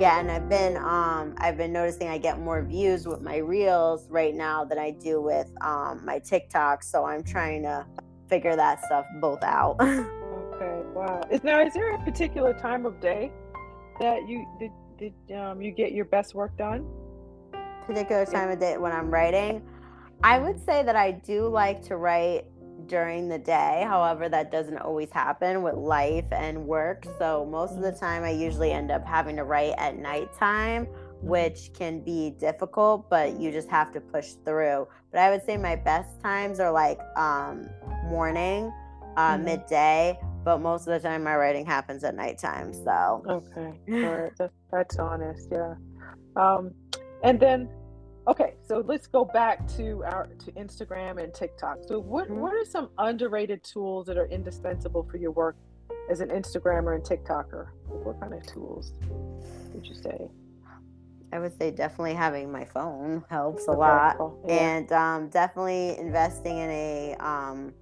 yeah, 0.00 0.18
and 0.18 0.30
I've 0.30 0.48
been 0.48 0.76
um 0.78 1.34
I've 1.38 1.56
been 1.56 1.72
noticing 1.72 2.08
I 2.08 2.18
get 2.18 2.40
more 2.40 2.62
views 2.62 3.06
with 3.06 3.20
my 3.20 3.36
reels 3.36 4.08
right 4.10 4.34
now 4.34 4.64
than 4.64 4.78
I 4.78 4.90
do 4.90 5.20
with 5.20 5.52
um 5.60 6.04
my 6.04 6.18
TikTok. 6.18 6.82
So 6.82 7.04
I'm 7.04 7.22
trying 7.22 7.62
to 7.62 7.86
figure 8.28 8.56
that 8.56 8.84
stuff 8.84 9.06
both 9.20 9.42
out. 9.42 9.78
Okay, 10.54 10.82
wow. 10.94 11.20
Is 11.30 11.42
now 11.42 11.60
is 11.60 11.74
there 11.74 11.94
a 11.94 12.04
particular 12.04 12.52
time 12.54 12.86
of 12.86 13.00
day 13.00 13.32
that 14.00 14.28
you 14.28 14.46
did, 14.58 14.70
did 14.98 15.36
um, 15.36 15.60
you 15.60 15.72
get 15.72 15.92
your 15.92 16.04
best 16.04 16.34
work 16.34 16.56
done? 16.56 16.86
Particular 17.86 18.24
time 18.24 18.50
of 18.50 18.60
day 18.60 18.76
when 18.78 18.92
I'm 18.92 19.10
writing. 19.10 19.62
I 20.22 20.38
would 20.38 20.64
say 20.64 20.82
that 20.84 20.96
I 20.96 21.10
do 21.10 21.48
like 21.48 21.82
to 21.86 21.96
write 21.96 22.46
during 22.86 23.28
the 23.28 23.38
day. 23.38 23.84
However, 23.86 24.28
that 24.28 24.52
doesn't 24.52 24.78
always 24.78 25.10
happen 25.10 25.62
with 25.62 25.74
life 25.74 26.26
and 26.32 26.66
work. 26.66 27.04
So 27.18 27.46
most 27.50 27.72
of 27.72 27.82
the 27.82 27.90
mm-hmm. 27.90 28.04
time 28.04 28.24
I 28.24 28.30
usually 28.30 28.72
end 28.72 28.90
up 28.90 29.06
having 29.06 29.36
to 29.36 29.44
write 29.44 29.74
at 29.78 29.98
nighttime, 29.98 30.86
mm-hmm. 30.86 31.26
which 31.26 31.72
can 31.74 32.00
be 32.00 32.30
difficult, 32.38 33.10
but 33.10 33.40
you 33.40 33.50
just 33.50 33.68
have 33.70 33.92
to 33.92 34.00
push 34.00 34.32
through. 34.44 34.86
But 35.10 35.20
I 35.20 35.30
would 35.30 35.44
say 35.44 35.56
my 35.56 35.76
best 35.76 36.20
times 36.20 36.60
are 36.60 36.70
like 36.70 37.00
um, 37.16 37.68
morning, 38.04 38.72
uh, 39.16 39.34
mm-hmm. 39.34 39.44
midday, 39.44 40.18
but 40.44 40.58
most 40.58 40.86
of 40.86 41.00
the 41.02 41.08
time 41.08 41.24
my 41.24 41.36
writing 41.36 41.64
happens 41.64 42.04
at 42.04 42.14
nighttime. 42.14 42.72
So 42.72 43.24
okay, 43.28 43.72
right, 43.88 44.32
that's, 44.38 44.54
that's 44.70 44.98
honest, 44.98 45.48
yeah. 45.50 45.74
Um, 46.36 46.72
and 47.22 47.40
then 47.40 47.68
okay, 48.28 48.54
so 48.66 48.84
let's 48.86 49.06
go 49.06 49.24
back 49.24 49.66
to 49.76 50.04
our 50.04 50.28
to 50.44 50.52
Instagram 50.52 51.22
and 51.22 51.32
TikTok. 51.32 51.78
So 51.86 51.98
what 51.98 52.26
mm-hmm. 52.26 52.40
what 52.40 52.52
are 52.52 52.64
some 52.64 52.90
underrated 52.98 53.64
tools 53.64 54.06
that 54.06 54.18
are 54.18 54.26
indispensable 54.26 55.06
for 55.10 55.16
your 55.16 55.32
work 55.32 55.56
as 56.10 56.20
an 56.20 56.28
Instagrammer 56.28 56.94
and 56.94 57.02
TikToker? 57.02 57.68
What 57.88 58.20
kind 58.20 58.34
of 58.34 58.46
tools 58.46 58.92
would 59.72 59.86
you 59.86 59.94
say? 59.94 60.28
I 61.32 61.40
would 61.40 61.58
say 61.58 61.72
definitely 61.72 62.14
having 62.14 62.52
my 62.52 62.64
phone 62.64 63.24
helps 63.28 63.66
a 63.66 63.72
okay, 63.72 63.80
lot, 63.80 64.16
yeah. 64.46 64.54
and 64.54 64.92
um, 64.92 65.28
definitely 65.30 65.98
investing 65.98 66.58
in 66.58 66.70
a 66.70 67.16
um, 67.18 67.72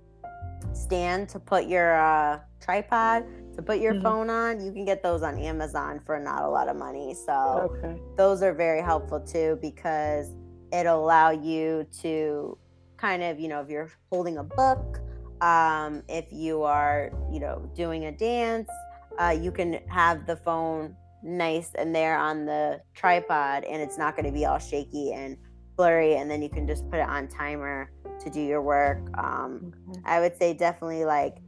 stand 0.72 1.28
to 1.30 1.38
put 1.38 1.66
your 1.66 1.94
uh, 2.00 2.40
tripod 2.60 3.24
to 3.54 3.62
put 3.62 3.80
your 3.80 3.94
mm-hmm. 3.94 4.02
phone 4.02 4.30
on. 4.30 4.64
You 4.64 4.72
can 4.72 4.84
get 4.84 5.02
those 5.02 5.22
on 5.22 5.38
Amazon 5.38 6.00
for 6.04 6.18
not 6.18 6.42
a 6.42 6.48
lot 6.48 6.68
of 6.68 6.76
money. 6.76 7.14
So 7.14 7.70
okay. 7.70 8.00
those 8.16 8.42
are 8.42 8.54
very 8.54 8.80
helpful 8.80 9.20
too 9.20 9.58
because 9.60 10.30
it'll 10.72 11.04
allow 11.04 11.30
you 11.30 11.86
to 12.00 12.56
kind 12.96 13.22
of, 13.22 13.38
you 13.38 13.48
know, 13.48 13.60
if 13.60 13.68
you're 13.68 13.90
holding 14.10 14.38
a 14.38 14.44
book, 14.44 15.00
um, 15.40 16.02
if 16.08 16.26
you 16.32 16.62
are, 16.62 17.12
you 17.30 17.40
know, 17.40 17.70
doing 17.74 18.06
a 18.06 18.12
dance, 18.12 18.70
uh, 19.18 19.36
you 19.38 19.52
can 19.52 19.80
have 19.88 20.26
the 20.26 20.36
phone 20.36 20.96
nice 21.22 21.70
and 21.74 21.94
there 21.94 22.16
on 22.16 22.46
the 22.46 22.80
tripod 22.94 23.64
and 23.64 23.80
it's 23.80 23.98
not 23.98 24.16
going 24.16 24.26
to 24.26 24.32
be 24.32 24.44
all 24.44 24.58
shaky 24.58 25.12
and 25.12 25.36
blurry 25.82 26.14
and 26.14 26.30
then 26.30 26.40
you 26.40 26.48
can 26.48 26.64
just 26.64 26.88
put 26.90 27.00
it 27.00 27.08
on 27.08 27.26
timer 27.26 27.90
to 28.20 28.30
do 28.30 28.40
your 28.40 28.62
work. 28.62 29.00
Um. 29.18 29.72
I 30.04 30.20
would 30.20 30.36
say 30.38 30.54
definitely 30.54 31.04
like 31.04 31.38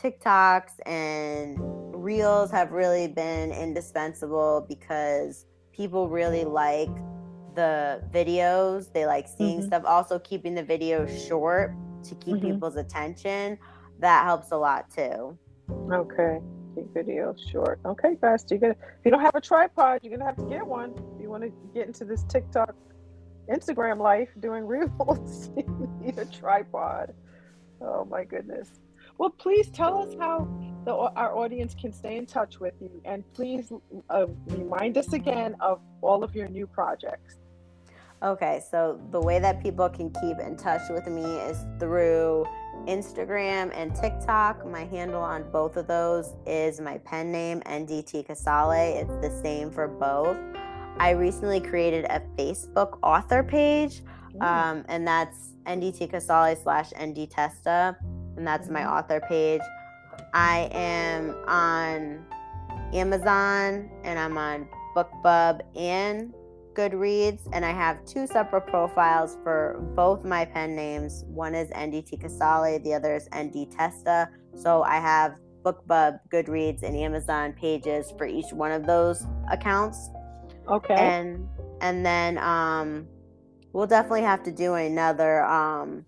TikToks 0.00 0.74
and 0.86 1.58
Reels 1.92 2.50
have 2.52 2.70
really 2.70 3.08
been 3.08 3.50
indispensable 3.50 4.66
because 4.68 5.46
people 5.72 6.08
really 6.08 6.44
like 6.44 6.94
the 7.56 8.02
videos. 8.12 8.92
They 8.92 9.04
like 9.04 9.26
seeing 9.26 9.58
mm-hmm. 9.58 9.66
stuff. 9.66 9.82
Also, 9.84 10.18
keeping 10.20 10.54
the 10.54 10.62
video 10.62 11.06
short 11.06 11.74
to 12.04 12.14
keep 12.16 12.36
mm-hmm. 12.36 12.52
people's 12.52 12.76
attention. 12.76 13.58
That 13.98 14.24
helps 14.24 14.52
a 14.52 14.56
lot 14.56 14.90
too. 14.90 15.36
Okay. 15.92 16.38
Keep 16.74 16.86
videos 16.94 17.38
short. 17.50 17.80
Okay, 17.84 18.16
fast. 18.20 18.50
you're 18.50 18.60
gonna 18.60 18.72
if 18.74 19.04
you 19.04 19.10
don't 19.10 19.20
have 19.20 19.34
a 19.34 19.40
tripod, 19.40 20.00
you're 20.02 20.16
gonna 20.16 20.28
have 20.28 20.36
to 20.36 20.48
get 20.48 20.66
one. 20.66 20.92
If 21.14 21.22
you 21.22 21.28
want 21.28 21.42
to 21.42 21.52
get 21.74 21.86
into 21.88 22.04
this 22.04 22.24
TikTok 22.24 22.74
Instagram 23.52 23.98
life 23.98 24.28
doing 24.40 24.66
reels. 24.66 25.50
you 25.56 25.90
need 26.00 26.18
a 26.18 26.24
tripod. 26.24 27.14
Oh 27.80 28.04
my 28.04 28.24
goodness. 28.24 28.68
Well, 29.18 29.30
please 29.30 29.68
tell 29.68 29.98
us 29.98 30.14
how 30.18 30.48
the, 30.84 30.92
our 30.94 31.36
audience 31.36 31.74
can 31.74 31.92
stay 31.92 32.16
in 32.16 32.26
touch 32.26 32.58
with 32.58 32.74
you, 32.80 33.00
and 33.04 33.24
please 33.34 33.72
uh, 34.10 34.26
remind 34.46 34.98
us 34.98 35.12
again 35.12 35.54
of 35.60 35.80
all 36.00 36.24
of 36.24 36.34
your 36.34 36.48
new 36.48 36.66
projects. 36.66 37.36
Okay, 38.22 38.62
so 38.70 39.00
the 39.10 39.20
way 39.20 39.40
that 39.40 39.60
people 39.60 39.88
can 39.88 40.08
keep 40.20 40.38
in 40.38 40.56
touch 40.56 40.82
with 40.90 41.06
me 41.08 41.24
is 41.24 41.58
through 41.80 42.46
Instagram 42.86 43.72
and 43.74 43.94
TikTok. 43.94 44.64
My 44.64 44.84
handle 44.84 45.20
on 45.20 45.50
both 45.50 45.76
of 45.76 45.88
those 45.88 46.34
is 46.46 46.80
my 46.80 46.98
pen 46.98 47.32
name, 47.32 47.60
NDT 47.62 48.26
Casale. 48.26 48.94
It's 48.94 49.16
the 49.16 49.40
same 49.42 49.70
for 49.70 49.88
both. 49.88 50.36
I 50.98 51.10
recently 51.10 51.60
created 51.60 52.04
a 52.06 52.20
Facebook 52.38 52.98
author 53.02 53.42
page, 53.42 54.02
um, 54.40 54.84
and 54.88 55.06
that's 55.06 55.54
NDT 55.66 56.10
Casale 56.10 56.56
slash 56.56 56.92
ND 57.00 57.30
Testa, 57.30 57.96
and 58.36 58.46
that's 58.46 58.68
my 58.68 58.80
mm-hmm. 58.80 58.92
author 58.92 59.20
page. 59.28 59.60
I 60.34 60.68
am 60.72 61.34
on 61.46 62.24
Amazon 62.92 63.90
and 64.04 64.18
I'm 64.18 64.36
on 64.36 64.68
BookBub 64.96 65.60
and 65.76 66.32
Goodreads, 66.74 67.40
and 67.52 67.64
I 67.64 67.70
have 67.70 68.04
two 68.06 68.26
separate 68.26 68.66
profiles 68.66 69.36
for 69.42 69.78
both 69.94 70.24
my 70.24 70.44
pen 70.44 70.74
names. 70.74 71.24
One 71.26 71.54
is 71.54 71.68
NDT 71.70 72.20
Casale, 72.20 72.78
the 72.78 72.94
other 72.94 73.14
is 73.14 73.28
ND 73.36 73.70
Testa. 73.70 74.28
So 74.54 74.82
I 74.82 74.96
have 74.96 75.36
BookBub, 75.64 76.20
Goodreads, 76.32 76.82
and 76.82 76.96
Amazon 76.96 77.52
pages 77.52 78.12
for 78.16 78.26
each 78.26 78.52
one 78.52 78.72
of 78.72 78.86
those 78.86 79.26
accounts. 79.50 80.08
Okay. 80.68 80.94
And 80.94 81.48
and 81.80 82.04
then 82.04 82.38
um 82.38 83.06
we'll 83.72 83.86
definitely 83.86 84.22
have 84.22 84.42
to 84.44 84.52
do 84.52 84.74
another 84.74 85.44
um 85.44 86.04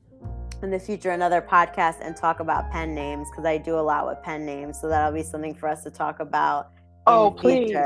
in 0.62 0.70
the 0.70 0.78
future 0.78 1.10
another 1.10 1.42
podcast 1.42 1.96
and 2.00 2.16
talk 2.16 2.40
about 2.40 2.70
pen 2.70 2.94
names 2.94 3.28
because 3.30 3.44
I 3.44 3.58
do 3.58 3.78
a 3.78 3.80
lot 3.82 4.06
with 4.06 4.22
pen 4.22 4.46
names. 4.46 4.80
So 4.80 4.88
that'll 4.88 5.12
be 5.12 5.22
something 5.22 5.54
for 5.54 5.68
us 5.68 5.82
to 5.84 5.90
talk 5.90 6.20
about. 6.20 6.70
Oh, 7.06 7.30
please. 7.30 7.76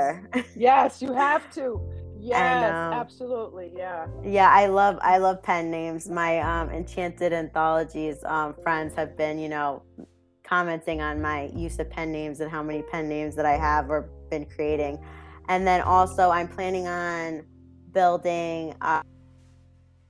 yes, 0.56 1.02
you 1.02 1.12
have 1.12 1.50
to. 1.54 1.80
Yes, 2.20 2.40
and, 2.40 2.64
um, 2.64 3.00
absolutely. 3.00 3.70
Yeah. 3.76 4.08
Yeah, 4.24 4.50
I 4.50 4.66
love 4.66 4.98
I 5.02 5.18
love 5.18 5.40
pen 5.40 5.70
names. 5.70 6.08
My 6.08 6.40
um 6.40 6.68
enchanted 6.68 7.32
anthologies 7.32 8.24
um 8.24 8.54
friends 8.62 8.92
have 8.94 9.16
been, 9.16 9.38
you 9.38 9.48
know, 9.48 9.82
commenting 10.42 11.00
on 11.00 11.22
my 11.22 11.44
use 11.54 11.78
of 11.78 11.88
pen 11.90 12.10
names 12.10 12.40
and 12.40 12.50
how 12.50 12.62
many 12.62 12.82
pen 12.82 13.08
names 13.08 13.36
that 13.36 13.46
I 13.46 13.56
have 13.56 13.88
or 13.88 14.08
been 14.30 14.46
creating. 14.46 14.98
And 15.48 15.66
then 15.66 15.80
also, 15.80 16.30
I'm 16.30 16.48
planning 16.48 16.86
on 16.86 17.44
building. 17.92 18.74
Uh, 18.80 19.02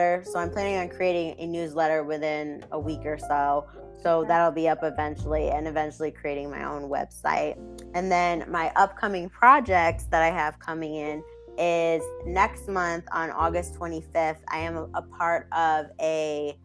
so 0.00 0.38
I'm 0.38 0.50
planning 0.50 0.76
on 0.76 0.88
creating 0.88 1.34
a 1.38 1.46
newsletter 1.46 2.04
within 2.04 2.64
a 2.70 2.78
week 2.78 3.04
or 3.04 3.18
so. 3.18 3.66
So 4.02 4.24
that'll 4.28 4.52
be 4.52 4.68
up 4.68 4.80
eventually, 4.82 5.50
and 5.50 5.66
eventually 5.66 6.12
creating 6.12 6.50
my 6.50 6.64
own 6.64 6.88
website. 6.88 7.56
And 7.94 8.10
then 8.10 8.44
my 8.48 8.70
upcoming 8.76 9.28
projects 9.28 10.04
that 10.04 10.22
I 10.22 10.30
have 10.30 10.58
coming 10.60 10.94
in 10.94 11.22
is 11.58 12.02
next 12.24 12.68
month 12.68 13.04
on 13.10 13.30
August 13.32 13.74
25th. 13.74 14.38
I 14.48 14.58
am 14.58 14.88
a, 14.94 15.02
part 15.02 15.48
of 15.52 15.86
a 16.00 16.56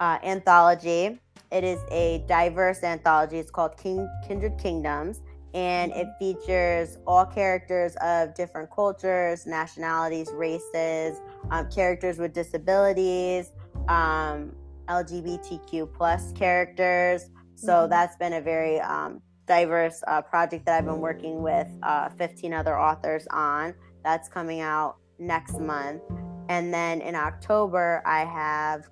uh, 0.00 0.18
anthology. 0.24 1.20
It 1.52 1.62
is 1.62 1.78
a 1.92 2.24
diverse 2.26 2.82
anthology. 2.82 3.38
It's 3.38 3.52
called 3.52 3.76
King 3.76 4.08
Kindred 4.26 4.58
Kingdoms 4.58 5.20
and 5.56 5.90
it 5.92 6.06
features 6.18 6.98
all 7.06 7.24
characters 7.24 7.96
of 8.02 8.34
different 8.34 8.70
cultures, 8.70 9.46
nationalities, 9.46 10.28
races, 10.34 11.18
um, 11.50 11.66
characters 11.70 12.18
with 12.18 12.34
disabilities, 12.34 13.52
um, 13.88 14.54
LGBTQ 14.86 15.90
plus 15.94 16.30
characters. 16.32 17.30
So 17.54 17.72
mm-hmm. 17.72 17.90
that's 17.90 18.16
been 18.16 18.34
a 18.34 18.40
very 18.42 18.78
um, 18.80 19.22
diverse 19.46 20.04
uh, 20.06 20.20
project 20.20 20.66
that 20.66 20.76
I've 20.76 20.84
been 20.84 21.00
working 21.00 21.40
with 21.40 21.68
uh, 21.82 22.10
15 22.10 22.52
other 22.52 22.78
authors 22.78 23.26
on. 23.30 23.74
That's 24.04 24.28
coming 24.28 24.60
out 24.60 24.98
next 25.18 25.58
month. 25.58 26.02
And 26.50 26.72
then 26.72 27.00
in 27.00 27.14
October, 27.14 28.02
I 28.04 28.26
have 28.26 28.90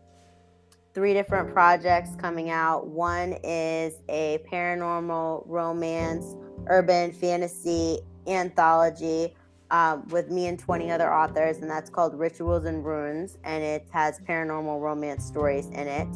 three 0.95 1.13
different 1.13 1.53
projects 1.53 2.11
coming 2.17 2.51
out. 2.51 2.87
One 2.87 3.35
is 3.45 3.95
a 4.09 4.39
paranormal 4.51 5.43
romance, 5.47 6.37
urban 6.69 7.13
fantasy 7.13 8.01
anthology 8.27 9.35
um, 9.71 10.07
with 10.09 10.31
me 10.31 10.47
and 10.47 10.59
20 10.59 10.91
other 10.91 11.13
authors, 11.13 11.59
and 11.59 11.69
that's 11.69 11.91
called 11.91 12.19
Rituals 12.19 12.65
and 12.65 12.85
Runes, 12.85 13.39
and 13.45 13.63
it 13.63 13.87
has 13.91 14.21
paranormal 14.21 14.81
romance 14.81 15.25
stories 15.25 15.67
in 15.67 15.89
it. 15.89 16.09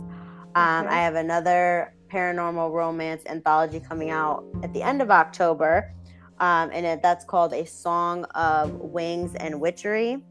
Um, 0.54 0.86
okay. 0.86 0.94
I 0.94 1.02
have 1.02 1.14
another 1.14 1.94
paranormal 2.08 2.72
romance 2.72 3.22
anthology 3.26 3.80
coming 3.80 4.10
out 4.10 4.44
at 4.62 4.72
the 4.72 4.82
end 4.82 5.02
of 5.02 5.10
October, 5.10 5.92
um, 6.40 6.70
and 6.72 6.86
it, 6.86 7.02
that's 7.02 7.24
called 7.24 7.52
A 7.52 7.66
Song 7.66 8.24
of 8.34 8.72
Wings 8.74 9.34
and 9.34 9.60
Witchery. 9.60 10.22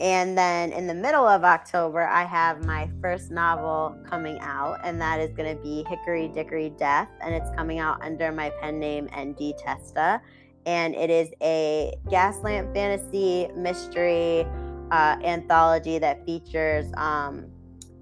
And 0.00 0.36
then 0.36 0.72
in 0.72 0.86
the 0.86 0.94
middle 0.94 1.26
of 1.26 1.44
October, 1.44 2.06
I 2.06 2.24
have 2.24 2.64
my 2.64 2.90
first 3.00 3.30
novel 3.30 3.96
coming 4.08 4.38
out, 4.40 4.80
and 4.82 5.00
that 5.00 5.20
is 5.20 5.32
going 5.34 5.56
to 5.56 5.62
be 5.62 5.84
Hickory 5.88 6.28
Dickory 6.28 6.70
Death, 6.70 7.08
and 7.20 7.32
it's 7.32 7.48
coming 7.54 7.78
out 7.78 8.02
under 8.02 8.32
my 8.32 8.50
pen 8.60 8.80
name 8.80 9.08
ND 9.16 9.56
Testa. 9.56 10.20
And 10.66 10.94
it 10.94 11.10
is 11.10 11.28
a 11.42 11.94
gaslamp 12.08 12.74
fantasy 12.74 13.48
mystery 13.54 14.46
uh, 14.90 15.16
anthology 15.22 15.98
that 15.98 16.24
features 16.24 16.86
um, 16.96 17.46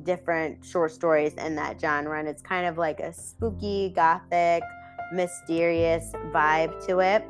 different 0.02 0.64
short 0.64 0.92
stories 0.92 1.34
in 1.34 1.54
that 1.56 1.80
genre. 1.80 2.18
And 2.18 2.28
it's 2.28 2.42
kind 2.42 2.66
of 2.66 2.78
like 2.78 3.00
a 3.00 3.12
spooky, 3.12 3.90
gothic, 3.94 4.62
mysterious 5.12 6.12
vibe 6.32 6.86
to 6.86 7.00
it. 7.00 7.28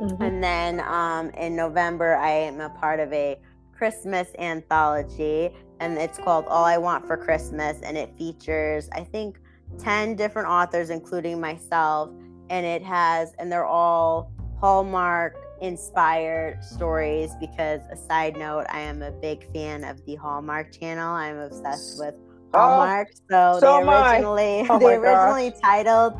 Mm-hmm. 0.00 0.22
And 0.22 0.42
then 0.42 0.80
um, 0.80 1.30
in 1.30 1.54
November, 1.54 2.16
I 2.16 2.30
am 2.30 2.60
a 2.60 2.68
part 2.68 3.00
of 3.00 3.12
a 3.12 3.38
Christmas 3.76 4.28
anthology, 4.38 5.50
and 5.80 5.98
it's 5.98 6.18
called 6.18 6.46
All 6.46 6.64
I 6.64 6.78
Want 6.78 7.06
for 7.06 7.16
Christmas, 7.16 7.80
and 7.82 7.96
it 7.96 8.16
features, 8.16 8.88
I 8.92 9.04
think, 9.04 9.38
10 9.78 10.16
different 10.16 10.48
authors, 10.48 10.90
including 10.90 11.40
myself, 11.40 12.10
and 12.50 12.64
it 12.64 12.82
has, 12.82 13.32
and 13.38 13.50
they're 13.50 13.66
all 13.66 14.30
Hallmark 14.60 15.36
inspired 15.60 16.62
stories 16.62 17.30
because 17.40 17.80
a 17.90 17.96
side 17.96 18.36
note 18.36 18.66
i 18.70 18.80
am 18.80 19.02
a 19.02 19.10
big 19.10 19.50
fan 19.52 19.84
of 19.84 20.04
the 20.04 20.14
hallmark 20.16 20.72
channel. 20.72 21.14
I'm 21.14 21.38
obsessed 21.38 21.98
with 21.98 22.14
oh, 22.52 22.58
hallmark 22.58 23.08
oh, 23.32 23.54
so, 23.54 23.60
so 23.60 23.84
they 23.84 23.90
originally 23.90 24.66
oh 24.68 24.78
they 24.80 24.94
originally 24.94 25.50
gosh. 25.50 25.60
titled 25.60 26.14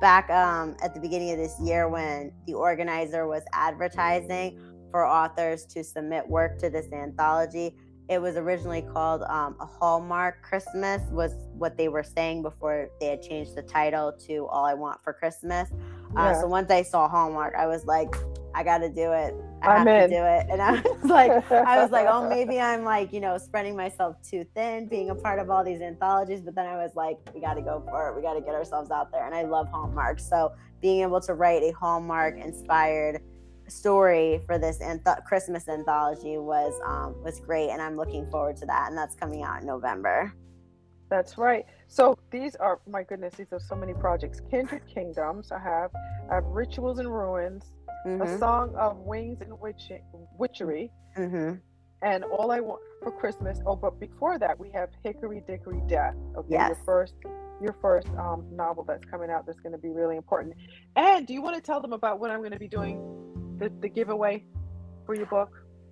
back 0.00 0.28
um, 0.30 0.76
at 0.82 0.92
the 0.94 1.00
beginning 1.00 1.30
of 1.30 1.38
this 1.38 1.54
year 1.60 1.88
when 1.88 2.32
the 2.46 2.54
organizer 2.54 3.26
was 3.26 3.42
advertising 3.52 4.58
for 4.94 5.04
authors 5.04 5.64
to 5.64 5.82
submit 5.82 6.24
work 6.28 6.56
to 6.56 6.70
this 6.70 6.86
anthology. 6.92 7.74
It 8.08 8.22
was 8.22 8.36
originally 8.36 8.82
called 8.82 9.22
um, 9.22 9.56
a 9.58 9.66
Hallmark 9.66 10.40
Christmas, 10.40 11.02
was 11.10 11.32
what 11.58 11.76
they 11.76 11.88
were 11.88 12.04
saying 12.04 12.42
before 12.42 12.90
they 13.00 13.06
had 13.06 13.20
changed 13.20 13.56
the 13.56 13.62
title 13.62 14.12
to 14.28 14.46
All 14.46 14.64
I 14.64 14.74
Want 14.74 15.02
for 15.02 15.12
Christmas. 15.12 15.68
Uh, 16.16 16.30
yeah. 16.30 16.40
so 16.40 16.46
once 16.46 16.70
I 16.70 16.82
saw 16.82 17.08
Hallmark, 17.08 17.54
I 17.58 17.66
was 17.66 17.86
like, 17.86 18.14
I 18.54 18.62
got 18.62 18.78
to 18.78 18.88
do 18.88 19.10
it. 19.10 19.34
I 19.62 19.78
have 19.78 19.84
to 19.84 20.08
do 20.08 20.22
it. 20.22 20.46
And 20.48 20.62
I 20.62 20.80
was 20.80 21.10
like, 21.10 21.50
I 21.50 21.82
was 21.82 21.90
like, 21.90 22.06
oh, 22.08 22.28
maybe 22.36 22.60
I'm 22.60 22.84
like, 22.84 23.12
you 23.12 23.18
know, 23.18 23.36
spreading 23.36 23.74
myself 23.74 24.14
too 24.22 24.46
thin, 24.54 24.86
being 24.86 25.10
a 25.10 25.14
part 25.16 25.40
of 25.40 25.50
all 25.50 25.64
these 25.64 25.80
anthologies. 25.80 26.40
But 26.40 26.54
then 26.54 26.66
I 26.66 26.76
was 26.76 26.92
like, 26.94 27.18
we 27.34 27.40
got 27.40 27.54
to 27.54 27.62
go 27.62 27.82
for 27.90 28.10
it. 28.10 28.14
We 28.14 28.22
got 28.22 28.34
to 28.34 28.40
get 28.40 28.54
ourselves 28.54 28.92
out 28.92 29.10
there. 29.10 29.26
And 29.26 29.34
I 29.34 29.42
love 29.42 29.66
Hallmark. 29.72 30.20
So 30.20 30.52
being 30.80 31.00
able 31.00 31.20
to 31.22 31.34
write 31.34 31.64
a 31.64 31.72
Hallmark 31.72 32.38
inspired 32.38 33.20
story 33.68 34.40
for 34.46 34.58
this 34.58 34.78
anth- 34.78 35.24
Christmas 35.24 35.68
anthology 35.68 36.38
was 36.38 36.74
um, 36.84 37.14
was 37.22 37.40
great, 37.40 37.70
and 37.70 37.80
I'm 37.80 37.96
looking 37.96 38.26
forward 38.30 38.56
to 38.58 38.66
that. 38.66 38.88
And 38.88 38.98
that's 38.98 39.14
coming 39.14 39.42
out 39.42 39.60
in 39.60 39.66
November. 39.66 40.32
That's 41.10 41.38
right. 41.38 41.64
So 41.86 42.18
these 42.30 42.56
are 42.56 42.80
my 42.88 43.02
goodness, 43.02 43.34
these 43.34 43.52
are 43.52 43.60
so 43.60 43.74
many 43.76 43.94
projects. 43.94 44.40
Kindred 44.50 44.82
Kingdoms. 44.92 45.52
I 45.52 45.58
have 45.58 45.90
I 46.30 46.34
have 46.36 46.44
Rituals 46.44 46.98
and 46.98 47.12
Runes, 47.12 47.64
mm-hmm. 48.06 48.22
a 48.22 48.38
Song 48.38 48.74
of 48.76 48.98
Wings 48.98 49.40
and 49.40 49.58
Witch- 49.60 49.92
Witchery, 50.38 50.90
mm-hmm. 51.16 51.54
and 52.02 52.24
All 52.24 52.50
I 52.50 52.60
Want 52.60 52.80
for 53.02 53.12
Christmas. 53.12 53.60
Oh, 53.66 53.76
but 53.76 54.00
before 54.00 54.38
that, 54.38 54.58
we 54.58 54.70
have 54.72 54.88
Hickory 55.02 55.42
Dickory 55.46 55.82
Death. 55.86 56.14
Okay, 56.36 56.48
yes. 56.50 56.68
your 56.68 56.78
first 56.84 57.14
your 57.62 57.76
first 57.80 58.08
um, 58.18 58.44
novel 58.50 58.84
that's 58.84 59.04
coming 59.04 59.30
out 59.30 59.46
that's 59.46 59.60
going 59.60 59.72
to 59.72 59.78
be 59.78 59.90
really 59.90 60.16
important. 60.16 60.54
And 60.96 61.26
do 61.26 61.32
you 61.32 61.42
want 61.42 61.56
to 61.56 61.62
tell 61.62 61.80
them 61.80 61.92
about 61.92 62.18
what 62.18 62.30
I'm 62.30 62.40
going 62.40 62.52
to 62.52 62.58
be 62.58 62.68
doing 62.68 62.98
the, 63.64 63.72
the 63.80 63.88
giveaway 63.88 64.44
for 65.06 65.14
your 65.14 65.26
book? 65.26 65.50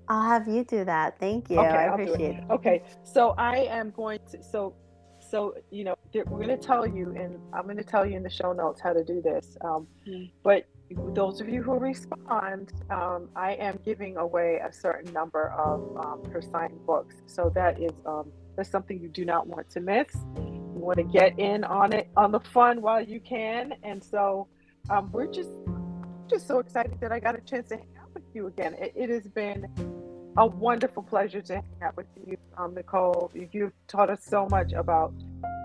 I'll 0.08 0.28
have 0.28 0.48
you 0.48 0.64
do 0.64 0.84
that. 0.84 1.18
Thank 1.18 1.50
you. 1.50 1.58
Okay, 1.58 1.68
I 1.68 1.84
appreciate 1.84 2.20
it. 2.20 2.44
it. 2.44 2.50
Okay, 2.50 2.82
so 3.02 3.34
I 3.38 3.58
am 3.70 3.90
going 3.90 4.18
to 4.30 4.42
so 4.42 4.74
so 5.20 5.54
you 5.70 5.84
know 5.84 5.94
we're 6.12 6.44
going 6.44 6.48
to 6.48 6.56
tell 6.56 6.86
you 6.86 7.14
and 7.16 7.38
I'm 7.52 7.64
going 7.64 7.76
to 7.76 7.84
tell 7.84 8.04
you 8.04 8.16
in 8.16 8.22
the 8.22 8.30
show 8.30 8.52
notes 8.52 8.80
how 8.80 8.92
to 8.92 9.04
do 9.04 9.22
this. 9.22 9.56
Um, 9.62 9.86
mm-hmm. 10.06 10.24
But 10.42 10.66
those 11.14 11.40
of 11.40 11.48
you 11.48 11.62
who 11.62 11.78
respond, 11.78 12.72
um, 12.90 13.30
I 13.34 13.52
am 13.54 13.78
giving 13.84 14.18
away 14.18 14.60
a 14.62 14.72
certain 14.72 15.10
number 15.12 15.50
of 15.52 15.96
um, 16.04 16.30
her 16.30 16.42
signed 16.42 16.84
books. 16.86 17.14
So 17.26 17.50
that 17.54 17.80
is 17.80 17.92
um, 18.04 18.30
that's 18.56 18.68
something 18.68 19.00
you 19.00 19.08
do 19.08 19.24
not 19.24 19.46
want 19.46 19.70
to 19.70 19.80
miss. 19.80 20.08
You 20.36 20.80
want 20.88 20.98
to 20.98 21.04
get 21.04 21.38
in 21.38 21.64
on 21.64 21.94
it 21.94 22.08
on 22.16 22.32
the 22.32 22.40
fun 22.40 22.82
while 22.82 23.02
you 23.02 23.20
can, 23.20 23.74
and 23.82 24.02
so 24.02 24.48
um, 24.90 25.10
we're 25.12 25.32
just 25.32 25.50
just 26.33 26.49
so 26.49 26.61
excited 26.61 26.99
that 26.99 27.12
I 27.12 27.20
got 27.20 27.35
a 27.35 27.41
chance 27.43 27.68
to 27.68 27.76
hang 27.76 27.89
out 28.01 28.09
with 28.14 28.22
you 28.33 28.47
again. 28.47 28.74
it, 28.80 28.93
it 28.97 29.11
has 29.11 29.26
been 29.26 29.66
a 30.39 30.47
wonderful 30.47 31.03
pleasure 31.03 31.43
to 31.43 31.57
hang 31.57 31.83
out 31.83 31.95
with 31.95 32.07
you, 32.26 32.39
um, 32.57 32.74
Nicole. 32.74 33.30
You've 33.35 33.74
taught 33.87 34.09
us 34.09 34.24
so 34.24 34.49
much 34.51 34.72
about 34.72 35.12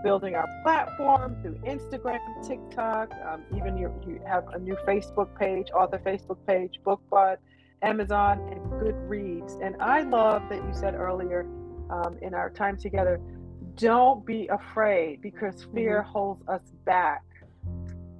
building 0.03 0.35
our 0.35 0.47
platform 0.63 1.37
through 1.41 1.55
Instagram, 1.65 2.19
TikTok, 2.45 3.13
um, 3.25 3.43
even 3.55 3.77
you, 3.77 3.93
you 4.05 4.19
have 4.27 4.45
a 4.49 4.59
new 4.59 4.75
Facebook 4.85 5.33
page, 5.39 5.69
author 5.73 5.99
Facebook 5.99 6.37
page, 6.45 6.81
BookBub, 6.85 7.37
Amazon, 7.81 8.39
and 8.51 8.59
Goodreads. 8.73 9.57
And 9.65 9.81
I 9.81 10.01
love 10.01 10.41
that 10.49 10.57
you 10.57 10.73
said 10.73 10.95
earlier 10.95 11.47
um, 11.89 12.17
in 12.21 12.33
our 12.33 12.49
time 12.49 12.75
together, 12.77 13.21
don't 13.75 14.25
be 14.25 14.47
afraid 14.47 15.21
because 15.21 15.65
fear 15.73 16.01
mm-hmm. 16.01 16.11
holds 16.11 16.43
us 16.49 16.73
back 16.83 17.23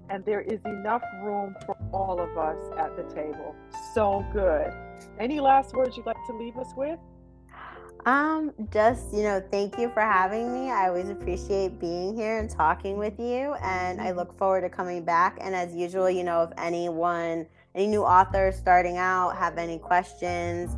and 0.10 0.24
there 0.26 0.42
is 0.42 0.60
enough 0.66 1.02
room 1.22 1.56
for 1.66 1.76
all 1.92 2.20
of 2.20 2.38
us 2.38 2.58
at 2.78 2.96
the 2.96 3.04
table. 3.14 3.56
So 3.94 4.26
good. 4.34 4.74
Any 5.20 5.40
last 5.40 5.74
words 5.74 5.98
you'd 5.98 6.06
like 6.06 6.18
to 6.28 6.34
leave 6.34 6.58
us 6.58 6.74
with? 6.76 7.00
Um, 8.06 8.54
just, 8.72 9.14
you 9.14 9.24
know, 9.24 9.44
thank 9.52 9.78
you 9.78 9.90
for 9.90 10.02
having 10.02 10.54
me. 10.54 10.72
I 10.72 10.88
always 10.88 11.10
appreciate 11.10 11.78
being 11.80 12.16
here 12.16 12.38
and 12.40 12.50
talking 12.50 12.98
with 12.98 13.20
you, 13.20 13.56
and 13.62 14.00
I 14.00 14.12
look 14.12 14.38
forward 14.38 14.62
to 14.62 14.70
coming 14.70 15.04
back. 15.04 15.38
And 15.42 15.54
as 15.54 15.76
usual, 15.76 16.10
you 16.10 16.24
know, 16.24 16.44
if 16.44 16.52
anyone, 16.58 17.46
any 17.76 17.88
new 17.88 18.04
authors 18.04 18.56
starting 18.56 18.98
out 18.98 19.36
have 19.36 19.58
any 19.58 19.78
questions, 19.78 20.76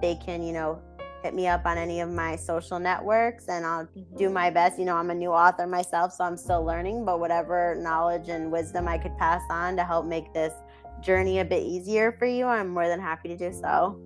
they 0.00 0.14
can, 0.14 0.42
you 0.42 0.54
know, 0.54 0.80
hit 1.22 1.34
me 1.34 1.46
up 1.46 1.66
on 1.66 1.76
any 1.76 2.00
of 2.00 2.10
my 2.10 2.36
social 2.36 2.78
networks 2.78 3.48
and 3.48 3.64
I'll 3.66 3.86
do 4.16 4.24
mm-hmm. 4.24 4.32
my 4.32 4.50
best. 4.50 4.78
You 4.78 4.84
know, 4.84 4.96
I'm 4.96 5.10
a 5.10 5.14
new 5.14 5.30
author 5.30 5.66
myself, 5.66 6.12
so 6.12 6.24
I'm 6.24 6.36
still 6.36 6.64
learning, 6.64 7.04
but 7.04 7.20
whatever 7.20 7.76
knowledge 7.78 8.28
and 8.28 8.50
wisdom 8.50 8.88
I 8.88 8.98
could 8.98 9.16
pass 9.18 9.42
on 9.50 9.76
to 9.76 9.84
help 9.84 10.06
make 10.06 10.32
this 10.32 10.54
journey 11.02 11.40
a 11.40 11.44
bit 11.44 11.62
easier 11.62 12.12
for 12.12 12.26
you, 12.26 12.46
I'm 12.46 12.68
more 12.68 12.88
than 12.88 13.00
happy 13.00 13.28
to 13.28 13.36
do 13.36 13.52
so. 13.52 14.00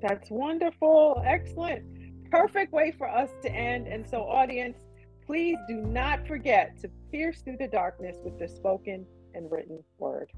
That's 0.00 0.30
wonderful. 0.30 1.22
Excellent. 1.24 1.84
Perfect 2.30 2.72
way 2.72 2.92
for 2.96 3.08
us 3.08 3.30
to 3.42 3.50
end. 3.50 3.86
And 3.86 4.08
so, 4.08 4.22
audience, 4.22 4.78
please 5.24 5.56
do 5.68 5.76
not 5.76 6.26
forget 6.26 6.78
to 6.80 6.88
pierce 7.12 7.42
through 7.42 7.58
the 7.58 7.68
darkness 7.68 8.16
with 8.24 8.38
the 8.38 8.48
spoken 8.48 9.06
and 9.34 9.50
written 9.50 9.82
word. 9.98 10.30